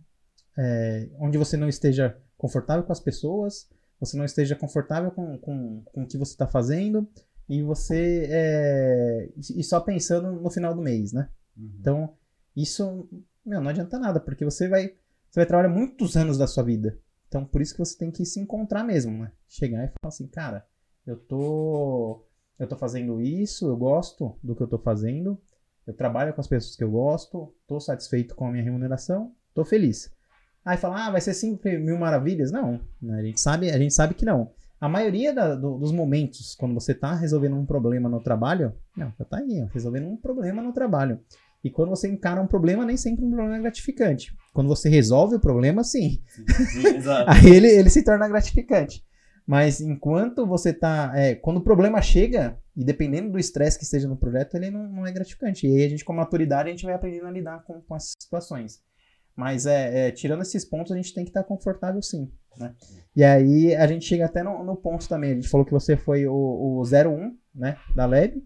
é, 0.57 1.09
onde 1.19 1.37
você 1.37 1.57
não 1.57 1.67
esteja 1.67 2.17
confortável 2.37 2.85
com 2.85 2.93
as 2.93 3.01
pessoas, 3.01 3.69
você 3.99 4.15
não 4.15 4.23
esteja 4.23 4.55
confortável 4.55 5.11
com, 5.11 5.37
com, 5.39 5.83
com 5.83 6.03
o 6.03 6.07
que 6.07 6.17
você 6.17 6.31
está 6.31 6.47
fazendo 6.47 7.05
e 7.47 7.61
você 7.61 8.27
é, 8.29 9.29
e 9.37 9.63
só 9.63 9.79
pensando 9.79 10.31
no 10.31 10.49
final 10.49 10.73
do 10.73 10.81
mês, 10.81 11.11
né? 11.13 11.29
Uhum. 11.57 11.71
Então 11.79 12.13
isso 12.55 13.09
meu, 13.45 13.61
não 13.61 13.69
adianta 13.69 13.99
nada, 13.99 14.19
porque 14.19 14.45
você 14.45 14.67
vai 14.67 14.93
você 15.29 15.39
vai 15.39 15.45
trabalhar 15.45 15.69
muitos 15.69 16.15
anos 16.15 16.37
da 16.37 16.47
sua 16.47 16.63
vida 16.63 16.97
então, 17.33 17.43
por 17.43 17.63
isso 17.63 17.73
que 17.73 17.79
você 17.79 17.97
tem 17.97 18.11
que 18.11 18.23
se 18.25 18.39
encontrar 18.39 18.83
mesmo, 18.83 19.17
né? 19.17 19.31
Chegar 19.49 19.83
e 19.83 19.87
falar 19.87 20.09
assim, 20.09 20.27
cara, 20.27 20.63
eu 21.03 21.17
tô 21.17 22.23
eu 22.59 22.67
tô 22.67 22.77
fazendo 22.77 23.19
isso, 23.19 23.65
eu 23.65 23.75
gosto 23.75 24.37
do 24.43 24.55
que 24.55 24.61
eu 24.61 24.67
tô 24.67 24.77
fazendo, 24.77 25.41
eu 25.87 25.95
trabalho 25.95 26.31
com 26.35 26.41
as 26.41 26.47
pessoas 26.47 26.75
que 26.75 26.83
eu 26.83 26.91
gosto, 26.91 27.51
tô 27.67 27.79
satisfeito 27.79 28.35
com 28.35 28.45
a 28.45 28.51
minha 28.51 28.63
remuneração, 28.63 29.33
tô 29.51 29.65
feliz. 29.65 30.13
Aí 30.63 30.77
fala, 30.77 31.07
ah, 31.07 31.09
vai 31.09 31.21
ser 31.21 31.33
sempre 31.33 31.79
mil 31.79 31.97
maravilhas? 31.97 32.51
Não, 32.51 32.79
né? 33.01 33.19
a 33.19 33.23
gente 33.23 33.41
sabe, 33.41 33.71
a 33.71 33.79
gente 33.79 33.95
sabe 33.95 34.13
que 34.13 34.25
não. 34.25 34.53
A 34.83 34.89
maioria 34.89 35.31
da, 35.33 35.55
do, 35.55 35.77
dos 35.77 35.93
momentos, 35.93 36.55
quando 36.55 36.73
você 36.73 36.91
está 36.91 37.15
resolvendo 37.15 37.55
um 37.55 37.65
problema 37.65 38.09
no 38.09 38.19
trabalho, 38.19 38.73
não, 38.97 39.13
já 39.17 39.23
tá 39.23 39.37
aí, 39.37 39.65
resolvendo 39.73 40.09
um 40.09 40.17
problema 40.17 40.61
no 40.61 40.73
trabalho. 40.73 41.21
E 41.63 41.69
quando 41.69 41.87
você 41.87 42.09
encara 42.09 42.41
um 42.41 42.47
problema, 42.47 42.83
nem 42.83 42.97
sempre 42.97 43.23
um 43.23 43.31
problema 43.31 43.55
é 43.55 43.61
gratificante. 43.61 44.35
Quando 44.53 44.67
você 44.67 44.89
resolve 44.89 45.37
o 45.37 45.39
problema, 45.39 45.85
sim. 45.85 46.21
sim, 46.27 46.45
sim 46.65 46.83
Aí 47.25 47.55
ele, 47.55 47.69
ele 47.69 47.89
se 47.89 48.03
torna 48.03 48.27
gratificante. 48.27 49.01
Mas 49.47 49.79
enquanto 49.79 50.45
você 50.45 50.71
está. 50.71 51.13
É, 51.15 51.33
quando 51.33 51.57
o 51.57 51.63
problema 51.63 52.01
chega, 52.01 52.59
e 52.75 52.83
dependendo 52.83 53.31
do 53.31 53.39
estresse 53.39 53.77
que 53.77 53.85
esteja 53.85 54.09
no 54.09 54.17
projeto, 54.17 54.55
ele 54.55 54.69
não, 54.69 54.83
não, 54.89 55.07
é 55.07 55.13
gratificante. 55.13 55.65
E 55.65 55.77
aí 55.77 55.85
a 55.85 55.89
gente, 55.89 56.03
com 56.03 56.11
maturidade, 56.11 56.67
a 56.67 56.71
gente 56.73 56.83
vai 56.83 56.93
aprendendo 56.93 57.27
a 57.27 57.31
lidar 57.31 57.63
com, 57.63 57.79
com 57.79 57.95
essas 57.95 58.11
situações. 58.21 58.81
Mas 59.35 59.65
é, 59.65 60.07
é, 60.07 60.11
tirando 60.11 60.41
esses 60.41 60.63
pontos, 60.63 60.91
a 60.91 60.95
gente 60.95 61.13
tem 61.13 61.23
que 61.23 61.31
estar 61.31 61.43
confortável 61.43 62.01
sim. 62.01 62.31
Né? 62.57 62.75
E 63.15 63.23
aí 63.23 63.75
a 63.75 63.87
gente 63.87 64.05
chega 64.05 64.25
até 64.25 64.43
no, 64.43 64.63
no 64.63 64.75
ponto 64.75 65.07
também. 65.09 65.31
A 65.31 65.35
gente 65.35 65.49
falou 65.49 65.65
que 65.65 65.71
você 65.71 65.97
foi 65.97 66.27
o, 66.27 66.33
o 66.33 66.81
01 66.83 67.35
né, 67.53 67.77
da 67.95 68.05
Lab. 68.05 68.43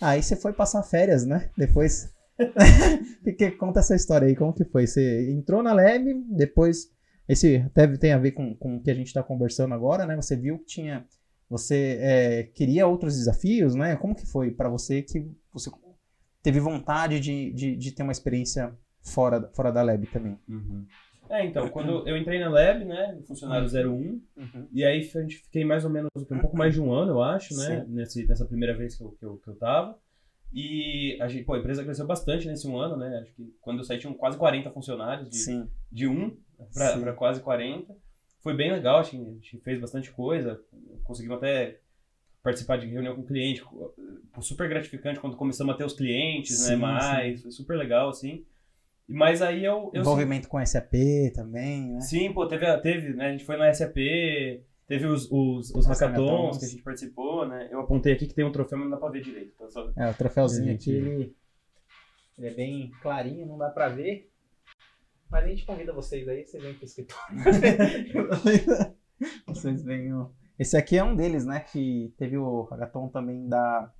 Aí 0.00 0.22
você 0.22 0.36
foi 0.36 0.52
passar 0.52 0.82
férias, 0.82 1.26
né? 1.26 1.50
Depois 1.56 2.10
que, 3.22 3.32
que, 3.32 3.50
conta 3.52 3.80
essa 3.80 3.94
história 3.94 4.26
aí, 4.26 4.34
como 4.34 4.52
que 4.52 4.64
foi? 4.64 4.86
Você 4.86 5.30
entrou 5.30 5.62
na 5.62 5.72
Lab, 5.72 6.04
depois. 6.30 6.90
Esse 7.28 7.58
até 7.58 7.86
tem 7.96 8.12
a 8.12 8.18
ver 8.18 8.32
com, 8.32 8.56
com 8.56 8.76
o 8.76 8.82
que 8.82 8.90
a 8.90 8.94
gente 8.94 9.06
está 9.06 9.22
conversando 9.22 9.72
agora, 9.74 10.06
né? 10.06 10.16
Você 10.16 10.36
viu 10.36 10.58
que 10.58 10.66
tinha. 10.66 11.06
Você 11.48 11.98
é, 12.00 12.42
queria 12.44 12.86
outros 12.86 13.16
desafios, 13.16 13.74
né? 13.74 13.96
Como 13.96 14.14
que 14.14 14.26
foi 14.26 14.50
para 14.50 14.68
você 14.68 15.02
que 15.02 15.30
você 15.52 15.70
teve 16.42 16.60
vontade 16.60 17.20
de, 17.20 17.52
de, 17.52 17.76
de, 17.76 17.92
ter 17.92 18.02
uma 18.02 18.12
experiência 18.12 18.72
fora, 19.02 19.50
fora 19.54 19.70
da 19.70 19.82
Lab 19.82 20.06
também? 20.06 20.38
Uhum. 20.48 20.86
É, 21.28 21.46
então, 21.46 21.68
quando 21.68 22.06
eu 22.08 22.16
entrei 22.16 22.40
na 22.40 22.48
Lab, 22.48 22.84
né, 22.84 23.20
funcionário 23.26 23.68
01, 23.68 23.92
uhum. 23.92 24.22
e 24.72 24.84
aí 24.84 24.98
a 24.98 25.20
gente 25.20 25.36
fiquei 25.36 25.64
mais 25.64 25.84
ou 25.84 25.90
menos 25.90 26.10
um 26.16 26.38
pouco 26.40 26.56
mais 26.56 26.74
de 26.74 26.80
um 26.80 26.92
ano, 26.92 27.12
eu 27.12 27.22
acho, 27.22 27.56
né, 27.56 27.84
nesse, 27.88 28.26
nessa 28.26 28.44
primeira 28.44 28.76
vez 28.76 28.96
que 28.96 29.04
eu, 29.04 29.12
que 29.12 29.24
eu, 29.24 29.36
que 29.36 29.48
eu 29.48 29.54
tava. 29.54 29.96
E 30.52 31.16
a, 31.20 31.28
gente, 31.28 31.44
pô, 31.44 31.54
a 31.54 31.58
empresa 31.58 31.84
cresceu 31.84 32.06
bastante 32.06 32.48
nesse 32.48 32.66
um 32.66 32.76
ano, 32.76 32.96
né? 32.96 33.20
Acho 33.22 33.32
que 33.34 33.54
quando 33.60 33.78
eu 33.78 33.84
saí 33.84 33.98
tinham 33.98 34.14
quase 34.14 34.36
40 34.36 34.68
funcionários, 34.72 35.30
de, 35.30 35.36
Sim. 35.36 35.70
de 35.92 36.08
um 36.08 36.36
para 36.74 37.12
quase 37.12 37.40
40. 37.40 37.94
Foi 38.42 38.56
bem 38.56 38.72
legal, 38.72 38.98
a 38.98 39.02
gente 39.02 39.58
fez 39.60 39.80
bastante 39.80 40.10
coisa, 40.10 40.60
conseguimos 41.04 41.36
até 41.36 41.78
participar 42.42 42.78
de 42.78 42.86
reunião 42.86 43.14
com 43.14 43.22
cliente, 43.22 43.62
super 44.40 44.68
gratificante 44.68 45.20
quando 45.20 45.36
começamos 45.36 45.74
a 45.74 45.76
ter 45.76 45.84
os 45.84 45.92
clientes, 45.92 46.58
né, 46.60 46.64
sim, 46.64 46.70
né, 46.70 46.76
mais, 46.76 47.36
sim. 47.36 47.42
foi 47.42 47.50
super 47.52 47.76
legal, 47.76 48.08
assim. 48.08 48.44
Mas 49.10 49.42
aí 49.42 49.64
eu... 49.64 49.90
eu 49.92 50.00
Envolvimento 50.00 50.48
com 50.48 50.64
SAP 50.64 50.94
também, 51.34 51.92
né? 51.92 52.00
Sim, 52.00 52.32
pô, 52.32 52.46
teve, 52.46 52.78
teve 52.78 53.14
né, 53.14 53.26
a 53.26 53.32
gente 53.32 53.44
foi 53.44 53.56
na 53.56 53.72
SAP, 53.72 53.96
Teve 54.90 55.06
os, 55.06 55.30
os, 55.30 55.72
os 55.72 55.86
hackathons 55.86 56.58
que 56.58 56.64
a 56.64 56.68
gente 56.68 56.82
participou, 56.82 57.46
né? 57.46 57.68
Eu 57.70 57.78
apontei 57.78 58.12
aqui 58.12 58.26
que 58.26 58.34
tem 58.34 58.44
um 58.44 58.50
troféu, 58.50 58.76
mas 58.76 58.88
não 58.88 58.96
dá 58.96 59.00
pra 59.00 59.08
ver 59.08 59.22
direito. 59.22 59.52
Então 59.54 59.70
só... 59.70 59.88
É, 59.94 60.10
o 60.10 60.14
troféuzinho 60.14 60.74
aqui, 60.74 60.90
ele, 60.90 61.36
ele 62.36 62.48
é 62.48 62.50
bem 62.52 62.90
clarinho, 63.00 63.46
não 63.46 63.56
dá 63.56 63.70
pra 63.70 63.88
ver. 63.88 64.28
Mas 65.30 65.44
a 65.44 65.46
gente 65.46 65.64
convida 65.64 65.92
vocês 65.92 66.26
aí, 66.26 66.44
vocês 66.44 66.60
vêm 66.60 66.74
pro 66.74 66.84
escritório. 66.84 67.38
vocês 69.46 69.84
venham. 69.84 70.34
Esse 70.58 70.76
aqui 70.76 70.98
é 70.98 71.04
um 71.04 71.14
deles, 71.14 71.46
né? 71.46 71.60
Que 71.60 72.12
teve 72.18 72.36
o 72.36 72.62
hackathon 72.62 73.10
também 73.10 73.48
da, 73.48 73.92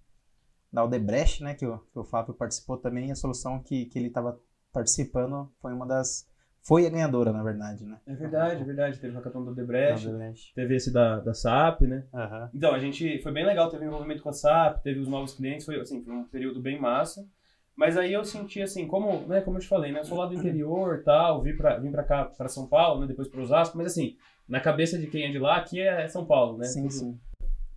da 0.73 0.85
Odebrecht, 0.85 1.45
né? 1.45 1.55
Que 1.55 1.67
o, 1.67 1.79
que 1.79 2.01
o 2.01 2.05
Fábio 2.05 2.35
participou 2.35 2.77
também. 2.77 3.13
A 3.13 3.15
solução 3.15 3.63
que, 3.63 3.87
que 3.87 3.97
ele 3.97 4.09
estava 4.09 4.41
participando 4.73 5.51
foi 5.61 5.73
uma 5.73 5.87
das 5.87 6.29
foi 6.63 6.87
a 6.87 6.91
ganhadora, 6.91 7.33
na 7.33 7.43
verdade, 7.43 7.85
né? 7.87 7.99
É 8.07 8.15
verdade, 8.15 8.61
é 8.61 8.65
verdade. 8.65 9.01
Teve 9.01 9.15
o 9.15 9.17
hackathon 9.17 9.45
do 9.45 9.55
Debrecht, 9.55 10.53
teve 10.55 10.77
esse 10.77 10.93
da, 10.93 11.19
da 11.19 11.33
SAP, 11.33 11.83
né? 11.83 12.05
Uhum. 12.13 12.49
Então, 12.55 12.75
a 12.75 12.79
gente... 12.79 13.21
Foi 13.23 13.33
bem 13.33 13.47
legal, 13.47 13.71
teve 13.71 13.85
envolvimento 13.85 14.23
com 14.23 14.29
a 14.29 14.33
SAP, 14.33 14.83
teve 14.83 15.01
os 15.01 15.09
novos 15.09 15.35
clientes, 15.35 15.65
foi, 15.65 15.81
assim, 15.81 16.05
foi 16.05 16.15
um 16.15 16.25
período 16.25 16.61
bem 16.61 16.79
massa. 16.79 17.27
Mas 17.75 17.97
aí 17.97 18.13
eu 18.13 18.25
senti, 18.25 18.61
assim, 18.61 18.87
como, 18.87 19.27
né, 19.27 19.41
como 19.41 19.57
eu 19.57 19.61
te 19.63 19.69
falei, 19.69 19.91
né? 19.91 20.01
Eu 20.01 20.05
sou 20.05 20.19
lá 20.19 20.27
do 20.27 20.35
interior 20.35 21.03
tal, 21.03 21.43
vim 21.43 21.57
pra, 21.57 21.79
vim 21.79 21.91
pra 21.91 22.05
cá, 22.05 22.27
pra 22.27 22.49
São 22.49 22.69
Paulo, 22.69 23.01
né? 23.01 23.07
Depois 23.07 23.27
pro 23.27 23.41
Osasco, 23.41 23.79
mas 23.79 23.87
assim, 23.87 24.17
na 24.47 24.61
cabeça 24.61 24.99
de 24.99 25.07
quem 25.07 25.25
é 25.25 25.31
de 25.31 25.39
lá, 25.39 25.57
aqui 25.57 25.81
é 25.81 26.07
São 26.09 26.27
Paulo, 26.27 26.59
né? 26.59 26.67
Sim, 26.67 26.91
sim. 26.91 27.19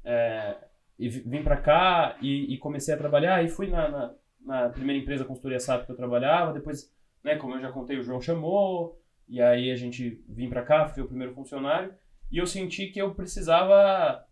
É, 0.04 0.58
e 1.00 1.08
vim 1.08 1.42
pra 1.42 1.56
cá 1.56 2.18
e, 2.22 2.54
e 2.54 2.58
comecei 2.58 2.94
a 2.94 2.98
trabalhar, 2.98 3.46
e 3.46 3.48
fui 3.48 3.68
na, 3.68 3.88
na, 3.88 4.14
na 4.46 4.70
primeira 4.70 5.02
empresa 5.02 5.26
consultoria 5.26 5.60
SAP 5.60 5.86
que 5.86 5.92
eu 5.92 5.96
trabalhava, 5.96 6.54
depois 6.54 6.92
né, 7.24 7.36
como 7.38 7.56
eu 7.56 7.62
já 7.62 7.72
contei, 7.72 7.98
o 7.98 8.04
João 8.04 8.20
chamou, 8.22 9.00
e 9.28 9.42
aí 9.42 9.72
a 9.72 9.76
gente 9.76 10.22
vim 10.28 10.50
para 10.50 10.64
cá, 10.64 10.86
fui 10.88 11.02
o 11.02 11.08
primeiro 11.08 11.34
funcionário, 11.34 11.94
e 12.32 12.38
eu 12.38 12.46
senti 12.46 12.88
que 12.88 13.02
eu 13.02 13.14
precisava 13.14 14.26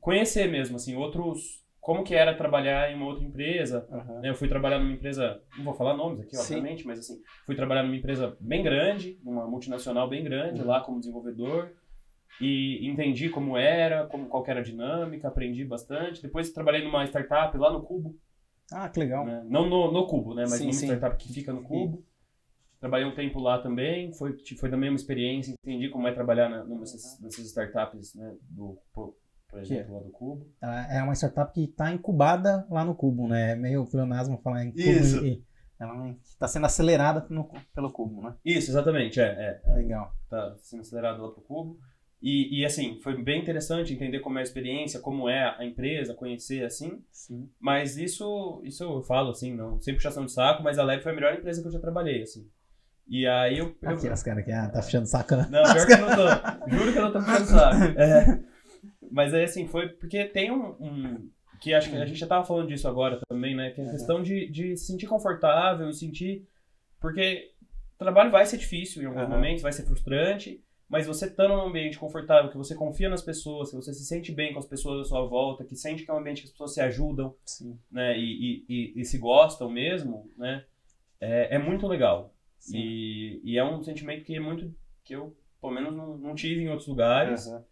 conhecer 0.00 0.48
mesmo, 0.50 0.76
assim, 0.76 0.96
outros 0.96 1.64
como 1.80 2.04
que 2.04 2.14
era 2.14 2.34
trabalhar 2.34 2.90
em 2.90 2.94
uma 2.94 3.06
outra 3.06 3.24
empresa. 3.24 3.86
Aham. 3.90 4.20
né? 4.20 4.28
Eu 4.30 4.34
fui 4.34 4.46
trabalhar 4.48 4.78
numa 4.78 4.92
empresa, 4.92 5.42
não 5.56 5.64
vou 5.64 5.74
falar 5.74 5.96
nomes 5.96 6.20
aqui, 6.20 6.36
Sim. 6.36 6.56
obviamente, 6.56 6.86
mas 6.86 6.98
assim, 6.98 7.22
fui 7.46 7.54
trabalhar 7.54 7.82
numa 7.82 7.96
empresa 7.96 8.36
bem 8.40 8.62
grande, 8.62 9.18
uma 9.24 9.46
multinacional 9.46 10.08
bem 10.08 10.22
grande, 10.22 10.60
Uhum. 10.60 10.66
lá 10.66 10.80
como 10.80 10.98
desenvolvedor, 10.98 11.72
e 12.40 12.86
entendi 12.86 13.28
como 13.28 13.56
era, 13.56 14.06
como, 14.06 14.28
qual 14.28 14.44
era 14.46 14.60
a 14.60 14.62
dinâmica, 14.62 15.28
aprendi 15.28 15.64
bastante. 15.64 16.22
Depois 16.22 16.50
trabalhei 16.50 16.84
numa 16.84 17.04
startup 17.04 17.56
lá 17.56 17.70
no 17.72 17.82
Cubo, 17.82 18.14
Ah, 18.72 18.88
que 18.88 19.00
legal. 19.00 19.24
né? 19.24 19.42
não 19.48 19.68
no, 19.68 19.90
no 19.90 20.06
Cubo, 20.06 20.34
né? 20.34 20.42
mas 20.42 20.54
Sim, 20.58 20.64
numa 20.64 20.72
sim. 20.74 20.86
startup 20.86 21.16
que 21.16 21.32
fica 21.32 21.52
no 21.52 21.62
Cubo. 21.62 22.04
Trabalhei 22.80 23.06
um 23.08 23.14
tempo 23.14 23.40
lá 23.40 23.58
também, 23.60 24.12
foi, 24.12 24.36
foi 24.56 24.70
também 24.70 24.88
uma 24.88 24.94
experiência, 24.96 25.52
entendi 25.64 25.88
como 25.90 26.06
é 26.06 26.12
trabalhar 26.12 26.48
na, 26.48 26.62
numa 26.62 26.80
dessas, 26.80 27.18
dessas 27.18 27.44
startups, 27.46 28.14
né, 28.14 28.36
do, 28.50 28.78
por, 28.92 29.16
por 29.48 29.58
exemplo, 29.58 29.96
lá 29.96 30.00
do 30.02 30.10
Cubo. 30.10 30.46
Ela 30.60 30.86
É 30.94 31.02
uma 31.02 31.14
startup 31.14 31.52
que 31.52 31.64
está 31.64 31.90
incubada 31.92 32.64
lá 32.70 32.84
no 32.84 32.94
Cubo, 32.94 33.26
né? 33.26 33.52
É 33.52 33.56
meio 33.56 33.84
pleonasmo 33.84 34.38
falar 34.38 34.64
em 34.64 34.70
Cubo. 34.70 34.80
Isso. 34.82 35.24
e- 35.26 35.42
Ela 35.80 36.10
está 36.24 36.46
sendo 36.46 36.66
acelerada 36.66 37.26
no- 37.30 37.48
pelo 37.74 37.90
Cubo, 37.92 38.22
né? 38.22 38.34
Isso, 38.44 38.70
exatamente, 38.70 39.20
é, 39.20 39.60
é, 39.64 39.72
Legal. 39.74 40.12
tá 40.28 40.54
sendo 40.58 40.80
acelerado 40.80 41.20
lá 41.22 41.30
pro 41.32 41.40
Cubo. 41.42 41.78
E, 42.20 42.60
e 42.60 42.64
assim, 42.64 42.98
foi 43.00 43.16
bem 43.22 43.40
interessante 43.40 43.92
entender 43.94 44.18
como 44.20 44.38
é 44.38 44.40
a 44.40 44.44
experiência, 44.44 44.98
como 44.98 45.28
é 45.28 45.54
a 45.56 45.64
empresa, 45.64 46.14
conhecer 46.14 46.64
assim. 46.64 47.00
Sim. 47.12 47.48
Mas 47.60 47.96
isso, 47.96 48.60
isso 48.64 48.82
eu 48.82 49.00
falo 49.02 49.30
assim, 49.30 49.54
não, 49.54 49.80
sem 49.80 49.94
puxação 49.94 50.24
de 50.26 50.32
saco, 50.32 50.62
mas 50.62 50.78
a 50.78 50.84
Lab 50.84 51.00
foi 51.02 51.12
a 51.12 51.14
melhor 51.14 51.34
empresa 51.34 51.62
que 51.62 51.68
eu 51.68 51.72
já 51.72 51.78
trabalhei, 51.78 52.22
assim. 52.22 52.48
E 53.06 53.26
aí 53.26 53.58
eu. 53.58 53.74
eu 53.80 53.90
Aqui, 53.90 54.08
os 54.08 54.22
caras 54.22 54.44
que 54.44 54.50
ah, 54.52 54.68
tá 54.68 54.82
fechando 54.82 55.06
saco. 55.06 55.36
né? 55.36 55.48
não, 55.50 55.62
pior 55.62 55.86
que 55.86 55.92
eu 55.92 55.98
não 55.98 56.08
tô. 56.08 56.70
Juro 56.76 56.92
que 56.92 56.98
eu 56.98 57.02
não 57.02 57.12
tô 57.12 57.18
puxando 57.20 57.46
saco. 57.46 57.76
É. 57.98 58.42
Mas 59.10 59.32
aí 59.32 59.44
assim, 59.44 59.66
foi 59.66 59.88
porque 59.88 60.24
tem 60.26 60.50
um. 60.50 60.76
um- 60.80 61.30
que 61.60 61.72
acho 61.74 61.90
que 61.90 61.96
a 61.96 62.04
gente 62.06 62.18
já 62.20 62.26
tava 62.26 62.44
falando 62.44 62.68
disso 62.68 62.86
agora 62.86 63.18
também, 63.28 63.56
né? 63.56 63.70
Que 63.70 63.80
é 63.80 63.86
a 63.86 63.90
questão 63.90 64.22
de, 64.22 64.48
de 64.50 64.76
se 64.76 64.86
sentir 64.86 65.06
confortável 65.08 65.88
e 65.88 65.94
sentir. 65.94 66.46
Porque 67.00 67.50
o 67.94 67.98
trabalho 67.98 68.30
vai 68.30 68.44
ser 68.46 68.58
difícil 68.58 69.02
em 69.02 69.06
alguns 69.06 69.22
Uhum. 69.24 69.30
momentos, 69.30 69.62
vai 69.62 69.72
ser 69.72 69.84
frustrante, 69.84 70.62
mas 70.88 71.06
você 71.06 71.26
estando 71.26 71.54
num 71.56 71.66
ambiente 71.68 71.98
confortável, 71.98 72.50
que 72.50 72.56
você 72.56 72.74
confia 72.74 73.08
nas 73.08 73.22
pessoas, 73.22 73.70
que 73.70 73.76
você 73.76 73.92
se 73.92 74.04
sente 74.06 74.32
bem 74.32 74.52
com 74.52 74.58
as 74.58 74.66
pessoas 74.66 75.02
à 75.02 75.04
sua 75.04 75.26
volta, 75.26 75.64
que 75.64 75.76
sente 75.76 76.04
que 76.04 76.10
é 76.10 76.14
um 76.14 76.18
ambiente 76.18 76.40
que 76.42 76.46
as 76.46 76.52
pessoas 76.52 76.74
se 76.74 76.80
ajudam, 76.80 77.34
Sim. 77.44 77.78
né? 77.90 78.18
E, 78.18 78.24
e, 78.24 78.64
e- 78.68 79.00
e 79.00 79.04
se 79.04 79.18
gostam 79.18 79.68
mesmo, 79.70 80.30
né? 80.36 80.64
É, 81.20 81.56
é 81.56 81.58
muito 81.58 81.86
legal. 81.86 82.32
Sim. 82.58 82.78
E, 82.78 83.40
e 83.44 83.58
é 83.58 83.64
um 83.64 83.82
sentimento 83.82 84.24
que 84.24 84.34
é 84.34 84.40
muito. 84.40 84.74
que 85.04 85.14
eu, 85.14 85.36
pelo 85.60 85.72
menos, 85.74 85.94
não, 85.94 86.16
não 86.18 86.34
tive 86.34 86.62
em 86.62 86.68
outros 86.68 86.88
lugares. 86.88 87.46
Aham. 87.46 87.64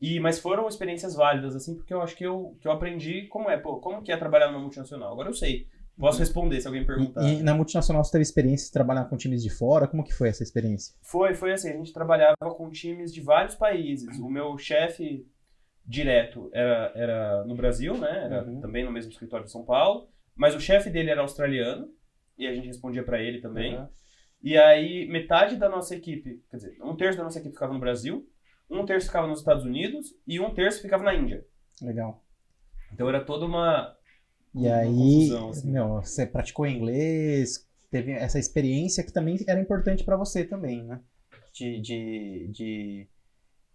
E, 0.00 0.20
mas 0.20 0.38
foram 0.38 0.68
experiências 0.68 1.14
válidas, 1.14 1.56
assim, 1.56 1.74
porque 1.74 1.92
eu 1.94 2.02
acho 2.02 2.14
que 2.14 2.24
eu, 2.24 2.54
que 2.60 2.68
eu 2.68 2.72
aprendi 2.72 3.22
como 3.28 3.48
é, 3.48 3.56
pô, 3.56 3.80
como 3.80 4.02
que 4.02 4.12
é 4.12 4.16
trabalhar 4.16 4.48
numa 4.52 4.60
multinacional. 4.60 5.10
Agora 5.12 5.30
eu 5.30 5.34
sei. 5.34 5.66
Posso 5.98 6.18
responder 6.18 6.60
se 6.60 6.66
alguém 6.66 6.84
perguntar. 6.84 7.22
E, 7.22 7.38
e 7.38 7.42
na 7.42 7.54
multinacional 7.54 8.04
você 8.04 8.12
teve 8.12 8.22
experiência 8.22 8.66
de 8.66 8.72
trabalhar 8.72 9.06
com 9.06 9.16
times 9.16 9.42
de 9.42 9.48
fora? 9.50 9.88
Como 9.88 10.04
que 10.04 10.12
foi 10.12 10.28
essa 10.28 10.42
experiência? 10.42 10.94
Foi, 11.02 11.34
foi 11.34 11.52
assim, 11.52 11.70
a 11.70 11.76
gente 11.76 11.92
trabalhava 11.92 12.36
com 12.56 12.70
times 12.70 13.12
de 13.12 13.22
vários 13.22 13.54
países. 13.54 14.18
O 14.18 14.28
meu 14.28 14.58
chefe 14.58 15.26
direto 15.84 16.50
era, 16.52 16.92
era 16.94 17.44
no 17.44 17.54
Brasil, 17.56 17.96
né? 17.96 18.24
Era 18.24 18.44
Uhum. 18.44 18.60
também 18.60 18.84
no 18.84 18.92
mesmo 18.92 19.10
escritório 19.10 19.46
de 19.46 19.52
São 19.52 19.64
Paulo. 19.64 20.08
Mas 20.34 20.54
o 20.54 20.60
chefe 20.60 20.90
dele 20.90 21.10
era 21.10 21.22
australiano, 21.22 21.88
e 22.36 22.46
a 22.46 22.54
gente 22.54 22.66
respondia 22.66 23.02
pra 23.02 23.20
ele 23.22 23.40
também. 23.40 23.74
Aham. 23.74 23.88
E 24.42 24.56
aí, 24.58 25.08
metade 25.08 25.56
da 25.56 25.68
nossa 25.68 25.96
equipe, 25.96 26.42
quer 26.50 26.56
dizer, 26.58 26.76
um 26.82 26.94
terço 26.94 27.16
da 27.16 27.24
nossa 27.24 27.38
equipe 27.38 27.54
ficava 27.54 27.72
no 27.72 27.80
Brasil, 27.80 28.28
um 28.70 28.84
terço 28.84 29.06
ficava 29.06 29.26
nos 29.26 29.38
Estados 29.38 29.64
Unidos 29.64 30.14
e 30.26 30.38
um 30.38 30.52
terço 30.52 30.82
ficava 30.82 31.02
na 31.02 31.14
Índia. 31.14 31.42
Legal. 31.80 32.22
Então 32.92 33.08
era 33.08 33.24
toda 33.24 33.46
uma. 33.46 33.95
E 34.56 34.68
aí, 34.68 35.30
assim. 35.50 35.70
meu, 35.70 36.00
você 36.02 36.26
praticou 36.26 36.66
inglês, 36.66 37.68
teve 37.90 38.12
essa 38.12 38.38
experiência 38.38 39.04
que 39.04 39.12
também 39.12 39.38
era 39.46 39.60
importante 39.60 40.02
pra 40.02 40.16
você 40.16 40.44
também, 40.44 40.82
né? 40.82 41.00
De, 41.52 41.80
de, 41.80 42.48
de... 42.52 43.08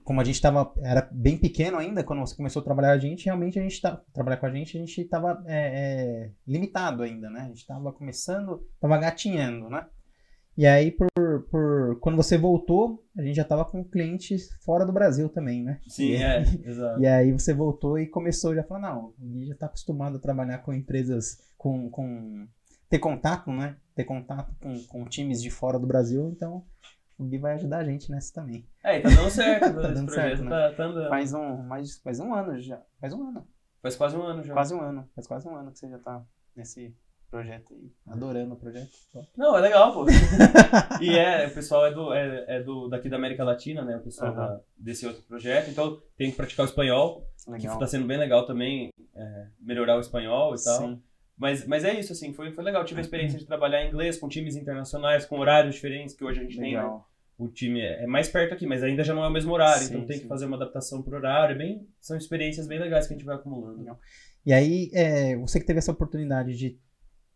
Como 0.04 0.20
a 0.20 0.24
gente 0.24 0.42
tava, 0.42 0.74
era 0.82 1.08
bem 1.12 1.38
pequeno 1.38 1.78
ainda, 1.78 2.04
quando 2.04 2.20
você 2.22 2.36
começou 2.36 2.62
a 2.62 2.66
trabalhar 2.66 2.92
a 2.92 2.98
gente, 2.98 3.26
realmente 3.26 3.60
a 3.60 3.62
gente 3.62 3.80
tá, 3.80 4.02
trabalhar 4.12 4.38
com 4.38 4.48
a 4.48 4.52
gente, 4.52 4.76
a 4.76 4.80
gente 4.80 5.06
tava 5.06 5.44
é, 5.46 6.26
é, 6.26 6.32
limitado 6.48 7.04
ainda, 7.04 7.30
né? 7.30 7.42
A 7.42 7.48
gente 7.48 7.66
tava 7.66 7.94
começando, 7.94 8.68
tava 8.80 8.98
gatinhando, 8.98 9.70
né? 9.70 9.86
E 10.62 10.68
aí, 10.68 10.92
por, 10.92 11.08
por, 11.50 12.00
quando 12.02 12.16
você 12.16 12.38
voltou, 12.38 13.04
a 13.18 13.24
gente 13.24 13.36
já 13.36 13.44
tava 13.44 13.66
com 13.66 13.84
clientes 13.84 14.48
fora 14.64 14.86
do 14.86 14.94
Brasil 14.94 15.28
também, 15.28 15.64
né? 15.64 15.82
Sim, 15.88 16.10
E- 16.12 16.16
é, 16.22 16.42
exato. 16.64 17.02
e 17.02 17.08
aí 17.08 17.32
você 17.32 17.52
voltou 17.52 17.98
e 17.98 18.06
começou 18.06 18.54
já 18.54 18.62
a 18.62 18.64
falar, 18.64 18.82
não, 18.82 19.06
o 19.06 19.16
Gui 19.28 19.48
já 19.48 19.54
está 19.56 19.66
acostumado 19.66 20.18
a 20.18 20.22
trabalhar 20.22 20.60
com 20.60 20.72
empresas, 20.72 21.40
com, 21.58 21.90
com 21.90 22.48
ter 22.88 23.00
contato, 23.00 23.50
né? 23.52 23.76
Ter 23.96 24.04
contato 24.04 24.54
com, 24.62 24.84
com 24.84 25.06
times 25.06 25.42
de 25.42 25.50
fora 25.50 25.80
do 25.80 25.88
Brasil, 25.88 26.30
então 26.30 26.64
o 27.18 27.24
Gui 27.26 27.40
vai 27.40 27.54
ajudar 27.56 27.80
a 27.80 27.84
gente 27.84 28.12
nessa 28.12 28.32
também. 28.32 28.64
É, 28.84 29.00
e 29.00 29.02
tá 29.02 29.10
dando 29.10 29.32
certo, 29.34 29.74
Tá 29.74 29.88
dando 29.88 30.12
certo, 30.14 30.44
né? 30.44 30.50
tá, 30.52 30.74
tá 30.76 30.84
andando. 30.86 31.10
Faz 31.10 31.34
um, 31.34 31.58
mais, 31.64 31.98
faz 32.02 32.20
um 32.20 32.36
ano 32.36 32.60
já, 32.62 32.80
faz 33.00 33.14
um 33.14 33.24
ano, 33.30 33.48
Faz 33.82 33.96
quase 33.96 34.16
um 34.16 34.22
ano 34.22 34.44
já. 34.44 34.54
quase 34.54 34.76
um 34.76 34.80
ano, 34.82 35.10
faz 35.16 35.26
quase 35.26 35.48
um 35.48 35.56
ano 35.56 35.72
que 35.72 35.80
você 35.80 35.90
já 35.90 35.98
tá 35.98 36.24
nesse 36.56 36.96
projeto 37.32 37.74
aí, 37.74 37.90
adorando 38.08 38.54
o 38.54 38.58
projeto. 38.58 38.90
Não, 39.38 39.58
é 39.58 39.62
legal, 39.62 39.94
pô. 39.94 40.06
e 41.02 41.18
é, 41.18 41.48
o 41.48 41.54
pessoal 41.54 41.86
é, 41.86 41.92
do, 41.94 42.14
é, 42.14 42.46
é 42.58 42.62
do, 42.62 42.88
daqui 42.90 43.08
da 43.10 43.16
América 43.16 43.44
Latina, 43.44 43.84
né? 43.84 43.96
O 43.98 44.02
pessoal 44.02 44.32
Aham. 44.32 44.48
da- 44.48 44.60
desse 44.78 45.08
outro 45.08 45.24
projeto. 45.24 45.70
Então 45.72 46.00
tem 46.18 46.30
que 46.30 46.36
praticar 46.38 46.66
o 46.66 46.70
espanhol, 46.70 47.26
que 47.46 47.52
Legal. 47.52 47.80
tá 47.80 47.88
sendo 47.88 48.06
bem 48.06 48.18
legal 48.18 48.46
também, 48.46 48.90
é, 49.16 49.48
melhorar 49.60 49.98
o 49.98 50.02
espanhol 50.02 50.54
e 50.54 50.64
tal. 50.64 50.78
Sim. 50.80 51.02
Mas, 51.38 51.66
mas 51.66 51.84
é 51.84 51.98
isso, 52.00 52.12
assim, 52.14 52.34
foi, 52.34 52.52
foi 52.52 52.64
legal. 52.64 52.86
Tive 52.86 53.00
a 53.00 53.04
experiência 53.04 53.40
de 53.40 53.46
trabalhar 53.46 53.84
em 53.84 53.88
inglês 53.88 54.20
com 54.20 54.28
times 54.30 54.56
internacionais, 54.56 55.26
com 55.26 55.40
horários 55.40 55.74
diferentes, 55.74 56.14
que 56.14 56.24
hoje 56.24 56.40
a 56.40 56.44
gente 56.44 56.58
tem, 56.60 56.74
né? 56.74 56.82
Legal. 56.82 57.08
O 57.40 57.48
time 57.48 57.82
é 57.82 58.04
é 58.04 58.06
mais 58.06 58.30
perto 58.30 58.54
aqui, 58.54 58.68
mas 58.68 58.84
ainda 58.84 59.04
já 59.04 59.16
não 59.16 59.24
é 59.24 59.28
o 59.28 59.32
mesmo 59.32 59.52
horário, 59.52 59.82
Sim, 59.82 59.94
então 59.96 60.06
tem 60.06 60.18
sim. 60.18 60.24
que 60.24 60.28
fazer 60.30 60.46
uma 60.46 60.58
adaptação 60.58 61.02
pro 61.02 61.16
horário. 61.16 61.56
É 61.56 61.58
bem, 61.58 61.88
são 62.00 62.16
experiências 62.16 62.68
bem 62.68 62.78
legais 62.78 63.08
que 63.08 63.14
a 63.14 63.18
gente 63.18 63.26
vai 63.26 63.36
acumulando. 63.36 63.80
Legal. 63.80 64.00
E 64.46 64.54
aí, 64.54 64.92
é, 64.94 65.36
você 65.38 65.60
que 65.60 65.66
teve 65.66 65.80
essa 65.80 65.92
oportunidade 65.92 66.56
de 66.56 66.78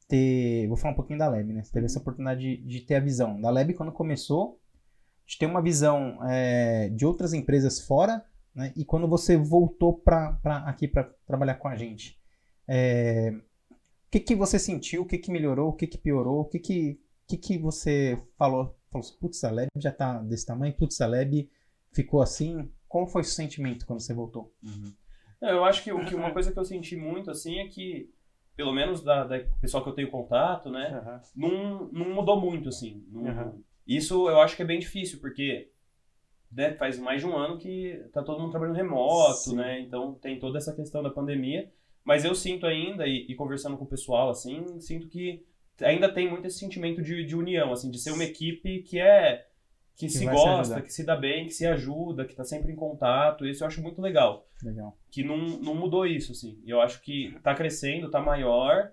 ter. 0.08 0.68
Vou 0.68 0.78
falar 0.78 0.94
um 0.94 0.96
pouquinho 0.96 1.20
da 1.20 1.28
Lab, 1.28 1.52
né? 1.52 1.64
Você 1.64 1.72
teve 1.72 1.86
essa 1.86 2.00
oportunidade 2.00 2.42
de, 2.42 2.58
de 2.58 2.82
ter 2.82 2.96
a 2.96 3.00
visão. 3.00 3.40
Da 3.40 3.50
Lab, 3.50 3.74
quando 3.74 3.92
começou, 3.92 4.60
de 5.26 5.38
ter 5.38 5.46
uma 5.46 5.62
visão 5.62 6.20
é, 6.30 6.90
de 6.90 7.06
outras 7.06 7.34
empresas 7.34 7.80
fora, 7.82 8.24
né? 8.54 8.72
E 8.76 8.86
quando 8.86 9.08
você 9.08 9.38
voltou 9.38 9.94
pra, 9.94 10.34
pra, 10.42 10.58
aqui 10.60 10.88
para 10.88 11.04
trabalhar 11.26 11.56
com 11.56 11.68
a 11.68 11.76
gente. 11.76 12.18
é, 12.68 13.32
o 14.08 14.12
que, 14.12 14.20
que 14.20 14.36
você 14.36 14.58
sentiu? 14.58 15.02
O 15.02 15.06
que, 15.06 15.18
que 15.18 15.32
melhorou? 15.32 15.70
O 15.70 15.74
que, 15.74 15.88
que 15.88 15.98
piorou? 15.98 16.42
O 16.42 16.46
que, 16.46 16.60
que, 16.60 17.02
que, 17.28 17.38
que 17.38 17.58
você 17.58 18.18
falou? 18.38 18.78
Falou 18.90 19.06
assim, 19.06 19.18
putz, 19.20 19.44
a 19.44 19.52
Lab 19.52 19.68
já 19.76 19.92
tá 19.92 20.20
desse 20.20 20.46
tamanho, 20.46 20.74
putz, 20.74 21.02
a 21.02 21.08
Lab 21.08 21.50
ficou 21.92 22.22
assim. 22.22 22.72
Como 22.88 23.08
foi 23.08 23.22
o 23.22 23.26
sentimento 23.26 23.86
quando 23.86 24.00
você 24.00 24.14
voltou? 24.14 24.54
Não, 25.42 25.50
eu 25.50 25.66
acho 25.66 25.84
que 25.84 25.92
uma 25.92 26.32
coisa 26.32 26.52
que 26.52 26.58
eu 26.58 26.64
senti 26.64 26.96
muito, 26.96 27.30
assim, 27.30 27.60
é 27.60 27.68
que, 27.68 28.10
pelo 28.56 28.74
menos 28.74 29.02
da, 29.04 29.24
da 29.26 29.40
pessoal 29.62 29.84
que 29.84 29.90
eu 29.90 29.94
tenho 29.94 30.10
contato, 30.10 30.70
né, 30.70 31.22
não, 31.36 31.90
não 31.92 32.10
mudou 32.14 32.40
muito, 32.40 32.70
assim. 32.70 33.04
Não- 33.10 33.22
Uhum. 33.24 33.64
Isso 33.88 34.28
eu 34.30 34.40
acho 34.42 34.56
que 34.56 34.64
é 34.64 34.66
bem 34.66 34.80
difícil, 34.80 35.20
porque 35.20 35.70
né, 36.52 36.74
faz 36.74 36.98
mais 36.98 37.22
de 37.22 37.28
um 37.28 37.36
ano 37.38 37.58
que 37.58 38.02
tá 38.14 38.24
todo 38.24 38.40
mundo 38.40 38.52
trabalhando 38.52 38.78
remoto, 38.78 39.34
Sim. 39.52 39.56
né? 39.58 39.80
Então 39.82 40.14
tem 40.16 40.40
toda 40.40 40.58
essa 40.58 40.74
questão 40.74 41.04
da 41.04 41.10
pandemia. 41.10 41.72
Mas 42.04 42.24
eu 42.24 42.34
sinto 42.36 42.66
ainda, 42.66 43.08
e, 43.08 43.26
e 43.30 43.36
conversando 43.36 43.78
com 43.78 43.84
o 43.84 43.88
pessoal, 43.88 44.30
assim, 44.30 44.80
sinto 44.80 45.08
que 45.08 45.44
ainda 45.82 46.12
tem 46.12 46.30
muito 46.30 46.46
esse 46.48 46.60
sentimento 46.60 47.02
de, 47.02 47.26
de 47.26 47.36
união, 47.36 47.72
assim, 47.74 47.90
de 47.92 48.00
ser 48.00 48.12
uma 48.12 48.24
equipe 48.24 48.84
que 48.84 49.00
é. 49.00 49.46
Que, 49.96 50.10
se 50.10 50.26
vai 50.26 50.36
se 50.36 50.42
gosta, 50.44 50.62
ajudar. 50.62 50.82
que 50.82 50.94
se 50.94 51.06
dá 51.06 51.16
bem, 51.16 51.46
que 51.46 51.54
se 51.54 51.66
ajuda, 51.66 52.26
que 52.26 52.36
tá 52.36 52.44
sempre 52.44 52.72
em 52.72 52.76
contato. 52.76 53.46
Isso 53.46 53.64
eu 53.64 53.68
acho 53.68 53.82
muito 53.82 54.02
legal 54.02 54.46
Legal. 54.64 54.98
que 55.10 55.24
não, 55.24 55.38
não 55.38 55.76
mudou 55.76 56.06
isso, 56.06 56.32
assim. 56.32 56.62
Eu 56.66 56.82
acho 56.82 57.02
que 57.02 57.38
tá 57.42 57.56
crescendo, 57.56 58.10
tá 58.10 58.22
maior, 58.22 58.92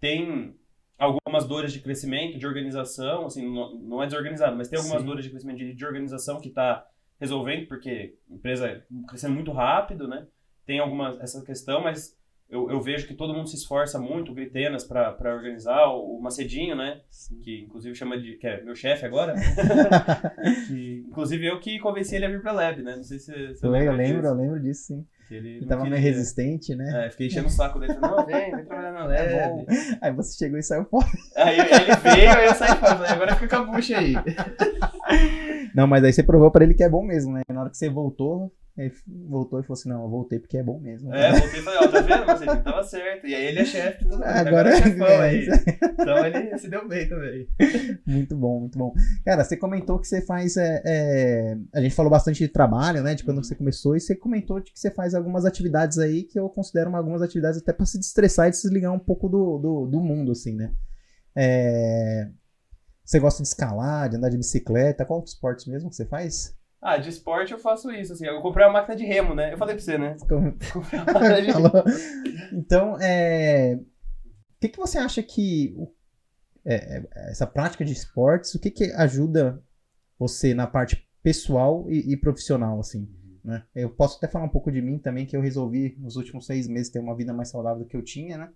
tem 0.00 0.54
algumas 0.98 1.46
dores 1.46 1.72
de 1.72 1.80
crescimento, 1.80 2.38
de 2.38 2.46
organização, 2.46 3.26
assim, 3.26 3.52
não, 3.52 3.74
não 3.74 4.02
é 4.02 4.06
desorganizado, 4.06 4.56
mas 4.56 4.68
tem 4.68 4.78
algumas 4.78 5.00
Sim. 5.00 5.06
dores 5.06 5.24
de 5.24 5.30
crescimento 5.30 5.58
de, 5.58 5.74
de 5.74 5.86
organização 5.86 6.40
que 6.40 6.50
tá 6.50 6.86
resolvendo, 7.18 7.66
porque 7.66 8.16
a 8.30 8.34
empresa 8.34 8.68
é 8.68 8.82
crescendo 9.08 9.34
muito 9.34 9.50
rápido, 9.52 10.06
né? 10.06 10.26
Tem 10.66 10.78
alguma 10.78 11.18
essa 11.20 11.42
questão, 11.44 11.82
mas 11.82 12.16
eu, 12.54 12.70
eu 12.70 12.80
vejo 12.80 13.06
que 13.06 13.14
todo 13.14 13.34
mundo 13.34 13.48
se 13.48 13.56
esforça 13.56 13.98
muito, 13.98 14.30
o 14.32 14.34
Gritenas, 14.34 14.84
para 14.84 15.16
organizar, 15.34 15.86
o 15.88 16.20
Macedinho, 16.20 16.76
né? 16.76 17.00
Que 17.42 17.62
inclusive 17.64 17.94
chama 17.94 18.16
de. 18.18 18.34
que 18.36 18.46
é 18.46 18.62
meu 18.62 18.74
chefe 18.74 19.04
agora. 19.04 19.34
que, 20.68 21.04
inclusive 21.08 21.46
eu 21.46 21.58
que 21.60 21.78
convenci 21.78 22.16
ele 22.16 22.26
a 22.26 22.28
vir 22.28 22.40
pra 22.40 22.52
Lab, 22.52 22.82
né? 22.82 22.96
Não 22.96 23.02
sei 23.02 23.18
se 23.18 23.32
você 23.54 23.66
Eu 23.66 23.70
lembra 23.70 23.92
lembro, 23.94 24.22
disso. 24.22 24.26
eu 24.28 24.34
lembro 24.34 24.60
disso, 24.60 24.86
sim. 24.86 25.06
Ele 25.30 25.66
tava 25.66 25.84
meio 25.84 25.96
resistente, 26.00 26.74
né? 26.76 27.06
É, 27.06 27.10
fiquei 27.10 27.26
enchendo 27.28 27.46
o 27.48 27.50
saco 27.50 27.78
dele. 27.80 27.94
falei, 27.94 28.10
Não, 28.16 28.26
vem, 28.26 28.54
vem 28.56 28.64
trabalhar 28.66 28.92
na 28.92 29.04
É 29.14 29.48
bom. 29.48 29.56
LED. 29.66 29.98
Aí 30.00 30.12
você 30.12 30.36
chegou 30.36 30.58
e 30.58 30.62
saiu 30.62 30.84
fora. 30.84 31.06
aí 31.36 31.58
ele 31.58 31.96
veio, 32.02 32.30
aí 32.30 32.46
eu 32.46 32.54
saí 32.54 32.76
fora. 32.76 33.10
Agora 33.10 33.34
fica 33.36 33.56
com 33.56 33.70
a 33.70 33.74
bucha 33.74 33.98
aí. 33.98 34.14
Não, 35.74 35.86
mas 35.86 36.04
aí 36.04 36.12
você 36.12 36.22
provou 36.22 36.50
pra 36.50 36.62
ele 36.64 36.74
que 36.74 36.84
é 36.84 36.88
bom 36.88 37.02
mesmo, 37.02 37.32
né? 37.32 37.42
Na 37.48 37.62
hora 37.62 37.70
que 37.70 37.76
você 37.76 37.88
voltou, 37.88 38.52
Ele 38.76 38.92
voltou 39.28 39.60
e 39.60 39.62
falou 39.62 39.74
assim: 39.74 39.88
não, 39.88 40.02
eu 40.02 40.08
voltei 40.10 40.40
porque 40.40 40.58
é 40.58 40.62
bom 40.62 40.80
mesmo. 40.80 41.14
É, 41.14 41.30
voltei 41.38 41.60
e 41.60 41.62
falei: 41.62 41.78
ó, 41.80 41.88
tá 41.88 42.00
vendo? 42.00 42.26
Você 42.26 42.56
tava 42.62 42.82
certo. 42.82 43.26
E 43.26 43.32
aí 43.34 43.44
ele 43.46 43.60
é 43.60 43.64
chefe 43.64 44.00
tudo. 44.04 44.14
Agora, 44.24 44.40
Agora 44.48 44.70
é 44.70 44.82
chefão 44.82 45.06
é, 45.06 45.20
aí. 45.20 45.48
Então 46.04 46.26
ele 46.26 46.58
se 46.58 46.68
deu 46.68 46.86
bem 46.88 47.08
também. 47.08 47.48
Muito 48.04 48.36
bom, 48.36 48.60
muito 48.60 48.76
bom. 48.78 48.92
Cara, 49.24 49.44
você 49.44 49.56
comentou 49.56 49.98
que 50.00 50.08
você 50.08 50.20
faz. 50.20 50.56
É, 50.56 50.82
é, 50.84 51.56
A 51.72 51.80
gente 51.80 51.94
falou 51.94 52.10
bastante 52.10 52.38
de 52.38 52.48
trabalho, 52.48 53.02
né? 53.02 53.14
De 53.14 53.22
quando 53.22 53.36
Uhum. 53.38 53.44
você 53.44 53.54
começou, 53.54 53.96
e 53.96 54.00
você 54.00 54.14
comentou 54.16 54.58
de 54.60 54.72
que 54.72 54.78
você 54.80 54.90
faz 54.90 55.14
algumas 55.14 55.44
atividades 55.44 55.98
aí 55.98 56.24
que 56.24 56.38
eu 56.38 56.48
considero 56.48 56.88
uma- 56.90 56.98
algumas 56.98 57.22
atividades 57.22 57.60
até 57.60 57.72
pra 57.72 57.86
se 57.86 57.96
destressar 57.98 58.48
e 58.48 58.52
se 58.52 58.62
desligar 58.62 58.92
um 58.92 58.98
pouco 58.98 59.28
do, 59.28 59.56
do, 59.58 59.86
do 59.86 60.00
mundo, 60.00 60.32
assim, 60.32 60.54
né? 60.56 60.72
É, 61.36 62.28
Você 63.04 63.20
gosta 63.20 63.42
de 63.42 63.48
escalar, 63.48 64.08
de 64.08 64.16
andar 64.16 64.30
de 64.30 64.36
bicicleta? 64.36 65.04
Qual 65.04 65.18
outro 65.20 65.32
esporte 65.32 65.70
mesmo 65.70 65.88
que 65.90 65.96
você 65.96 66.06
faz? 66.06 66.54
Ah, 66.86 66.98
de 66.98 67.08
esporte 67.08 67.50
eu 67.50 67.58
faço 67.58 67.90
isso, 67.90 68.12
assim. 68.12 68.26
Eu 68.26 68.42
comprei 68.42 68.66
uma 68.66 68.74
máquina 68.74 68.94
de 68.94 69.06
remo, 69.06 69.34
né? 69.34 69.54
Eu 69.54 69.56
falei 69.56 69.74
pra 69.74 69.82
você, 69.82 69.96
né? 69.96 70.18
Como- 70.28 70.52
Comprei 70.70 71.00
uma 71.00 71.12
máquina 71.14 71.40
de. 71.40 72.54
Então, 72.54 73.00
é, 73.00 73.76
o 73.76 74.60
que, 74.60 74.68
que 74.68 74.76
você 74.78 74.98
acha 74.98 75.22
que 75.22 75.74
é, 76.62 76.98
é, 76.98 77.30
essa 77.30 77.46
prática 77.46 77.86
de 77.86 77.92
esportes, 77.94 78.54
o 78.54 78.60
que, 78.60 78.70
que 78.70 78.84
ajuda 78.92 79.62
você 80.18 80.52
na 80.52 80.66
parte 80.66 81.08
pessoal 81.22 81.86
e, 81.90 82.12
e 82.12 82.16
profissional, 82.18 82.78
assim? 82.78 83.08
Né? 83.42 83.62
Eu 83.74 83.88
posso 83.88 84.18
até 84.18 84.28
falar 84.28 84.44
um 84.44 84.50
pouco 84.50 84.70
de 84.70 84.82
mim 84.82 84.98
também, 84.98 85.24
que 85.24 85.34
eu 85.34 85.40
resolvi 85.40 85.96
nos 85.98 86.16
últimos 86.16 86.44
seis 86.44 86.68
meses 86.68 86.92
ter 86.92 86.98
uma 86.98 87.16
vida 87.16 87.32
mais 87.32 87.48
saudável 87.48 87.84
do 87.84 87.88
que 87.88 87.96
eu 87.96 88.02
tinha, 88.04 88.36
né? 88.36 88.50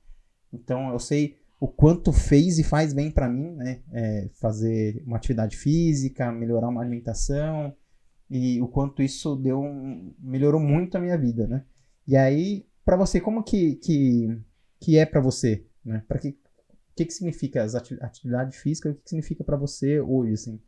Então, 0.52 0.90
eu 0.92 0.98
sei 0.98 1.38
o 1.58 1.66
quanto 1.66 2.12
fez 2.12 2.58
e 2.58 2.62
faz 2.62 2.92
bem 2.92 3.10
pra 3.10 3.26
mim, 3.26 3.54
né? 3.56 3.80
É, 3.90 4.28
fazer 4.38 5.02
uma 5.06 5.16
atividade 5.16 5.56
física, 5.56 6.30
melhorar 6.30 6.68
uma 6.68 6.82
alimentação 6.82 7.74
e 8.30 8.60
o 8.60 8.68
quanto 8.68 9.02
isso 9.02 9.36
deu 9.36 9.60
um, 9.60 10.14
melhorou 10.18 10.60
muito 10.60 10.96
a 10.96 11.00
minha 11.00 11.16
vida, 11.18 11.46
né? 11.46 11.64
E 12.06 12.16
aí, 12.16 12.66
pra 12.84 12.96
você, 12.96 13.20
como 13.20 13.42
que, 13.42 13.76
que, 13.76 14.38
que 14.80 14.98
é 14.98 15.06
pra 15.06 15.20
você, 15.20 15.66
né? 15.84 16.02
Para 16.08 16.18
que 16.18 16.28
o 16.30 16.36
que 16.96 17.04
que 17.06 17.12
significa 17.12 17.62
as 17.62 17.74
ati- 17.74 17.98
atividade 18.02 18.56
física? 18.58 18.90
O 18.90 18.94
que 18.94 19.02
que 19.02 19.08
significa 19.10 19.44
pra 19.44 19.56
você 19.56 20.00
hoje, 20.00 20.34
assim? 20.34 20.60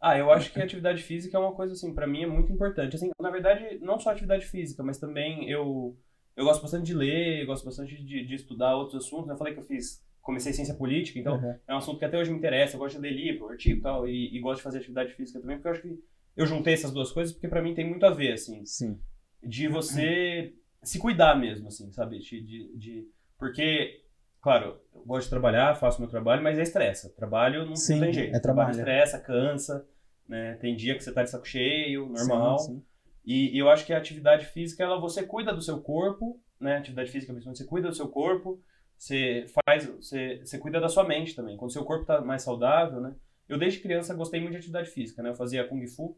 Ah, 0.00 0.18
eu 0.18 0.30
acho 0.32 0.52
que 0.52 0.60
a 0.60 0.64
atividade 0.64 1.02
física 1.02 1.36
é 1.36 1.40
uma 1.40 1.52
coisa, 1.54 1.74
assim, 1.74 1.94
pra 1.94 2.06
mim 2.08 2.22
é 2.24 2.26
muito 2.26 2.52
importante. 2.52 2.96
Assim, 2.96 3.10
na 3.20 3.30
verdade, 3.30 3.78
não 3.80 4.00
só 4.00 4.10
atividade 4.10 4.44
física, 4.46 4.82
mas 4.82 4.98
também 4.98 5.48
eu, 5.48 5.96
eu 6.36 6.44
gosto 6.44 6.60
bastante 6.62 6.86
de 6.86 6.94
ler, 6.94 7.46
gosto 7.46 7.64
bastante 7.64 7.96
de, 8.02 8.26
de 8.26 8.34
estudar 8.34 8.74
outros 8.76 9.04
assuntos. 9.04 9.30
Eu 9.30 9.36
falei 9.36 9.54
que 9.54 9.60
eu 9.60 9.64
fiz, 9.64 10.04
comecei 10.20 10.52
ciência 10.52 10.74
política, 10.74 11.20
então 11.20 11.36
Uhum. 11.36 11.54
é 11.68 11.74
um 11.74 11.76
assunto 11.78 11.98
que 12.00 12.04
até 12.04 12.18
hoje 12.18 12.32
me 12.32 12.38
interessa. 12.38 12.74
Eu 12.74 12.80
gosto 12.80 12.96
de 12.96 13.02
ler 13.02 13.12
livro, 13.12 13.48
artigo 13.48 13.78
e 13.78 13.82
tal, 13.82 14.08
e, 14.08 14.36
e 14.36 14.40
gosto 14.40 14.56
de 14.58 14.64
fazer 14.64 14.78
atividade 14.78 15.14
física 15.14 15.40
também, 15.40 15.56
porque 15.56 15.68
eu 15.68 15.72
acho 15.72 15.82
que 15.82 16.04
eu 16.36 16.46
juntei 16.46 16.74
essas 16.74 16.92
duas 16.92 17.10
coisas 17.12 17.32
porque 17.32 17.48
pra 17.48 17.62
mim 17.62 17.74
tem 17.74 17.88
muito 17.88 18.04
a 18.06 18.10
ver, 18.10 18.32
assim 18.32 18.64
Sim. 18.64 18.98
de 19.42 19.68
você 19.68 20.54
se 20.82 20.98
cuidar 20.98 21.34
mesmo, 21.38 21.68
assim, 21.68 21.90
sabe? 21.92 22.18
De, 22.18 22.40
de, 22.42 22.76
de- 22.76 23.08
porque, 23.38 24.02
claro, 24.40 24.80
eu 24.94 25.04
gosto 25.04 25.24
de 25.24 25.30
trabalhar, 25.30 25.74
faço 25.76 26.00
meu 26.00 26.08
trabalho, 26.08 26.42
mas 26.42 26.58
é 26.58 26.62
estressa. 26.62 27.10
Trabalho 27.10 27.64
não, 27.66 27.76
Sim, 27.76 27.94
não 27.94 28.00
tem 28.00 28.12
jeito. 28.12 28.36
é 28.36 28.40
trabalho. 28.40 28.70
estressa, 28.70 29.18
cansa, 29.18 29.86
né? 30.28 30.54
Tem 30.60 30.74
dia 30.76 30.94
que 30.96 31.02
você 31.02 31.12
tá 31.12 31.22
de 31.22 31.30
saco 31.30 31.46
cheio, 31.46 32.08
normal. 32.08 32.58
Sim, 32.58 32.74
sim. 32.74 32.82
E, 33.24 33.54
e 33.54 33.58
eu 33.58 33.68
acho 33.68 33.86
que 33.86 33.92
a 33.92 33.98
atividade 33.98 34.46
física, 34.46 34.82
ela 34.82 34.98
você 35.00 35.22
cuida 35.24 35.52
do 35.54 35.62
seu 35.62 35.80
corpo, 35.80 36.40
né? 36.58 36.76
Atividade 36.76 37.10
física, 37.10 37.32
principalmente, 37.32 37.58
você 37.58 37.64
cuida 37.66 37.88
do 37.88 37.94
seu 37.94 38.08
corpo, 38.08 38.60
você 38.98 39.46
faz, 39.66 39.86
você, 39.86 40.40
você 40.44 40.58
cuida 40.58 40.80
da 40.80 40.88
sua 40.88 41.04
mente 41.04 41.34
também. 41.34 41.56
Quando 41.56 41.72
seu 41.72 41.84
corpo 41.84 42.04
tá 42.04 42.20
mais 42.20 42.42
saudável, 42.42 43.00
né? 43.00 43.14
Eu 43.52 43.58
desde 43.58 43.80
criança 43.80 44.14
gostei 44.14 44.40
muito 44.40 44.52
de 44.52 44.58
atividade 44.58 44.90
física, 44.90 45.22
né? 45.22 45.30
Eu 45.30 45.34
fazia 45.34 45.66
kung 45.68 45.86
fu, 45.86 46.16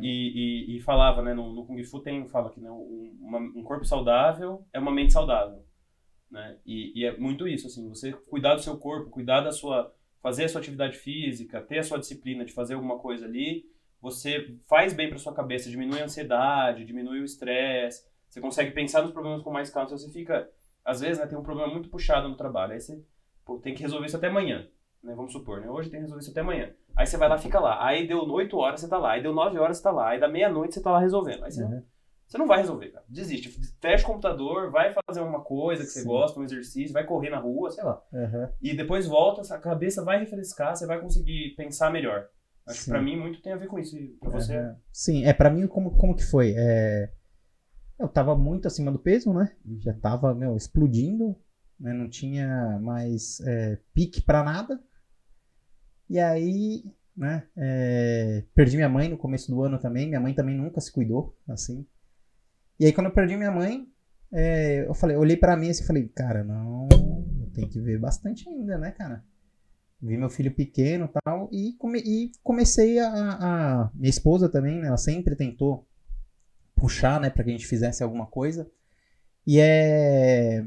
e, 0.00 0.72
e, 0.74 0.76
e 0.76 0.80
falava, 0.80 1.20
né, 1.22 1.34
no, 1.34 1.52
no 1.52 1.66
Kung 1.66 1.82
Fu 1.84 2.00
tem, 2.00 2.26
fala 2.28 2.50
que 2.50 2.60
né, 2.60 2.70
um, 2.70 3.16
uma- 3.20 3.38
um 3.40 3.62
corpo 3.64 3.84
saudável 3.84 4.64
é 4.72 4.78
uma 4.78 4.92
mente 4.92 5.12
saudável, 5.12 5.64
né, 6.30 6.58
e, 6.64 6.92
e 7.00 7.04
é 7.04 7.16
muito 7.16 7.48
isso, 7.48 7.66
assim, 7.66 7.88
você 7.88 8.12
cuidar 8.12 8.54
do 8.54 8.62
seu 8.62 8.76
corpo, 8.78 9.10
cuidar 9.10 9.40
da 9.40 9.50
sua, 9.52 9.92
fazer 10.22 10.44
a 10.44 10.48
sua 10.48 10.60
atividade 10.60 10.96
física, 10.96 11.60
ter 11.60 11.78
a 11.78 11.82
sua 11.82 11.98
disciplina 11.98 12.44
de 12.44 12.52
fazer 12.52 12.74
alguma 12.74 12.98
coisa 12.98 13.26
ali, 13.26 13.66
você 14.00 14.56
faz 14.68 14.92
bem 14.92 15.08
para 15.08 15.18
sua 15.18 15.34
cabeça, 15.34 15.70
diminui 15.70 16.00
a 16.00 16.04
ansiedade, 16.04 16.84
diminui 16.84 17.20
o 17.20 17.24
estresse, 17.24 18.06
você 18.28 18.40
consegue 18.40 18.70
pensar 18.72 19.02
nos 19.02 19.12
problemas 19.12 19.42
com 19.42 19.50
mais 19.50 19.70
calma, 19.70 19.88
você 19.88 20.10
fica, 20.10 20.48
às 20.84 21.00
vezes, 21.00 21.18
né, 21.18 21.26
tem 21.26 21.38
um 21.38 21.42
problema 21.42 21.72
muito 21.72 21.88
puxado 21.88 22.28
no 22.28 22.36
trabalho, 22.36 22.74
aí 22.74 22.80
você 22.80 23.02
pô, 23.44 23.58
tem 23.58 23.74
que 23.74 23.82
resolver 23.82 24.06
isso 24.06 24.16
até 24.16 24.28
amanhã, 24.28 24.68
né, 25.04 25.14
vamos 25.14 25.32
supor, 25.32 25.60
né, 25.60 25.68
hoje 25.68 25.90
tem 25.90 25.98
que 26.00 26.02
resolver 26.04 26.22
isso 26.22 26.30
até 26.30 26.40
amanhã. 26.40 26.70
Aí 26.96 27.06
você 27.06 27.16
vai 27.16 27.28
lá, 27.28 27.36
fica 27.38 27.58
lá. 27.60 27.84
Aí 27.84 28.06
deu 28.06 28.20
8 28.20 28.56
horas, 28.56 28.80
você 28.80 28.88
tá 28.88 28.96
lá. 28.98 29.12
Aí 29.12 29.22
deu 29.22 29.32
9 29.34 29.58
horas, 29.58 29.76
você 29.76 29.82
tá 29.82 29.90
lá. 29.90 30.10
Aí 30.10 30.20
da 30.20 30.28
meia-noite, 30.28 30.74
você 30.74 30.80
tá 30.82 30.92
lá 30.92 31.00
resolvendo. 31.00 31.44
Aí 31.44 31.50
você, 31.50 31.64
Uhum. 31.64 31.82
você 32.26 32.38
não 32.38 32.46
vai 32.46 32.58
resolver, 32.58 32.88
cara. 32.90 33.04
Desiste. 33.08 33.48
Fecha 33.80 34.04
o 34.04 34.06
computador, 34.06 34.70
vai 34.70 34.94
fazer 35.06 35.20
uma 35.20 35.40
coisa 35.42 35.82
que 35.82 35.90
você 35.90 36.02
Sim. 36.02 36.06
gosta, 36.08 36.38
um 36.38 36.44
exercício, 36.44 36.92
vai 36.92 37.04
correr 37.04 37.30
na 37.30 37.38
rua, 37.38 37.70
sei 37.70 37.82
lá. 37.84 38.00
Uhum. 38.12 38.48
E 38.62 38.76
depois 38.76 39.06
volta, 39.08 39.42
a 39.54 39.58
cabeça 39.58 40.04
vai 40.04 40.20
refrescar, 40.20 40.74
você 40.76 40.86
vai 40.86 41.00
conseguir 41.00 41.54
pensar 41.56 41.90
melhor. 41.90 42.28
Acho 42.66 42.78
Sim. 42.78 42.84
que 42.84 42.90
pra 42.92 43.02
mim 43.02 43.16
muito 43.18 43.42
tem 43.42 43.52
a 43.52 43.56
ver 43.56 43.66
com 43.66 43.78
isso. 43.78 43.96
Pra 44.20 44.30
você. 44.30 44.56
Uhum. 44.56 44.74
Sim, 44.92 45.24
é 45.24 45.32
pra 45.32 45.50
mim 45.50 45.66
como, 45.66 45.96
como 45.96 46.14
que 46.14 46.24
foi? 46.24 46.54
É, 46.56 47.10
eu 47.98 48.08
tava 48.08 48.36
muito 48.36 48.68
acima 48.68 48.90
do 48.92 48.98
peso, 49.00 49.34
né? 49.34 49.52
Já 49.80 49.92
tava, 49.94 50.32
meu, 50.34 50.56
explodindo, 50.56 51.36
né? 51.78 51.92
Não 51.92 52.08
tinha 52.08 52.78
mais 52.80 53.40
é, 53.40 53.78
pique 53.92 54.22
pra 54.22 54.42
nada. 54.44 54.80
E 56.14 56.20
aí, 56.20 56.84
né? 57.16 57.42
é, 57.56 58.44
perdi 58.54 58.76
minha 58.76 58.88
mãe 58.88 59.08
no 59.08 59.18
começo 59.18 59.50
do 59.50 59.60
ano 59.64 59.80
também. 59.80 60.06
Minha 60.06 60.20
mãe 60.20 60.32
também 60.32 60.54
nunca 60.56 60.80
se 60.80 60.92
cuidou, 60.92 61.36
assim. 61.48 61.84
E 62.78 62.86
aí 62.86 62.92
quando 62.92 63.08
eu 63.08 63.12
perdi 63.12 63.36
minha 63.36 63.50
mãe, 63.50 63.84
é, 64.30 64.86
eu 64.86 64.94
falei, 64.94 65.16
eu 65.16 65.20
olhei 65.20 65.36
pra 65.36 65.56
mim 65.56 65.70
e 65.70 65.82
falei, 65.82 66.06
cara, 66.14 66.44
não, 66.44 66.86
tem 67.52 67.68
que 67.68 67.80
ver 67.80 67.98
bastante 67.98 68.48
ainda, 68.48 68.78
né, 68.78 68.92
cara? 68.92 69.24
Vi 70.00 70.16
meu 70.16 70.30
filho 70.30 70.54
pequeno 70.54 71.10
tal, 71.24 71.48
e, 71.50 71.72
come, 71.72 71.98
e 71.98 72.30
comecei 72.44 73.00
a, 73.00 73.08
a- 73.08 73.90
Minha 73.92 74.10
esposa 74.10 74.48
também, 74.48 74.78
né? 74.78 74.86
Ela 74.86 74.96
sempre 74.96 75.34
tentou 75.34 75.84
puxar, 76.76 77.20
né, 77.20 77.28
pra 77.28 77.42
que 77.42 77.50
a 77.50 77.52
gente 77.52 77.66
fizesse 77.66 78.04
alguma 78.04 78.26
coisa. 78.26 78.70
E 79.44 79.58
é. 79.58 80.64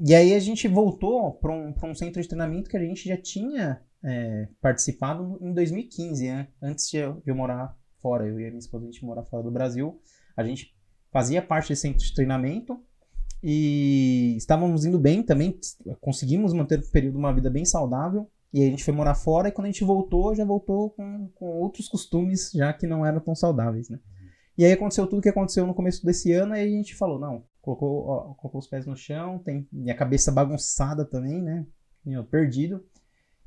E 0.00 0.14
aí 0.14 0.32
a 0.32 0.38
gente 0.38 0.66
voltou 0.66 1.30
pra 1.34 1.52
um, 1.52 1.74
pra 1.74 1.90
um 1.90 1.94
centro 1.94 2.22
de 2.22 2.26
treinamento 2.26 2.70
que 2.70 2.76
a 2.78 2.80
gente 2.80 3.06
já 3.06 3.18
tinha 3.18 3.82
é, 4.04 4.48
participado 4.60 5.38
em 5.40 5.52
2015, 5.52 6.26
né? 6.26 6.48
Antes 6.60 6.90
de 6.90 6.96
eu, 6.96 7.14
de 7.24 7.30
eu 7.30 7.34
morar 7.34 7.76
fora. 8.00 8.26
Eu 8.26 8.40
e 8.40 8.46
a 8.46 8.48
minha 8.48 8.58
esposa, 8.58 8.84
a 8.84 8.90
gente 8.90 9.04
morar 9.04 9.24
fora 9.24 9.42
do 9.42 9.50
Brasil. 9.50 10.00
A 10.36 10.42
gente 10.42 10.74
fazia 11.10 11.42
parte 11.42 11.68
desse 11.68 11.82
centro 11.82 12.04
de 12.04 12.14
treinamento 12.14 12.82
e 13.42 14.34
estávamos 14.36 14.84
indo 14.84 14.98
bem 14.98 15.22
também. 15.22 15.58
Conseguimos 16.00 16.52
manter 16.52 16.80
o 16.80 16.90
período 16.90 17.18
uma 17.18 17.32
vida 17.32 17.50
bem 17.50 17.64
saudável. 17.64 18.30
E 18.52 18.60
aí 18.60 18.66
a 18.66 18.70
gente 18.70 18.84
foi 18.84 18.92
morar 18.92 19.14
fora 19.14 19.48
e 19.48 19.52
quando 19.52 19.66
a 19.66 19.70
gente 19.70 19.84
voltou, 19.84 20.34
já 20.34 20.44
voltou 20.44 20.90
com, 20.90 21.28
com 21.34 21.46
outros 21.46 21.88
costumes, 21.88 22.50
já 22.52 22.72
que 22.72 22.86
não 22.86 23.04
eram 23.06 23.18
tão 23.18 23.34
saudáveis, 23.34 23.88
né? 23.88 23.98
E 24.56 24.64
aí 24.64 24.72
aconteceu 24.72 25.06
tudo 25.06 25.20
o 25.20 25.22
que 25.22 25.30
aconteceu 25.30 25.66
no 25.66 25.74
começo 25.74 26.04
desse 26.04 26.30
ano, 26.32 26.54
e 26.54 26.60
a 26.60 26.66
gente 26.66 26.94
falou, 26.94 27.18
não, 27.18 27.44
colocou, 27.62 28.06
ó, 28.06 28.34
colocou 28.34 28.58
os 28.58 28.66
pés 28.66 28.84
no 28.84 28.94
chão, 28.94 29.38
tem 29.38 29.66
minha 29.72 29.94
cabeça 29.94 30.30
bagunçada 30.30 31.04
também, 31.04 31.40
né? 31.40 31.66
Perdido. 32.30 32.84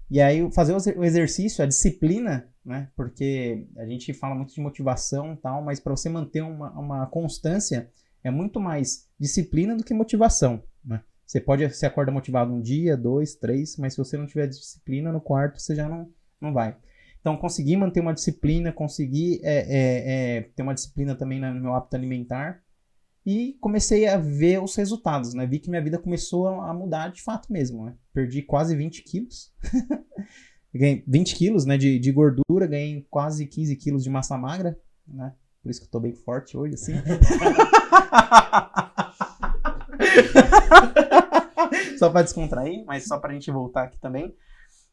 E 0.10 0.22
aí 0.22 0.50
fazer 0.52 0.74
o 0.74 0.78
exer- 0.78 0.98
o 1.00 1.04
exercício, 1.04 1.64
a 1.64 1.68
disciplina, 1.68 2.48
né? 2.64 2.90
Porque 2.96 3.68
a 3.78 3.86
gente 3.86 4.14
fala 4.14 4.36
muito 4.36 4.54
de 4.54 4.62
motivação 4.62 5.34
e 5.34 5.38
tal, 5.38 5.64
mas 5.64 5.80
para 5.80 5.96
você 5.96 6.10
manter 6.10 6.42
uma, 6.42 6.72
uma 6.72 7.06
constância 7.08 7.90
é 8.24 8.32
muito 8.32 8.60
mais 8.60 9.08
disciplina 9.20 9.76
do 9.76 9.84
que 9.84 9.94
motivação, 9.94 10.64
né? 10.84 11.02
Você 11.26 11.42
pode, 11.42 11.68
você 11.68 11.86
acorda 11.86 12.12
motivado 12.12 12.54
um 12.54 12.62
dia, 12.62 12.96
dois, 12.96 13.36
três, 13.36 13.78
mas 13.78 13.94
se 13.94 13.98
você 13.98 14.16
não 14.16 14.28
tiver 14.28 14.48
disciplina 14.48 15.12
no 15.12 15.20
quarto, 15.20 15.60
você 15.60 15.74
já 15.76 15.90
não, 15.90 16.10
não 16.40 16.54
vai. 16.54 16.78
Então, 17.20 17.36
conseguir 17.38 17.76
manter 17.76 18.02
uma 18.02 18.14
disciplina, 18.14 18.72
conseguir 18.72 19.40
é, 19.44 19.58
é, 19.58 20.38
é, 20.38 20.42
ter 20.56 20.62
uma 20.62 20.76
disciplina 20.76 21.16
também 21.16 21.40
no 21.40 21.60
meu 21.60 21.74
hábito 21.74 21.96
alimentar. 21.96 22.62
E 23.26 23.58
comecei 23.60 24.08
a 24.08 24.18
ver 24.18 24.62
os 24.62 24.76
resultados, 24.76 25.34
né? 25.34 25.48
Vi 25.48 25.60
que 25.60 25.70
minha 25.70 25.84
vida 25.84 25.98
começou 25.98 26.48
a 26.48 26.70
a 26.70 26.74
mudar 26.74 27.10
de 27.10 27.24
fato 27.24 27.52
mesmo, 27.52 27.86
né? 27.86 27.96
Perdi 28.14 28.44
quase 28.44 28.76
20 28.76 29.04
quilos. 29.04 29.52
ganhei 30.74 31.04
20 31.08 31.36
quilos, 31.36 31.66
né, 31.66 31.78
de, 31.78 31.98
de 31.98 32.12
gordura, 32.12 32.68
ganhei 32.68 33.08
quase 33.10 33.48
15 33.48 33.76
quilos 33.78 34.04
de 34.04 34.10
massa 34.10 34.38
magra, 34.38 34.78
né? 35.08 35.34
Por 35.64 35.72
isso 35.72 35.80
que 35.80 35.88
eu 35.88 35.92
tô 35.92 36.00
bem 36.00 36.14
forte 36.14 36.56
hoje, 36.56 36.76
assim. 36.76 36.94
só 41.98 42.10
para 42.10 42.24
descontrair, 42.24 42.84
mas 42.86 43.06
só 43.06 43.18
pra 43.18 43.34
gente 43.34 43.50
voltar 43.50 43.86
aqui 43.86 43.98
também. 44.00 44.36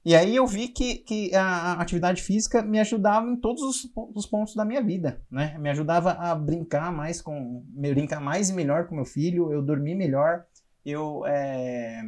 E 0.04 0.16
aí 0.16 0.34
eu 0.34 0.46
vi 0.46 0.68
que, 0.68 0.96
que 0.96 1.34
a 1.34 1.74
atividade 1.74 2.22
física 2.22 2.60
me 2.62 2.80
ajudava 2.80 3.28
em 3.30 3.36
todos 3.36 3.62
os, 3.62 3.88
os 4.14 4.26
pontos 4.26 4.54
da 4.56 4.64
minha 4.64 4.82
vida, 4.82 5.22
né? 5.30 5.56
Me 5.58 5.70
ajudava 5.70 6.12
a 6.12 6.34
brincar 6.34 6.92
mais 6.92 7.22
com, 7.22 7.62
brincar 7.68 8.20
mais 8.20 8.50
e 8.50 8.52
melhor 8.52 8.88
com 8.88 8.96
meu 8.96 9.04
filho, 9.04 9.52
eu 9.52 9.62
dormir 9.62 9.94
melhor, 9.94 10.44
eu 10.84 11.24
é, 11.26 12.02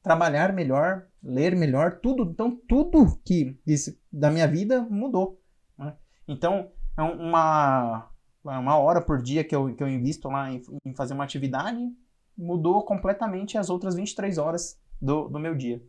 trabalhar 0.00 0.52
melhor, 0.52 1.06
ler 1.22 1.56
melhor, 1.56 1.98
tudo. 2.00 2.30
Então 2.30 2.56
tudo 2.68 3.18
que 3.24 3.58
disse, 3.66 3.98
da 4.12 4.30
minha 4.30 4.46
vida 4.46 4.82
mudou. 4.88 5.40
né? 5.76 5.94
Então 6.28 6.70
é 6.96 7.02
um- 7.02 7.28
uma 7.30 8.06
uma 8.42 8.78
hora 8.78 9.02
por 9.02 9.20
dia 9.20 9.44
que 9.44 9.54
eu, 9.54 9.74
que 9.74 9.82
eu 9.82 9.88
invisto 9.88 10.28
lá 10.28 10.50
em, 10.50 10.62
em 10.86 10.94
fazer 10.94 11.12
uma 11.12 11.24
atividade, 11.24 11.78
mudou 12.38 12.82
completamente 12.84 13.58
as 13.58 13.68
outras 13.68 13.94
23 13.94 14.38
horas 14.38 14.78
do, 15.00 15.28
do 15.28 15.38
meu 15.38 15.54
dia. 15.54 15.82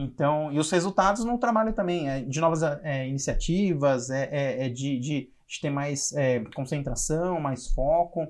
Então, 0.00 0.50
e 0.50 0.58
os 0.58 0.70
resultados 0.70 1.24
no 1.24 1.36
trabalho 1.38 1.74
também, 1.74 2.08
é 2.08 2.22
de 2.22 2.40
novas 2.40 2.62
é, 2.62 3.06
iniciativas, 3.06 4.08
é, 4.08 4.28
é, 4.32 4.66
é 4.66 4.68
de, 4.68 4.98
de, 4.98 5.30
de, 5.46 5.60
ter 5.60 5.68
mais 5.68 6.12
é, 6.12 6.40
concentração, 6.54 7.38
mais 7.38 7.68
foco 7.68 8.26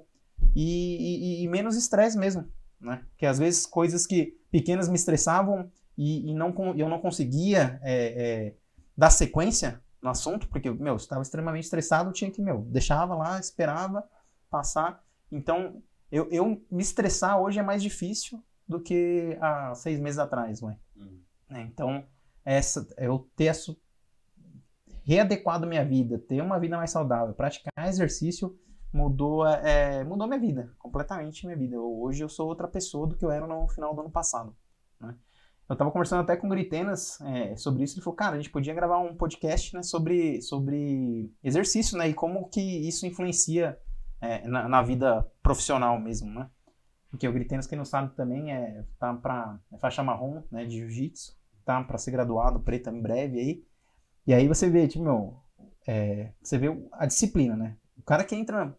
e, 0.54 1.40
e, 1.40 1.44
e 1.44 1.48
menos 1.48 1.76
estresse 1.76 2.18
mesmo, 2.18 2.44
né? 2.80 3.04
Porque 3.10 3.24
às 3.24 3.38
vezes 3.38 3.66
coisas 3.66 4.04
que 4.04 4.36
pequenas 4.50 4.88
me 4.88 4.96
estressavam 4.96 5.70
e, 5.96 6.30
e 6.30 6.34
não, 6.34 6.52
eu 6.76 6.88
não 6.88 6.98
conseguia 6.98 7.78
é, 7.84 8.54
dar 8.96 9.10
sequência 9.10 9.80
no 10.02 10.10
assunto, 10.10 10.48
porque, 10.48 10.70
meu, 10.70 10.96
estava 10.96 11.22
extremamente 11.22 11.64
estressado, 11.64 12.12
tinha 12.12 12.30
que, 12.30 12.42
meu, 12.42 12.62
deixava 12.62 13.14
lá, 13.14 13.38
esperava 13.38 14.02
passar. 14.50 15.02
Então, 15.30 15.82
eu, 16.10 16.28
eu 16.30 16.60
me 16.70 16.82
estressar 16.82 17.40
hoje 17.40 17.60
é 17.60 17.62
mais 17.62 17.82
difícil 17.82 18.42
do 18.66 18.80
que 18.80 19.36
há 19.40 19.74
seis 19.74 20.00
meses 20.00 20.18
atrás, 20.18 20.62
ué. 20.62 20.76
Uhum. 20.96 21.19
É, 21.50 21.62
então, 21.62 22.04
essa, 22.44 22.86
eu 22.96 23.28
ter 23.36 23.52
readequado 25.04 25.66
minha 25.66 25.84
vida, 25.84 26.18
ter 26.18 26.40
uma 26.40 26.58
vida 26.58 26.76
mais 26.76 26.90
saudável, 26.90 27.34
praticar 27.34 27.88
exercício 27.88 28.56
mudou, 28.92 29.46
é, 29.46 30.04
mudou 30.04 30.26
minha 30.26 30.40
vida, 30.40 30.72
completamente 30.78 31.46
minha 31.46 31.58
vida. 31.58 31.78
Hoje 31.78 32.22
eu 32.22 32.28
sou 32.28 32.48
outra 32.48 32.68
pessoa 32.68 33.06
do 33.06 33.16
que 33.16 33.24
eu 33.24 33.30
era 33.30 33.46
no 33.46 33.68
final 33.68 33.94
do 33.94 34.00
ano 34.00 34.10
passado. 34.10 34.54
Né? 35.00 35.14
Eu 35.68 35.74
estava 35.74 35.90
conversando 35.90 36.22
até 36.22 36.36
com 36.36 36.48
o 36.48 36.50
Gritenas 36.50 37.20
é, 37.20 37.54
sobre 37.56 37.84
isso, 37.84 37.94
ele 37.94 38.02
falou, 38.02 38.16
cara, 38.16 38.34
a 38.34 38.38
gente 38.38 38.50
podia 38.50 38.74
gravar 38.74 38.98
um 38.98 39.16
podcast 39.16 39.74
né, 39.74 39.82
sobre, 39.82 40.42
sobre 40.42 41.32
exercício, 41.44 41.96
né, 41.96 42.08
e 42.08 42.14
como 42.14 42.48
que 42.48 42.60
isso 42.60 43.06
influencia 43.06 43.78
é, 44.20 44.46
na, 44.48 44.68
na, 44.68 44.82
vida 44.82 45.24
profissional 45.42 45.98
mesmo, 45.98 46.28
né? 46.28 46.50
Porque 47.08 47.26
o 47.26 47.32
Gritenas, 47.32 47.66
quem 47.66 47.78
não 47.78 47.84
sabe 47.84 48.14
também, 48.14 48.52
é, 48.52 48.84
tá 48.98 49.14
para 49.14 49.58
é 49.72 49.78
faixa 49.78 50.02
marrom, 50.02 50.42
né, 50.50 50.64
de 50.64 50.78
jiu-jitsu, 50.78 51.39
tá 51.78 51.84
para 51.84 51.98
ser 51.98 52.10
graduado, 52.10 52.60
preta 52.60 52.90
em 52.90 53.00
breve 53.00 53.38
aí. 53.38 53.64
E 54.26 54.34
aí 54.34 54.48
você 54.48 54.68
vê, 54.68 54.86
tipo, 54.86 55.04
meu, 55.04 55.36
é, 55.86 56.32
você 56.42 56.58
vê 56.58 56.68
a 56.92 57.06
disciplina, 57.06 57.56
né? 57.56 57.76
O 57.98 58.02
cara 58.02 58.24
que 58.24 58.34
entra 58.34 58.76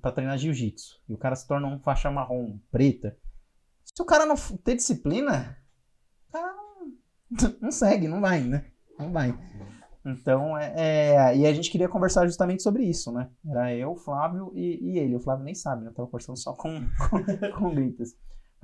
para 0.00 0.12
treinar 0.12 0.38
jiu-jitsu 0.38 1.00
e 1.08 1.14
o 1.14 1.18
cara 1.18 1.34
se 1.34 1.46
torna 1.46 1.66
um 1.66 1.80
faixa 1.80 2.10
marrom, 2.10 2.58
preta. 2.70 3.16
Se 3.84 4.02
o 4.02 4.04
cara 4.04 4.26
não 4.26 4.34
ter 4.62 4.76
disciplina, 4.76 5.56
o 6.28 6.32
cara 6.32 6.52
não, 6.52 6.96
não 7.62 7.70
segue, 7.70 8.08
não 8.08 8.20
vai, 8.20 8.40
né? 8.40 8.66
Não 8.98 9.12
vai. 9.12 9.36
Então, 10.04 10.56
é, 10.58 10.74
é, 10.76 11.36
e 11.36 11.46
a 11.46 11.52
gente 11.54 11.70
queria 11.70 11.88
conversar 11.88 12.26
justamente 12.26 12.62
sobre 12.62 12.84
isso, 12.84 13.10
né? 13.10 13.30
Era 13.46 13.74
eu, 13.74 13.96
Flávio 13.96 14.52
e, 14.54 14.92
e 14.92 14.98
ele. 14.98 15.16
O 15.16 15.20
Flávio 15.20 15.44
nem 15.44 15.54
sabe, 15.54 15.82
né? 15.82 15.90
Eu 15.90 15.94
tava 15.94 16.08
conversando 16.08 16.36
só 16.36 16.52
com, 16.52 16.86
com, 17.08 17.58
com 17.58 17.74
gritas. 17.74 18.14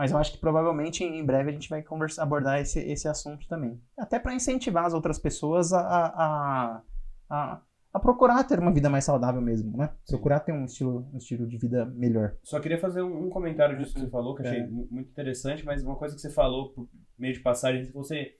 Mas 0.00 0.12
eu 0.12 0.16
acho 0.16 0.32
que 0.32 0.38
provavelmente 0.38 1.04
em 1.04 1.22
breve 1.22 1.50
a 1.50 1.52
gente 1.52 1.68
vai 1.68 1.82
conversar, 1.82 2.22
abordar 2.22 2.58
esse, 2.58 2.80
esse 2.80 3.06
assunto 3.06 3.46
também. 3.46 3.78
Até 3.98 4.18
para 4.18 4.32
incentivar 4.32 4.86
as 4.86 4.94
outras 4.94 5.18
pessoas 5.18 5.74
a, 5.74 5.82
a, 5.82 6.82
a, 7.28 7.60
a, 7.92 8.00
procurar 8.00 8.42
ter 8.44 8.58
uma 8.58 8.72
vida 8.72 8.88
mais 8.88 9.04
saudável 9.04 9.42
mesmo, 9.42 9.76
né? 9.76 9.90
Procurar 10.08 10.40
ter 10.40 10.52
um 10.52 10.64
estilo, 10.64 11.06
um 11.12 11.18
estilo 11.18 11.46
de 11.46 11.58
vida 11.58 11.84
melhor. 11.84 12.34
Só 12.42 12.58
queria 12.60 12.78
fazer 12.78 13.02
um, 13.02 13.26
um 13.26 13.28
comentário 13.28 13.76
disso 13.76 13.92
que 13.92 14.00
você 14.00 14.08
falou, 14.08 14.34
que 14.34 14.40
achei 14.40 14.60
é. 14.60 14.66
muito 14.66 15.10
interessante, 15.10 15.66
mas 15.66 15.84
uma 15.84 15.96
coisa 15.96 16.14
que 16.14 16.20
você 16.22 16.30
falou 16.30 16.72
por 16.72 16.88
meio 17.18 17.34
de 17.34 17.40
passagem, 17.40 17.84
você 17.92 18.36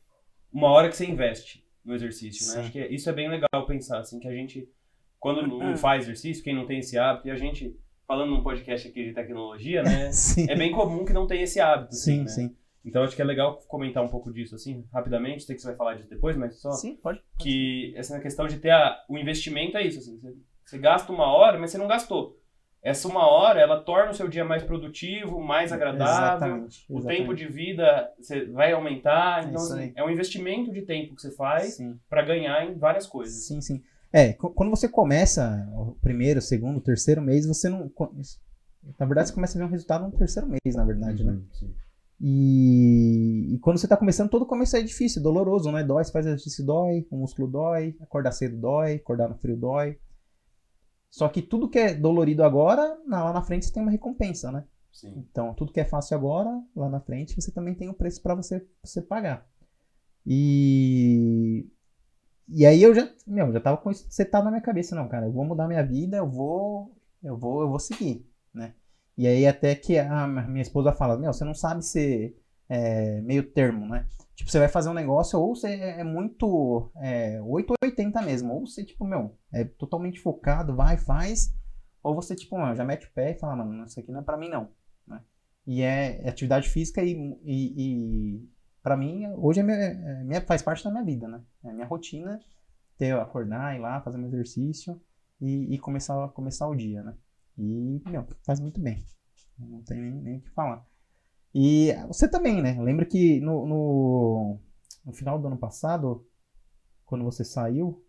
uma 0.50 0.70
hora 0.70 0.88
que 0.88 0.96
você 0.96 1.04
investe 1.04 1.62
no 1.84 1.94
exercício, 1.94 2.46
né? 2.46 2.52
Sim. 2.54 2.60
Acho 2.60 2.72
que 2.72 2.86
isso 2.86 3.10
é 3.10 3.12
bem 3.12 3.28
legal 3.28 3.66
pensar, 3.66 3.98
assim, 3.98 4.18
que 4.18 4.26
a 4.26 4.32
gente, 4.32 4.66
quando 5.18 5.46
não 5.46 5.76
faz 5.76 6.04
exercício, 6.04 6.42
quem 6.42 6.56
não 6.56 6.64
tem 6.64 6.78
esse 6.78 6.96
hábito, 6.96 7.28
e 7.28 7.30
a 7.30 7.36
gente 7.36 7.78
falando 8.10 8.30
num 8.30 8.42
podcast 8.42 8.88
aqui 8.88 9.04
de 9.04 9.12
tecnologia, 9.12 9.84
né? 9.84 10.10
é 10.48 10.56
bem 10.56 10.72
comum 10.72 11.04
que 11.04 11.12
não 11.12 11.28
tenha 11.28 11.44
esse 11.44 11.60
hábito. 11.60 11.94
Assim, 11.94 12.12
sim, 12.12 12.22
né? 12.22 12.28
sim. 12.28 12.56
Então 12.84 13.04
acho 13.04 13.14
que 13.14 13.22
é 13.22 13.24
legal 13.24 13.58
comentar 13.68 14.02
um 14.02 14.08
pouco 14.08 14.32
disso, 14.32 14.56
assim, 14.56 14.84
rapidamente. 14.92 15.44
Sei 15.44 15.54
que 15.54 15.62
você 15.62 15.68
vai 15.68 15.76
falar 15.76 15.94
disso 15.94 16.10
depois, 16.10 16.36
mas 16.36 16.60
só. 16.60 16.72
Sim, 16.72 16.96
pode. 16.96 17.22
Que 17.38 17.92
essa 17.94 18.18
questão 18.18 18.48
de 18.48 18.58
ter 18.58 18.70
a, 18.70 19.00
o 19.08 19.16
investimento 19.16 19.76
é 19.76 19.86
isso, 19.86 20.00
assim. 20.00 20.18
Você, 20.18 20.34
você 20.64 20.78
gasta 20.78 21.12
uma 21.12 21.26
hora, 21.26 21.56
mas 21.56 21.70
você 21.70 21.78
não 21.78 21.86
gastou. 21.86 22.36
Essa 22.82 23.06
uma 23.06 23.28
hora, 23.28 23.60
ela 23.60 23.80
torna 23.80 24.10
o 24.10 24.14
seu 24.14 24.26
dia 24.26 24.44
mais 24.44 24.64
produtivo, 24.64 25.38
mais 25.38 25.70
agradável. 25.70 26.14
Exatamente, 26.14 26.86
exatamente. 26.90 27.06
O 27.06 27.06
tempo 27.06 27.32
de 27.32 27.46
vida 27.46 28.10
você 28.18 28.46
vai 28.46 28.72
aumentar. 28.72 29.44
Então, 29.46 29.62
assim, 29.62 29.92
é 29.94 30.02
um 30.02 30.10
investimento 30.10 30.72
de 30.72 30.82
tempo 30.82 31.14
que 31.14 31.22
você 31.22 31.30
faz 31.30 31.78
para 32.08 32.22
ganhar 32.22 32.66
em 32.66 32.76
várias 32.76 33.06
coisas. 33.06 33.46
Sim, 33.46 33.60
sim. 33.60 33.80
É, 34.12 34.32
quando 34.32 34.70
você 34.70 34.88
começa 34.88 35.68
o 35.72 35.92
primeiro, 36.00 36.40
segundo, 36.40 36.80
terceiro 36.80 37.22
mês, 37.22 37.46
você 37.46 37.68
não. 37.68 37.90
Na 38.98 39.06
verdade, 39.06 39.28
você 39.28 39.34
começa 39.34 39.56
a 39.56 39.60
ver 39.60 39.66
um 39.66 39.70
resultado 39.70 40.04
no 40.04 40.12
terceiro 40.12 40.48
mês, 40.48 40.74
na 40.74 40.84
verdade, 40.84 41.22
né? 41.22 41.32
uhum, 41.32 41.38
né? 41.38 41.74
E, 42.22 43.54
e, 43.54 43.58
quando 43.60 43.78
você 43.78 43.86
está 43.86 43.96
começando, 43.96 44.28
todo 44.28 44.44
começo 44.44 44.76
é 44.76 44.82
difícil, 44.82 45.22
doloroso, 45.22 45.70
né? 45.72 45.82
Dói, 45.82 46.04
você 46.04 46.12
faz 46.12 46.26
exercício, 46.26 46.64
dói, 46.64 47.06
o 47.10 47.16
músculo 47.16 47.48
dói, 47.48 47.96
acordar 48.00 48.32
cedo 48.32 48.58
dói, 48.58 48.96
acordar 48.96 49.28
no 49.28 49.36
frio 49.36 49.56
dói. 49.56 49.98
Só 51.08 51.28
que 51.28 51.40
tudo 51.40 51.68
que 51.68 51.78
é 51.78 51.94
dolorido 51.94 52.44
agora, 52.44 52.98
lá 53.06 53.32
na 53.32 53.42
frente 53.42 53.66
você 53.66 53.72
tem 53.72 53.82
uma 53.82 53.90
recompensa, 53.90 54.52
né? 54.52 54.64
Sim. 54.92 55.24
Então, 55.30 55.54
tudo 55.54 55.72
que 55.72 55.80
é 55.80 55.84
fácil 55.84 56.16
agora, 56.16 56.62
lá 56.76 56.88
na 56.88 57.00
frente, 57.00 57.34
você 57.34 57.50
também 57.50 57.74
tem 57.74 57.88
um 57.88 57.94
preço 57.94 58.20
para 58.22 58.34
você, 58.34 58.66
você 58.82 59.00
pagar. 59.00 59.48
E 60.26 61.66
e 62.48 62.66
aí 62.66 62.82
eu 62.82 62.94
já, 62.94 63.08
meu, 63.26 63.52
já 63.52 63.60
tava 63.60 63.76
com 63.76 63.90
isso 63.90 64.06
setado 64.10 64.44
na 64.44 64.50
minha 64.50 64.62
cabeça, 64.62 64.96
não, 64.96 65.08
cara, 65.08 65.26
eu 65.26 65.32
vou 65.32 65.44
mudar 65.44 65.68
minha 65.68 65.84
vida, 65.84 66.16
eu 66.16 66.28
vou, 66.28 66.94
eu 67.22 67.36
vou, 67.36 67.62
eu 67.62 67.68
vou 67.68 67.78
seguir, 67.78 68.26
né? 68.52 68.74
E 69.16 69.26
aí 69.26 69.46
até 69.46 69.74
que 69.74 69.98
a 69.98 70.26
minha 70.26 70.62
esposa 70.62 70.92
fala, 70.92 71.18
meu, 71.18 71.32
você 71.32 71.44
não 71.44 71.54
sabe 71.54 71.84
ser 71.84 72.40
é, 72.68 73.20
meio 73.20 73.42
termo, 73.42 73.86
né? 73.86 74.06
Tipo, 74.34 74.50
você 74.50 74.58
vai 74.58 74.68
fazer 74.68 74.88
um 74.88 74.94
negócio, 74.94 75.38
ou 75.38 75.54
você 75.54 75.68
é 75.74 76.02
muito 76.02 76.90
é, 76.96 77.40
880 77.42 78.22
mesmo, 78.22 78.54
ou 78.54 78.66
você, 78.66 78.84
tipo, 78.84 79.04
meu, 79.04 79.36
é 79.52 79.64
totalmente 79.64 80.18
focado, 80.20 80.74
vai, 80.74 80.96
faz, 80.96 81.54
ou 82.02 82.14
você, 82.14 82.34
tipo, 82.34 82.56
meu, 82.56 82.74
já 82.74 82.84
mete 82.84 83.06
o 83.06 83.12
pé 83.12 83.32
e 83.32 83.38
fala, 83.38 83.56
mano, 83.56 83.84
isso 83.84 84.00
aqui 84.00 84.10
não 84.10 84.20
é 84.20 84.22
pra 84.22 84.38
mim, 84.38 84.48
não. 84.48 84.70
Né? 85.06 85.20
E 85.66 85.82
é, 85.82 86.22
é 86.22 86.28
atividade 86.30 86.68
física 86.68 87.02
e, 87.02 87.12
e, 87.44 87.74
e 87.76 88.48
para 88.82 88.96
mim, 88.96 89.26
hoje 89.36 89.60
é 89.60 89.62
minha, 89.62 89.76
é 89.76 90.24
minha, 90.24 90.40
faz 90.40 90.62
parte 90.62 90.82
da 90.84 90.90
minha 90.90 91.04
vida, 91.04 91.28
né? 91.28 91.40
É 91.64 91.72
minha 91.72 91.86
rotina 91.86 92.40
ter 92.96 93.12
acordar, 93.18 93.74
ir 93.74 93.80
lá, 93.80 94.00
fazer 94.02 94.18
meu 94.18 94.28
exercício 94.28 95.00
e, 95.40 95.74
e 95.74 95.78
começar, 95.78 96.28
começar 96.28 96.68
o 96.68 96.74
dia, 96.74 97.02
né? 97.02 97.14
E, 97.58 98.02
meu, 98.06 98.26
faz 98.44 98.60
muito 98.60 98.80
bem. 98.80 99.04
Não 99.58 99.82
tem 99.82 100.00
nem, 100.00 100.12
nem 100.12 100.36
o 100.38 100.40
que 100.40 100.50
falar. 100.50 100.84
E 101.54 101.92
você 102.06 102.28
também, 102.28 102.62
né? 102.62 102.80
Lembra 102.80 103.04
que 103.04 103.40
no, 103.40 103.66
no, 103.66 104.60
no, 105.04 105.12
final 105.12 105.38
do 105.38 105.46
ano 105.46 105.58
passado, 105.58 106.26
quando 107.04 107.24
você 107.24 107.44
saiu, 107.44 108.04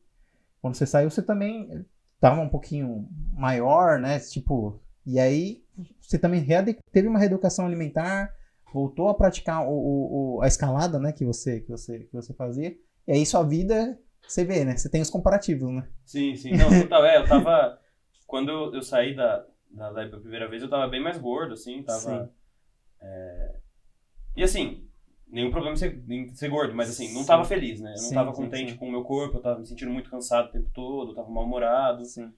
quando 0.62 0.76
você 0.76 0.86
saiu, 0.86 1.10
você 1.10 1.22
também 1.22 1.86
tava 2.20 2.40
um 2.42 2.50
pouquinho 2.50 3.10
maior, 3.34 4.00
né? 4.00 4.20
Tipo, 4.20 4.80
e 5.06 5.20
aí 5.20 5.64
você 6.00 6.20
também 6.20 6.46
teve 6.92 7.08
uma 7.08 7.20
reeducação 7.20 7.66
alimentar, 7.66 8.34
voltou 8.74 9.10
a 9.10 9.14
praticar 9.14 9.68
o, 9.68 10.38
o, 10.38 10.42
a 10.42 10.48
escalada, 10.48 11.00
né, 11.00 11.12
que 11.12 11.26
você, 11.26 11.60
que 11.62 11.70
você, 11.70 12.00
que 12.00 12.14
você 12.14 12.34
fazia. 12.34 12.76
E 13.08 13.12
aí 13.12 13.26
sua 13.26 13.44
vida, 13.44 14.00
você 14.28 14.46
vê, 14.46 14.64
né? 14.64 14.78
Você 14.78 14.90
tem 14.90 15.02
os 15.02 15.10
comparativos, 15.10 15.72
né? 15.74 15.88
Sim, 16.06 16.36
sim. 16.36 16.52
Não, 16.52 16.70
total. 16.70 17.06
É, 17.06 17.18
eu 17.18 17.28
tava. 17.28 17.80
Quando 18.28 18.74
eu 18.74 18.82
saí 18.82 19.16
da, 19.16 19.46
da 19.70 19.90
Lab 19.90 20.10
pela 20.10 20.22
primeira 20.22 20.48
vez, 20.48 20.62
eu 20.62 20.70
tava 20.70 20.88
bem 20.88 21.02
mais 21.02 21.18
gordo, 21.18 21.54
assim, 21.54 21.84
tava. 21.84 22.32
É... 23.02 23.56
E 24.38 24.44
assim, 24.44 24.88
nenhum 25.28 25.52
problema 25.52 25.76
em 25.76 25.78
ser, 25.78 26.04
ser 26.34 26.50
gordo, 26.50 26.74
mas 26.74 26.90
assim, 26.90 27.14
não 27.14 27.26
tava 27.26 27.44
feliz, 27.44 27.82
né? 27.82 27.90
Eu 27.92 28.02
não 28.02 28.10
sim, 28.10 28.16
tava 28.16 28.32
contente 28.32 28.72
sim, 28.72 28.78
com 28.78 28.88
o 28.88 28.92
meu 28.92 29.04
corpo, 29.04 29.38
eu 29.38 29.42
tava 29.42 29.60
me 29.60 29.66
sentindo 29.66 29.92
muito 29.92 30.10
cansado 30.10 30.48
o 30.48 30.52
tempo 30.52 30.70
todo, 30.74 31.12
eu 31.12 31.16
tava 31.16 31.30
mal-humorado. 31.30 32.06
Sim. 32.06 32.32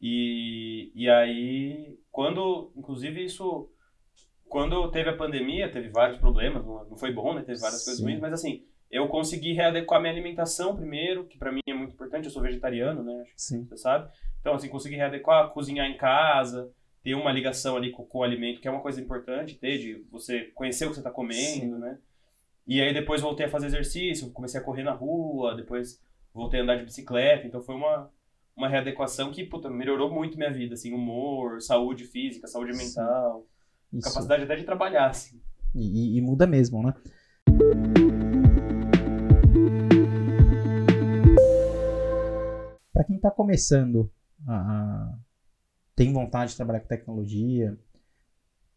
E, 0.00 0.90
e 0.94 1.08
aí, 1.10 1.98
quando, 2.10 2.72
inclusive, 2.74 3.22
isso 3.22 3.70
quando 4.50 4.90
teve 4.90 5.08
a 5.08 5.16
pandemia, 5.16 5.70
teve 5.70 5.88
vários 5.88 6.18
problemas, 6.18 6.66
não 6.66 6.96
foi 6.96 7.12
bom, 7.12 7.32
né? 7.32 7.42
Teve 7.42 7.60
várias 7.60 7.80
Sim. 7.80 7.84
coisas 7.84 8.02
ruins, 8.02 8.20
mas 8.20 8.32
assim, 8.32 8.64
eu 8.90 9.06
consegui 9.06 9.52
readequar 9.52 10.00
minha 10.00 10.12
alimentação 10.12 10.74
primeiro, 10.74 11.24
que 11.24 11.38
para 11.38 11.52
mim 11.52 11.60
é 11.68 11.72
muito 11.72 11.94
importante, 11.94 12.24
eu 12.24 12.32
sou 12.32 12.42
vegetariano, 12.42 13.04
né? 13.04 13.22
Acho 13.22 13.32
Sim. 13.36 13.64
você 13.64 13.76
sabe. 13.76 14.10
Então, 14.40 14.54
assim, 14.54 14.68
consegui 14.68 14.96
readequar, 14.96 15.50
cozinhar 15.50 15.86
em 15.86 15.96
casa, 15.96 16.68
ter 17.00 17.14
uma 17.14 17.30
ligação 17.30 17.76
ali 17.76 17.92
com, 17.92 18.04
com, 18.04 18.18
o 18.18 18.22
alimento, 18.24 18.60
que 18.60 18.66
é 18.66 18.70
uma 18.70 18.80
coisa 18.80 19.00
importante 19.00 19.54
ter, 19.54 19.78
de 19.78 20.04
você 20.10 20.50
conhecer 20.52 20.86
o 20.86 20.88
que 20.88 20.94
você 20.94 21.00
está 21.00 21.12
comendo, 21.12 21.76
Sim. 21.76 21.78
né? 21.78 21.98
E 22.66 22.82
aí 22.82 22.92
depois 22.92 23.20
voltei 23.20 23.46
a 23.46 23.50
fazer 23.50 23.66
exercício, 23.66 24.32
comecei 24.32 24.60
a 24.60 24.64
correr 24.64 24.82
na 24.82 24.92
rua, 24.92 25.54
depois 25.54 26.02
voltei 26.34 26.58
a 26.58 26.62
andar 26.64 26.76
de 26.76 26.84
bicicleta, 26.84 27.46
então 27.46 27.62
foi 27.62 27.76
uma, 27.76 28.10
uma 28.56 28.68
readequação 28.68 29.30
que, 29.30 29.44
puta, 29.44 29.70
melhorou 29.70 30.10
muito 30.10 30.36
minha 30.36 30.52
vida, 30.52 30.74
assim, 30.74 30.92
humor, 30.92 31.60
saúde 31.62 32.04
física, 32.04 32.48
saúde 32.48 32.76
mental. 32.76 33.42
Sim. 33.42 33.49
Isso. 33.92 34.08
Capacidade 34.08 34.44
até 34.44 34.56
de 34.56 34.64
trabalhar, 34.64 35.10
assim. 35.10 35.40
E, 35.74 36.18
e 36.18 36.20
muda 36.20 36.46
mesmo, 36.46 36.82
né? 36.82 36.94
Para 42.92 43.04
quem 43.04 43.16
está 43.16 43.30
começando 43.30 44.10
a, 44.46 44.54
a, 44.54 45.18
tem 45.94 46.12
vontade 46.12 46.52
de 46.52 46.56
trabalhar 46.56 46.80
com 46.80 46.88
tecnologia, 46.88 47.78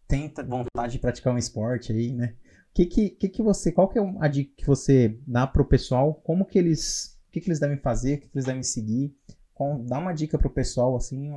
tem 0.08 0.32
vontade 0.48 0.94
de 0.94 1.00
praticar 1.00 1.34
um 1.34 1.38
esporte 1.38 1.92
aí, 1.92 2.14
né? 2.14 2.36
Que 2.74 2.86
que, 2.86 3.10
que, 3.12 3.30
que 3.30 3.44
você, 3.44 3.72
qual 3.72 3.88
que 3.88 4.00
é 4.00 4.02
a 4.20 4.28
dica 4.28 4.54
que 4.58 4.66
você 4.66 5.20
dá 5.28 5.46
pro 5.46 5.66
pessoal? 5.66 6.16
Como 6.16 6.46
que 6.46 6.58
eles, 6.58 7.20
o 7.28 7.32
que, 7.32 7.40
que 7.40 7.48
eles 7.48 7.60
devem 7.60 7.78
fazer? 7.78 8.16
O 8.16 8.22
que, 8.22 8.28
que 8.28 8.36
eles 8.36 8.46
devem 8.46 8.64
seguir? 8.64 9.16
Com, 9.54 9.86
dá 9.86 10.00
uma 10.00 10.14
dica 10.14 10.40
pro 10.40 10.50
pessoal, 10.50 10.96
assim, 10.96 11.32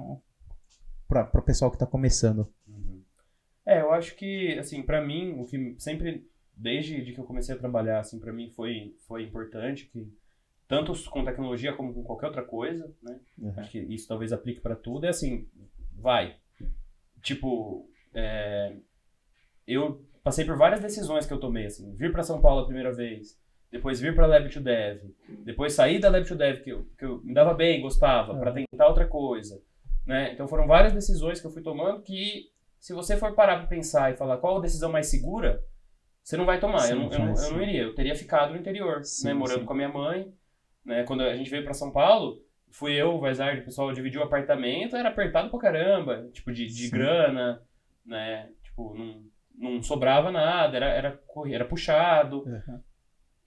para 1.07 1.31
o 1.35 1.43
pessoal 1.43 1.71
que 1.71 1.77
está 1.77 1.87
começando. 1.87 2.51
É, 3.67 3.81
eu 3.81 3.93
acho 3.93 4.15
que, 4.15 4.57
assim, 4.59 4.81
para 4.83 5.05
mim, 5.05 5.35
o 5.41 5.45
que 5.45 5.75
sempre, 5.79 6.25
desde 6.57 7.03
de 7.03 7.13
que 7.13 7.19
eu 7.19 7.25
comecei 7.25 7.53
a 7.53 7.59
trabalhar, 7.59 7.99
assim, 7.99 8.21
para 8.21 8.33
mim 8.33 8.49
foi, 8.51 8.95
foi 9.09 9.25
importante 9.25 9.87
que 9.87 10.09
tanto 10.69 10.93
com 11.11 11.25
tecnologia 11.25 11.73
como 11.73 11.93
com 11.93 12.05
qualquer 12.05 12.27
outra 12.27 12.45
coisa, 12.45 12.93
né? 13.03 13.19
Uhum. 13.39 13.53
Acho 13.57 13.71
que 13.71 13.79
isso 13.79 14.09
talvez 14.09 14.33
aplique 14.33 14.61
para 14.61 14.77
tudo. 14.77 15.07
É 15.07 15.09
assim, 15.09 15.49
vai. 15.93 16.37
Tipo, 17.23 17.89
é, 18.15 18.77
eu 19.67 20.05
passei 20.23 20.45
por 20.45 20.57
várias 20.57 20.81
decisões 20.81 21.27
que 21.27 21.33
eu 21.33 21.41
tomei, 21.41 21.67
assim, 21.67 21.93
vir 21.95 22.13
para 22.13 22.23
São 22.23 22.41
Paulo 22.41 22.63
a 22.63 22.67
primeira 22.67 22.93
vez, 22.93 23.39
depois 23.71 24.01
vir 24.01 24.15
para 24.15 24.27
Lab 24.27 24.49
to 24.49 24.61
Dev, 24.61 25.03
depois 25.45 25.73
sair 25.73 25.99
da 25.99 26.09
Lab 26.09 26.27
to 26.27 26.37
Dev 26.37 26.63
que 26.63 26.71
eu, 26.71 26.87
que 26.97 27.05
eu 27.05 27.23
me 27.23 27.35
dava 27.35 27.53
bem, 27.53 27.81
gostava, 27.81 28.33
uhum. 28.33 28.41
para 28.41 28.53
tentar 28.53 28.89
outra 28.89 29.07
coisa, 29.07 29.61
né? 30.07 30.33
Então 30.33 30.49
foram 30.49 30.67
várias 30.67 30.93
decisões 30.93 31.41
que 31.41 31.47
eu 31.47 31.51
fui 31.51 31.63
tomando 31.63 32.03
que 32.03 32.51
se 32.87 32.93
você 32.93 33.17
for 33.17 33.35
parar 33.35 33.57
para 33.59 33.67
pensar 33.67 34.13
e 34.13 34.17
falar 34.17 34.37
qual 34.37 34.59
a 34.59 34.61
decisão 34.61 34.93
mais 34.93 35.09
segura, 35.09 35.61
você 36.23 36.37
não 36.37 36.47
vai 36.47 36.61
tomar. 36.61 36.79
Sim, 36.83 36.93
eu, 36.93 36.99
não, 36.99 37.11
eu, 37.11 37.19
não, 37.19 37.35
eu, 37.35 37.53
não, 37.53 37.63
iria. 37.63 37.83
Eu 37.83 37.95
teria 37.97 38.15
ficado 38.15 38.53
no 38.53 38.61
interior, 38.61 39.03
sim, 39.03 39.27
né? 39.27 39.35
Morando 39.35 39.59
sim. 39.59 39.67
com 39.67 39.73
a 39.73 39.77
minha 39.77 39.89
mãe. 39.89 40.33
Né? 40.85 41.03
Quando 41.03 41.23
a 41.23 41.35
gente 41.35 41.51
veio 41.51 41.65
para 41.65 41.75
São 41.75 41.91
Paulo, 41.91 42.41
fui 42.71 42.95
eu, 42.95 43.17
o 43.17 43.19
Vaisard, 43.19 43.61
o 43.61 43.65
pessoal 43.65 43.93
dividiu 43.93 44.21
o 44.21 44.25
apartamento, 44.25 44.95
era 44.95 45.09
apertado 45.09 45.51
pra 45.51 45.59
caramba, 45.59 46.31
tipo, 46.33 46.53
de, 46.53 46.65
de 46.69 46.89
grana, 46.89 47.61
né? 48.05 48.53
Tipo, 48.63 48.95
não, 48.95 49.25
não 49.73 49.83
sobrava 49.83 50.31
nada, 50.31 50.77
era, 50.77 50.87
era, 50.87 51.21
era 51.51 51.65
puxado. 51.65 52.45
Uhum. 52.45 52.81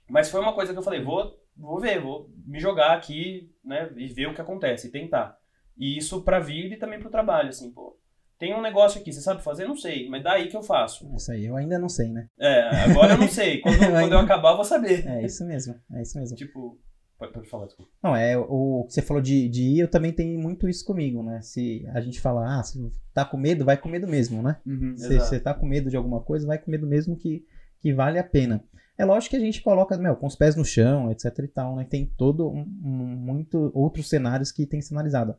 Mas 0.09 0.29
foi 0.29 0.41
uma 0.41 0.53
coisa 0.53 0.73
que 0.73 0.79
eu 0.79 0.83
falei, 0.83 1.01
vou, 1.01 1.41
vou 1.55 1.79
ver, 1.79 2.01
vou 2.01 2.29
me 2.45 2.59
jogar 2.59 2.91
aqui, 2.91 3.49
né? 3.63 3.89
E 3.95 4.07
ver 4.07 4.27
o 4.27 4.33
que 4.33 4.41
acontece, 4.41 4.89
e 4.89 4.91
tentar. 4.91 5.37
E 5.77 5.97
isso 5.97 6.25
pra 6.25 6.41
vida 6.41 6.75
e 6.75 6.77
também 6.77 6.99
pro 6.99 7.09
trabalho, 7.09 7.47
assim, 7.47 7.71
pô. 7.71 7.97
Tem 8.39 8.55
um 8.55 8.61
negócio 8.61 9.01
aqui, 9.01 9.11
você 9.11 9.19
sabe 9.19 9.43
fazer? 9.43 9.67
Não 9.67 9.75
sei, 9.75 10.07
mas 10.07 10.23
daí 10.23 10.47
que 10.47 10.55
eu 10.55 10.63
faço. 10.63 11.13
Isso 11.15 11.31
aí 11.31 11.45
eu 11.45 11.57
ainda 11.57 11.77
não 11.77 11.89
sei, 11.89 12.09
né? 12.09 12.27
É, 12.39 12.61
agora 12.89 13.13
eu 13.13 13.17
não 13.17 13.27
sei. 13.27 13.59
Quando, 13.61 13.83
eu, 13.83 13.91
quando 13.91 14.13
eu 14.13 14.19
acabar, 14.19 14.51
eu 14.51 14.55
vou 14.55 14.65
saber. 14.65 15.05
É 15.05 15.25
isso 15.25 15.45
mesmo, 15.45 15.75
é 15.93 16.01
isso 16.01 16.17
mesmo. 16.17 16.37
Tipo, 16.37 16.79
Pode, 17.19 17.33
pode 17.33 17.49
falar, 17.49 17.65
desculpa. 17.65 17.91
Não, 18.01 18.15
é 18.15 18.37
o 18.37 18.85
que 18.87 18.93
você 18.93 19.01
falou 19.01 19.21
de, 19.21 19.49
de 19.49 19.63
ir, 19.63 19.79
eu 19.79 19.89
também 19.89 20.13
tenho 20.13 20.39
muito 20.39 20.69
isso 20.69 20.85
comigo, 20.85 21.21
né? 21.21 21.41
Se 21.41 21.85
a 21.93 21.99
gente 21.99 22.21
fala, 22.21 22.57
ah, 22.57 22.63
se 22.63 22.79
tá 23.13 23.25
com 23.25 23.35
medo, 23.35 23.65
vai 23.65 23.75
com 23.75 23.89
medo 23.89 24.07
mesmo, 24.07 24.41
né? 24.41 24.55
Uhum, 24.65 24.95
se 24.95 25.19
você 25.19 25.37
tá 25.37 25.53
com 25.53 25.65
medo 25.65 25.89
de 25.89 25.97
alguma 25.97 26.21
coisa, 26.21 26.47
vai 26.47 26.57
com 26.57 26.71
medo 26.71 26.87
mesmo 26.87 27.17
que, 27.17 27.43
que 27.81 27.93
vale 27.93 28.17
a 28.17 28.23
pena. 28.23 28.63
É 28.97 29.03
lógico 29.03 29.31
que 29.31 29.35
a 29.35 29.45
gente 29.45 29.61
coloca, 29.61 29.97
meu, 29.97 30.15
com 30.15 30.27
os 30.27 30.35
pés 30.35 30.55
no 30.55 30.63
chão, 30.63 31.11
etc 31.11 31.25
e 31.39 31.47
tal, 31.49 31.75
né? 31.75 31.85
Tem 31.89 32.05
todo 32.05 32.49
um, 32.49 32.61
um, 32.61 33.15
muito 33.17 33.69
outros 33.73 34.07
cenários 34.07 34.49
que 34.49 34.65
tem 34.65 34.79
analisado. 34.89 35.35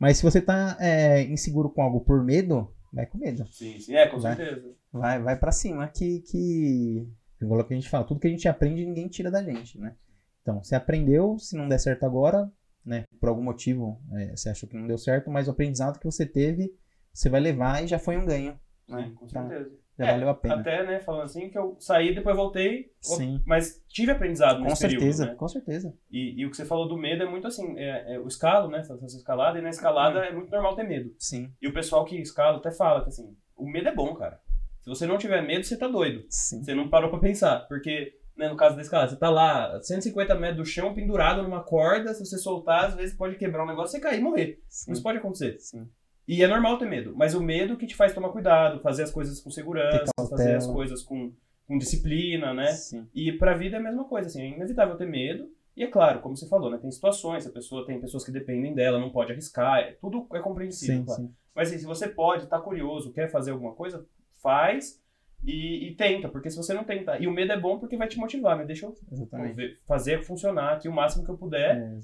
Mas 0.00 0.16
se 0.16 0.22
você 0.22 0.40
tá 0.40 0.78
é, 0.80 1.22
inseguro 1.24 1.68
com 1.68 1.82
algo 1.82 2.00
por 2.00 2.24
medo, 2.24 2.72
vai 2.90 3.04
com 3.04 3.18
medo. 3.18 3.46
Sim, 3.52 3.78
sim, 3.78 3.94
é, 3.94 4.08
com 4.08 4.18
vai, 4.18 4.34
certeza. 4.34 4.74
Vai, 4.90 5.22
vai 5.22 5.38
para 5.38 5.52
cima 5.52 5.86
que, 5.86 6.20
que, 6.20 7.06
igual 7.40 7.62
que 7.64 7.74
a 7.74 7.76
gente 7.76 7.90
fala, 7.90 8.06
tudo 8.06 8.18
que 8.18 8.26
a 8.26 8.30
gente 8.30 8.48
aprende 8.48 8.86
ninguém 8.86 9.08
tira 9.08 9.30
da 9.30 9.42
gente, 9.42 9.78
né? 9.78 9.94
Então, 10.40 10.62
você 10.62 10.74
aprendeu, 10.74 11.38
se 11.38 11.54
não 11.54 11.68
der 11.68 11.78
certo 11.78 12.04
agora, 12.04 12.50
né, 12.82 13.04
por 13.20 13.28
algum 13.28 13.42
motivo 13.42 14.00
é, 14.14 14.34
você 14.34 14.48
achou 14.48 14.66
que 14.66 14.74
não 14.74 14.86
deu 14.86 14.96
certo, 14.96 15.30
mas 15.30 15.48
o 15.48 15.50
aprendizado 15.50 15.98
que 15.98 16.06
você 16.06 16.24
teve, 16.24 16.74
você 17.12 17.28
vai 17.28 17.40
levar 17.40 17.84
e 17.84 17.86
já 17.86 17.98
foi 17.98 18.16
um 18.16 18.24
ganho. 18.24 18.58
Né? 18.88 19.04
Sim, 19.04 19.14
com 19.16 19.28
certeza. 19.28 19.70
Já 20.00 20.06
é, 20.06 20.12
valeu 20.12 20.30
a 20.30 20.34
pena. 20.34 20.54
Até, 20.54 20.86
né, 20.86 21.00
falando 21.00 21.24
assim, 21.24 21.50
que 21.50 21.58
eu 21.58 21.76
saí, 21.78 22.14
depois 22.14 22.34
voltei, 22.34 22.90
Sim. 23.02 23.42
mas 23.46 23.82
tive 23.86 24.12
aprendizado 24.12 24.58
com 24.58 24.64
nesse 24.64 24.76
certeza, 24.76 25.24
período, 25.24 25.26
né? 25.26 25.34
Com 25.34 25.48
certeza, 25.48 25.94
e, 26.10 26.40
e, 26.40 26.46
o 26.46 26.50
que 26.50 26.56
você 26.56 26.64
falou 26.64 26.88
do 26.88 26.96
medo 26.96 27.22
é 27.22 27.26
muito 27.26 27.46
assim, 27.46 27.78
é, 27.78 28.14
é 28.14 28.18
o 28.18 28.26
escalo, 28.26 28.70
né, 28.70 28.78
essa 28.78 28.94
escalada, 29.04 29.58
e 29.58 29.62
na 29.62 29.68
escalada 29.68 30.20
hum. 30.20 30.22
é 30.22 30.32
muito 30.32 30.50
normal 30.50 30.74
ter 30.74 30.84
medo. 30.84 31.14
Sim. 31.18 31.52
E 31.60 31.68
o 31.68 31.74
pessoal 31.74 32.04
que 32.06 32.16
escala 32.16 32.56
até 32.56 32.70
fala 32.70 33.02
que 33.02 33.08
assim, 33.08 33.36
o 33.54 33.70
medo 33.70 33.88
é 33.88 33.94
bom, 33.94 34.14
cara. 34.14 34.40
Se 34.80 34.88
você 34.88 35.06
não 35.06 35.18
tiver 35.18 35.42
medo, 35.42 35.64
você 35.64 35.76
tá 35.76 35.86
doido. 35.86 36.24
Sim. 36.30 36.64
Você 36.64 36.74
não 36.74 36.88
parou 36.88 37.10
pra 37.10 37.18
pensar, 37.18 37.68
porque 37.68 38.14
né, 38.34 38.48
no 38.48 38.56
caso 38.56 38.74
da 38.74 38.80
escalada, 38.80 39.10
você 39.10 39.18
tá 39.18 39.28
lá 39.28 39.78
150 39.82 40.34
metros 40.36 40.56
do 40.56 40.64
chão, 40.64 40.94
pendurado 40.94 41.42
numa 41.42 41.62
corda, 41.62 42.14
se 42.14 42.24
você 42.24 42.38
soltar, 42.38 42.86
às 42.86 42.94
vezes 42.94 43.14
pode 43.14 43.36
quebrar 43.36 43.64
um 43.64 43.66
negócio, 43.66 43.92
você 43.92 44.00
cair 44.00 44.18
e 44.18 44.22
morrer. 44.22 44.62
Sim. 44.66 44.92
Isso 44.92 45.02
pode 45.02 45.18
acontecer. 45.18 45.58
Sim. 45.60 45.86
E 46.26 46.42
é 46.42 46.46
normal 46.46 46.78
ter 46.78 46.88
medo, 46.88 47.12
mas 47.16 47.34
o 47.34 47.42
medo 47.42 47.76
que 47.76 47.86
te 47.86 47.96
faz 47.96 48.14
tomar 48.14 48.28
cuidado, 48.28 48.80
fazer 48.80 49.02
as 49.02 49.10
coisas 49.10 49.40
com 49.40 49.50
segurança, 49.50 50.12
fazer 50.16 50.54
as 50.54 50.66
coisas 50.66 51.02
com, 51.02 51.32
com 51.66 51.78
disciplina, 51.78 52.54
né? 52.54 52.72
Sim. 52.72 53.06
E 53.14 53.32
pra 53.32 53.54
vida 53.54 53.76
é 53.76 53.80
a 53.80 53.82
mesma 53.82 54.04
coisa, 54.04 54.28
assim, 54.28 54.42
é 54.42 54.48
inevitável 54.48 54.96
ter 54.96 55.06
medo. 55.06 55.50
E 55.76 55.82
é 55.82 55.86
claro, 55.86 56.20
como 56.20 56.36
você 56.36 56.46
falou, 56.48 56.70
né, 56.70 56.78
tem 56.78 56.90
situações, 56.90 57.46
a 57.46 57.50
pessoa 57.50 57.86
tem 57.86 58.00
pessoas 58.00 58.24
que 58.24 58.30
dependem 58.30 58.74
dela, 58.74 58.98
não 58.98 59.10
pode 59.10 59.32
arriscar, 59.32 59.78
é, 59.78 59.92
tudo 59.92 60.26
é 60.32 60.40
compreensível, 60.40 60.98
sim, 60.98 61.04
claro. 61.04 61.22
sim. 61.22 61.34
Mas 61.54 61.68
assim, 61.68 61.78
se 61.78 61.86
você 61.86 62.08
pode, 62.08 62.46
tá 62.46 62.60
curioso, 62.60 63.12
quer 63.12 63.30
fazer 63.30 63.52
alguma 63.52 63.72
coisa, 63.74 64.06
faz 64.42 65.00
e, 65.44 65.88
e, 65.88 65.94
tenta, 65.94 66.28
porque 66.28 66.50
se 66.50 66.56
você 66.56 66.74
não 66.74 66.84
tenta. 66.84 67.18
E 67.18 67.26
o 67.26 67.32
medo 67.32 67.52
é 67.52 67.58
bom 67.58 67.78
porque 67.78 67.96
vai 67.96 68.08
te 68.08 68.18
motivar, 68.18 68.58
né? 68.58 68.64
Deixa 68.64 68.86
eu 68.86 68.94
Exatamente. 69.10 69.78
fazer 69.86 70.22
funcionar 70.22 70.74
aqui 70.74 70.88
o 70.88 70.92
máximo 70.92 71.24
que 71.24 71.30
eu 71.30 71.38
puder 71.38 71.78
é, 71.78 71.94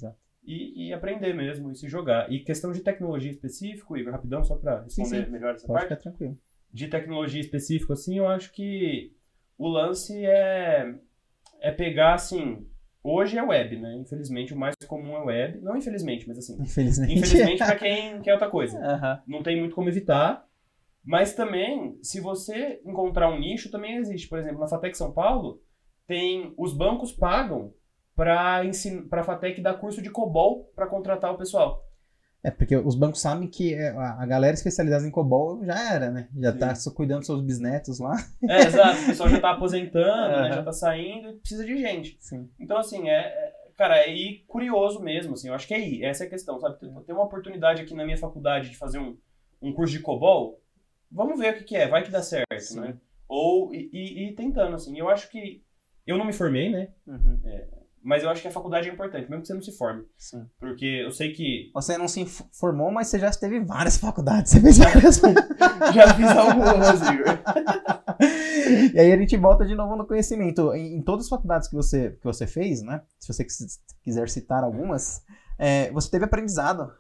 e, 0.47 0.87
e, 0.87 0.93
aprender 0.93 1.35
mesmo, 1.35 1.71
e 1.71 1.75
se 1.75 1.89
jogar. 1.89 2.31
E 2.33 2.41
questão 2.41 2.71
de 2.71 2.81
tecnologia 2.81 3.31
específico, 3.31 3.97
Igor, 3.97 4.13
rapidão, 4.13 4.45
só 4.45 4.55
para 4.55 4.83
responder 4.83 5.09
sim, 5.09 5.25
sim. 5.25 5.31
melhor 5.31 5.55
essa 5.55 5.67
Pode 5.67 5.81
parte. 5.81 5.89
ficar 5.89 6.11
tranquilo. 6.11 6.39
De 6.73 6.89
tecnologia 6.89 7.41
específico, 7.41 7.93
assim, 7.93 8.19
eu 8.19 8.29
acho 8.29 8.53
que 8.53 9.13
o 9.59 9.67
lance 9.69 10.25
é, 10.25 10.95
é 11.61 11.73
pegar, 11.73 12.15
assim. 12.15 12.67
Hoje 13.03 13.39
é 13.39 13.43
web, 13.43 13.79
né? 13.79 13.97
Infelizmente, 13.97 14.55
o 14.55 14.59
mais 14.59 14.75
comum 14.87 15.17
é 15.17 15.25
web. 15.25 15.61
Não 15.61 15.77
infelizmente, 15.77 16.27
mas 16.27 16.39
assim. 16.39 16.61
Infelizmente. 16.61 17.15
Infelizmente 17.15 17.59
para 17.59 17.75
quem 17.79 18.21
quer 18.21 18.33
outra 18.33 18.51
coisa. 18.51 18.77
Uhum. 18.79 19.37
Não 19.37 19.43
tem 19.43 19.59
muito 19.59 19.75
como 19.75 19.89
evitar. 19.89 20.47
Mas 21.05 21.33
também, 21.33 21.97
se 22.03 22.21
você 22.21 22.81
encontrar 22.85 23.31
um 23.31 23.39
nicho, 23.39 23.71
também 23.71 23.97
existe. 23.97 24.29
Por 24.29 24.41
exemplo, 24.41 24.59
na 24.59 24.67
Fatec 24.67 24.97
São 24.97 25.13
Paulo, 25.13 25.63
tem 26.05 26.53
os 26.59 26.77
bancos 26.77 27.13
pagam 27.13 27.73
para 28.17 28.63
a 29.13 29.25
Fatec 29.25 29.61
dar 29.61 29.75
curso 29.75 30.03
de 30.03 30.11
COBOL 30.11 30.73
para 30.75 30.87
contratar 30.87 31.33
o 31.33 31.39
pessoal. 31.39 31.87
É, 32.43 32.51
porque 32.51 32.77
os 32.77 32.95
bancos 32.95 33.21
sabem 33.21 33.49
que 33.49 33.75
é, 33.75 33.89
a 33.89 34.25
galera 34.25 34.55
especializada 34.55 35.07
em 35.07 35.11
COBOL 35.11 35.65
já 35.65 35.93
era, 35.93 36.11
né? 36.11 36.29
Já 36.39 36.53
Sim. 36.53 36.59
tá 36.59 36.75
só 36.77 36.91
cuidando 36.93 37.19
dos 37.19 37.27
seus 37.27 37.43
bisnetos 37.43 37.99
lá. 37.99 38.15
É, 38.49 38.63
exato. 38.63 39.03
O 39.03 39.07
pessoal 39.07 39.29
já 39.29 39.41
tá 39.41 39.51
aposentando, 39.51 40.43
né? 40.43 40.53
já 40.53 40.63
tá 40.63 40.73
saindo 40.73 41.31
e 41.31 41.37
precisa 41.39 41.65
de 41.65 41.77
gente. 41.77 42.17
Sim. 42.21 42.49
Então, 42.61 42.79
assim, 42.79 43.09
é, 43.09 43.17
é, 43.17 43.53
cara, 43.77 43.99
é 43.99 44.15
curioso 44.47 45.01
mesmo, 45.03 45.35
assim. 45.35 45.49
Eu 45.49 45.55
acho 45.55 45.67
que 45.67 45.75
é 45.75 45.81
ir. 45.81 46.05
Essa 46.05 46.23
é 46.23 46.27
a 46.29 46.31
questão, 46.31 46.61
sabe? 46.61 46.79
Ter 46.79 47.13
uma 47.13 47.25
oportunidade 47.25 47.83
aqui 47.83 47.95
na 47.95 48.05
minha 48.05 48.17
faculdade 48.17 48.71
de 48.71 48.77
fazer 48.77 49.01
um, 49.01 49.17
um 49.61 49.73
curso 49.73 49.93
de 49.93 50.01
COBOL, 50.01 50.61
vamos 51.11 51.41
ver 51.41 51.55
o 51.55 51.59
que, 51.59 51.65
que 51.65 51.77
é, 51.77 51.89
vai 51.89 52.05
que 52.05 52.13
dá 52.13 52.23
certo, 52.23 52.61
Sim. 52.61 52.81
né? 52.81 52.97
Ou, 53.29 53.75
e, 53.75 53.91
e, 53.93 54.29
e, 54.29 54.33
tentando, 54.37 54.77
assim. 54.77 54.97
Eu 54.97 55.09
acho 55.09 55.29
que. 55.31 55.65
Eu 56.07 56.17
não 56.17 56.25
me 56.25 56.33
formei, 56.33 56.71
né? 56.71 56.91
Uhum. 57.09 57.41
É, 57.45 57.67
mas 58.07 58.23
eu 58.23 58.31
acho 58.31 58.41
que 58.41 58.47
a 58.47 58.53
faculdade 58.53 58.89
é 58.89 58.93
importante, 58.93 59.29
mesmo 59.29 59.43
que 59.43 59.49
você 59.49 59.55
não 59.55 59.61
se 59.61 59.73
forme. 59.73 60.05
Sim. 60.17 60.47
Porque 60.61 60.85
eu 60.85 61.11
sei 61.11 61.33
que. 61.33 61.73
Você 61.75 61.99
não 61.99 62.07
se 62.07 62.25
formou, 62.25 62.93
mas 62.93 63.09
você 63.09 63.19
já 63.19 63.33
teve 63.33 63.59
várias 63.59 63.97
faculdades. 63.97 64.53
Você 64.57 64.61
fez 64.61 64.79
várias. 64.79 65.21
já 65.93 66.15
fiz 66.15 66.29
algumas, 66.29 67.01
Igor. 67.01 67.39
e 68.95 69.01
aí 69.01 69.13
a 69.13 69.17
gente 69.17 69.37
volta 69.37 69.67
de 69.67 69.75
novo 69.75 69.97
no 69.97 70.07
conhecimento. 70.07 70.73
Em, 70.73 70.99
em, 70.99 71.03
todas 71.03 71.25
as 71.25 71.31
faculdades 71.31 71.69
que 71.69 71.75
você, 71.75 72.13
que 72.13 72.25
você 72.25 72.47
fez, 72.47 72.81
né? 72.81 73.03
Se 73.19 73.33
você 73.33 73.45
quiser 74.05 74.29
citar 74.29 74.63
algumas, 74.63 75.25
é, 75.59 75.91
você 75.91 76.09
teve 76.09 76.27
aprendizado 76.27 76.93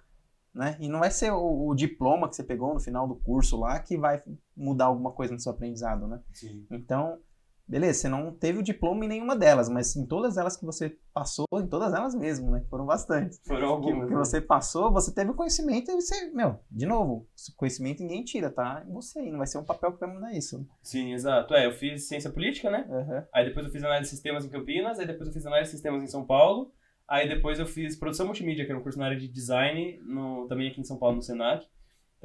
né? 0.56 0.74
E 0.80 0.88
não 0.88 1.00
vai 1.00 1.10
ser 1.10 1.30
o, 1.32 1.68
o, 1.68 1.74
diploma 1.74 2.28
que 2.30 2.34
você 2.34 2.42
pegou 2.42 2.72
no 2.72 2.80
final 2.80 3.06
do 3.06 3.14
curso 3.14 3.60
lá 3.60 3.78
que 3.78 3.98
vai 3.98 4.22
mudar 4.56 4.86
alguma 4.86 5.12
coisa 5.12 5.34
no 5.34 5.38
seu 5.38 5.52
aprendizado, 5.52 6.08
né? 6.08 6.18
Sim. 6.32 6.66
Então, 6.70 7.18
beleza, 7.66 8.00
você 8.00 8.08
não 8.08 8.32
teve 8.32 8.58
o 8.58 8.62
diploma 8.62 9.04
em 9.04 9.08
nenhuma 9.08 9.36
delas, 9.36 9.68
mas 9.68 9.96
em 9.96 10.06
todas 10.06 10.36
elas 10.36 10.56
que 10.56 10.64
você 10.64 10.96
passou, 11.12 11.46
em 11.54 11.66
todas 11.66 11.92
elas 11.92 12.14
mesmo, 12.14 12.50
né? 12.50 12.64
Foram 12.70 12.86
bastantes. 12.86 13.40
Foram 13.44 13.68
algumas. 13.68 14.02
Que, 14.02 14.08
que 14.08 14.14
né? 14.14 14.18
você 14.18 14.40
passou, 14.40 14.92
você 14.92 15.12
teve 15.12 15.30
o 15.30 15.34
conhecimento 15.34 15.90
e 15.90 15.94
você, 15.94 16.30
meu, 16.30 16.60
de 16.70 16.86
novo, 16.86 17.28
conhecimento 17.56 18.02
ninguém 18.02 18.24
tira, 18.24 18.50
tá? 18.50 18.84
Você 18.88 19.18
aí, 19.18 19.30
não 19.30 19.38
vai 19.38 19.46
ser 19.46 19.58
um 19.58 19.64
papel 19.64 19.92
que 19.92 20.00
vai 20.00 20.12
mudar 20.12 20.32
isso. 20.32 20.66
Sim, 20.82 21.12
exato. 21.12 21.54
É, 21.54 21.66
eu 21.66 21.72
fiz 21.72 22.06
ciência 22.06 22.30
política, 22.30 22.70
né? 22.70 22.86
Uhum. 22.88 23.22
Aí 23.32 23.44
depois 23.44 23.66
eu 23.66 23.72
fiz 23.72 23.82
análise 23.82 24.10
de 24.10 24.16
sistemas 24.16 24.44
em 24.44 24.48
Campinas, 24.48 24.98
aí 24.98 25.06
depois 25.06 25.28
eu 25.28 25.32
fiz 25.32 25.46
análise 25.46 25.70
de 25.70 25.76
sistemas 25.76 26.02
em 26.02 26.06
São 26.06 26.24
Paulo. 26.24 26.72
Aí 27.08 27.28
depois 27.28 27.58
eu 27.58 27.66
fiz 27.66 27.96
produção 27.96 28.26
multimídia, 28.26 28.64
que 28.64 28.70
era 28.70 28.78
um 28.78 28.82
curso 28.82 28.98
na 28.98 29.06
área 29.06 29.16
de 29.16 29.28
design, 29.28 30.00
no, 30.04 30.46
também 30.48 30.68
aqui 30.68 30.80
em 30.80 30.84
São 30.84 30.98
Paulo, 30.98 31.16
no 31.16 31.22
Senac. 31.22 31.64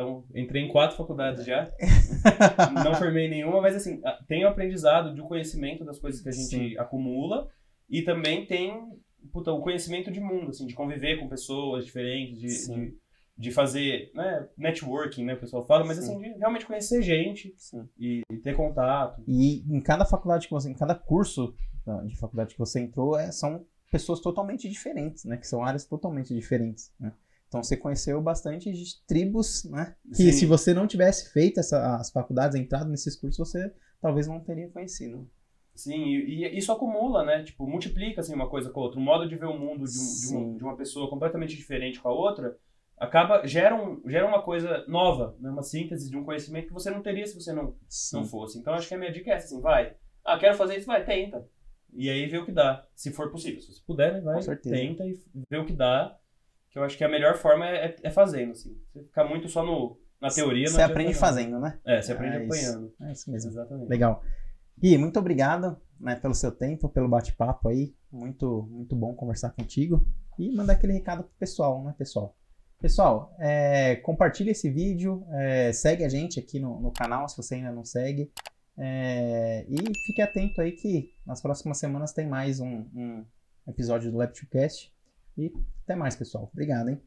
Então, 0.01 0.25
entrei 0.33 0.63
em 0.63 0.67
quatro 0.67 0.97
faculdades 0.97 1.45
já. 1.45 1.71
não 2.83 2.95
formei 2.95 3.29
nenhuma, 3.29 3.61
mas 3.61 3.75
assim, 3.75 4.01
tenho 4.27 4.47
aprendizado 4.47 5.13
de 5.13 5.21
conhecimento 5.21 5.85
das 5.85 5.99
coisas 5.99 6.21
que 6.21 6.29
a 6.29 6.31
gente 6.31 6.47
Sim. 6.47 6.77
acumula 6.77 7.47
e 7.89 8.01
também 8.01 8.45
tem 8.45 8.99
puta, 9.31 9.51
o 9.51 9.61
conhecimento 9.61 10.11
de 10.11 10.19
mundo, 10.19 10.49
assim, 10.49 10.65
de 10.65 10.73
conviver 10.73 11.19
com 11.19 11.29
pessoas 11.29 11.85
diferentes, 11.85 12.39
de, 12.39 12.73
de, 12.73 12.97
de 13.37 13.51
fazer 13.51 14.11
né, 14.15 14.47
networking, 14.57 15.23
né, 15.23 15.35
o 15.35 15.39
pessoal 15.39 15.63
fala, 15.65 15.85
mas 15.85 15.97
Sim. 15.97 16.03
assim, 16.03 16.19
de 16.19 16.39
realmente 16.39 16.65
conhecer 16.65 17.03
gente 17.03 17.53
e, 17.99 18.21
e 18.31 18.37
ter 18.37 18.55
contato. 18.55 19.21
E 19.27 19.63
em 19.71 19.79
cada 19.79 20.05
faculdade 20.05 20.47
que 20.47 20.53
você, 20.53 20.69
em 20.69 20.73
cada 20.73 20.95
curso 20.95 21.53
ah, 21.85 22.03
de 22.05 22.17
faculdade 22.17 22.53
que 22.53 22.59
você 22.59 22.79
entrou, 22.79 23.15
é, 23.17 23.31
são 23.31 23.63
pessoas 23.91 24.19
totalmente 24.19 24.67
diferentes, 24.67 25.25
né? 25.25 25.37
Que 25.37 25.47
são 25.47 25.63
áreas 25.63 25.85
totalmente 25.85 26.33
diferentes, 26.33 26.91
né? 26.99 27.13
Então 27.51 27.61
você 27.61 27.75
conheceu 27.75 28.21
bastante 28.21 28.71
de 28.71 29.05
tribos, 29.05 29.65
né? 29.65 29.93
Que 30.07 30.15
Sim. 30.15 30.31
se 30.31 30.45
você 30.45 30.73
não 30.73 30.87
tivesse 30.87 31.33
feito 31.33 31.59
essa, 31.59 31.97
as 31.97 32.09
faculdades, 32.09 32.57
entrado 32.57 32.89
nesses 32.89 33.13
cursos, 33.13 33.37
você 33.37 33.73
talvez 34.01 34.25
não 34.25 34.39
teria 34.39 34.69
conhecido. 34.69 35.29
Sim, 35.75 36.01
e, 36.01 36.45
e 36.45 36.57
isso 36.57 36.71
acumula, 36.71 37.25
né? 37.25 37.43
Tipo, 37.43 37.67
multiplica 37.67 38.21
assim, 38.21 38.33
uma 38.33 38.49
coisa 38.49 38.69
com 38.69 38.79
a 38.79 38.83
outra. 38.83 38.97
O 38.97 39.03
modo 39.03 39.27
de 39.27 39.35
ver 39.35 39.47
o 39.47 39.59
mundo 39.59 39.83
de, 39.83 39.99
um- 39.99 40.29
de, 40.29 40.35
um- 40.37 40.57
de 40.59 40.63
uma 40.63 40.77
pessoa 40.77 41.09
completamente 41.09 41.53
diferente 41.53 41.99
com 41.99 42.07
a 42.07 42.13
outra 42.13 42.57
acaba 42.97 43.45
gera, 43.45 43.75
um, 43.75 44.01
gera 44.09 44.25
uma 44.25 44.41
coisa 44.41 44.85
nova, 44.87 45.35
né? 45.37 45.49
uma 45.49 45.63
síntese 45.63 46.09
de 46.09 46.15
um 46.15 46.23
conhecimento 46.23 46.67
que 46.67 46.73
você 46.73 46.89
não 46.89 47.01
teria 47.01 47.25
se 47.27 47.35
você 47.35 47.51
não, 47.51 47.75
não 48.13 48.23
fosse. 48.23 48.59
Então 48.59 48.73
acho 48.73 48.87
que 48.87 48.93
a 48.93 48.97
minha 48.97 49.11
dica 49.11 49.29
é 49.29 49.33
essa, 49.33 49.47
assim, 49.47 49.59
vai. 49.59 49.93
Ah, 50.23 50.37
quero 50.39 50.55
fazer 50.55 50.77
isso, 50.77 50.87
vai, 50.87 51.03
tenta. 51.03 51.45
E 51.93 52.09
aí 52.09 52.27
vê 52.27 52.37
o 52.37 52.45
que 52.45 52.51
dá, 52.53 52.87
se 52.95 53.11
for 53.11 53.29
possível. 53.29 53.59
Se 53.59 53.73
você 53.73 53.81
puder, 53.85 54.13
né, 54.13 54.21
vai, 54.21 54.41
tenta 54.57 55.05
e 55.05 55.19
vê 55.49 55.57
o 55.57 55.65
que 55.65 55.73
dá. 55.73 56.17
Que 56.71 56.79
eu 56.79 56.83
acho 56.83 56.97
que 56.97 57.03
a 57.03 57.09
melhor 57.09 57.35
forma 57.35 57.67
é, 57.67 57.87
é- 57.87 57.95
é 58.03 58.09
fazendo, 58.09 58.51
assim. 58.51 58.75
Você 58.91 59.03
ficar 59.03 59.25
muito 59.25 59.47
só 59.49 59.63
no, 59.63 59.99
na 60.21 60.29
teoria. 60.29 60.67
Você 60.67 60.81
aprende 60.81 61.13
fazendo, 61.13 61.59
né? 61.59 61.79
É, 61.85 62.01
você 62.01 62.13
aprende 62.13 62.37
É 62.37 62.45
apanhando. 62.45 62.93
É 63.01 63.11
isso 63.11 63.29
mesmo. 63.29 63.51
Exatamente. 63.51 63.89
Legal. 63.89 64.23
Gui, 64.79 64.97
muito 64.97 65.19
obrigado 65.19 65.77
né, 65.99 66.15
pelo 66.15 66.33
seu 66.33 66.51
tempo, 66.51 66.89
pelo 66.89 67.09
bate-papo 67.09 67.67
aí. 67.69 67.93
Muito, 68.11 68.67
muito 68.71 68.95
bom 68.95 69.13
conversar 69.13 69.51
contigo. 69.51 70.07
E 70.39 70.49
mandar 70.55 70.73
aquele 70.73 70.93
recado 70.93 71.23
pro 71.23 71.33
pessoal, 71.37 71.83
né, 71.83 71.93
pessoal? 71.97 72.35
Pessoal, 72.79 73.35
é, 73.37 73.97
compartilha 73.97 74.49
esse 74.51 74.67
vídeo, 74.69 75.23
é, 75.33 75.71
segue 75.71 76.03
a 76.03 76.09
gente 76.09 76.39
aqui 76.39 76.59
no, 76.59 76.79
no 76.79 76.91
canal 76.91 77.29
se 77.29 77.37
você 77.37 77.55
ainda 77.55 77.71
não 77.71 77.85
segue. 77.85 78.31
É, 78.77 79.65
e 79.69 79.77
fique 80.07 80.21
atento 80.21 80.59
aí 80.61 80.71
que 80.71 81.13
nas 81.25 81.41
próximas 81.41 81.77
semanas 81.77 82.11
tem 82.13 82.25
mais 82.27 82.59
um, 82.59 82.85
um 82.95 83.25
episódio 83.67 84.11
do 84.11 84.17
Lab2Cast. 84.17 84.90
E 85.37 85.51
até 85.83 85.95
mais, 85.95 86.15
pessoal. 86.15 86.49
Obrigado, 86.51 86.89
hein? 86.89 87.01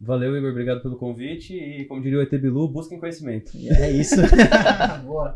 Valeu, 0.00 0.36
Igor. 0.36 0.50
Obrigado 0.50 0.82
pelo 0.82 0.96
convite. 0.96 1.54
E, 1.54 1.84
como 1.86 2.02
diria 2.02 2.18
o 2.18 2.22
ET 2.22 2.30
Bilu, 2.30 2.68
busquem 2.68 3.00
conhecimento. 3.00 3.56
E 3.56 3.68
é 3.70 3.90
isso. 3.90 4.16
Boa. 5.04 5.34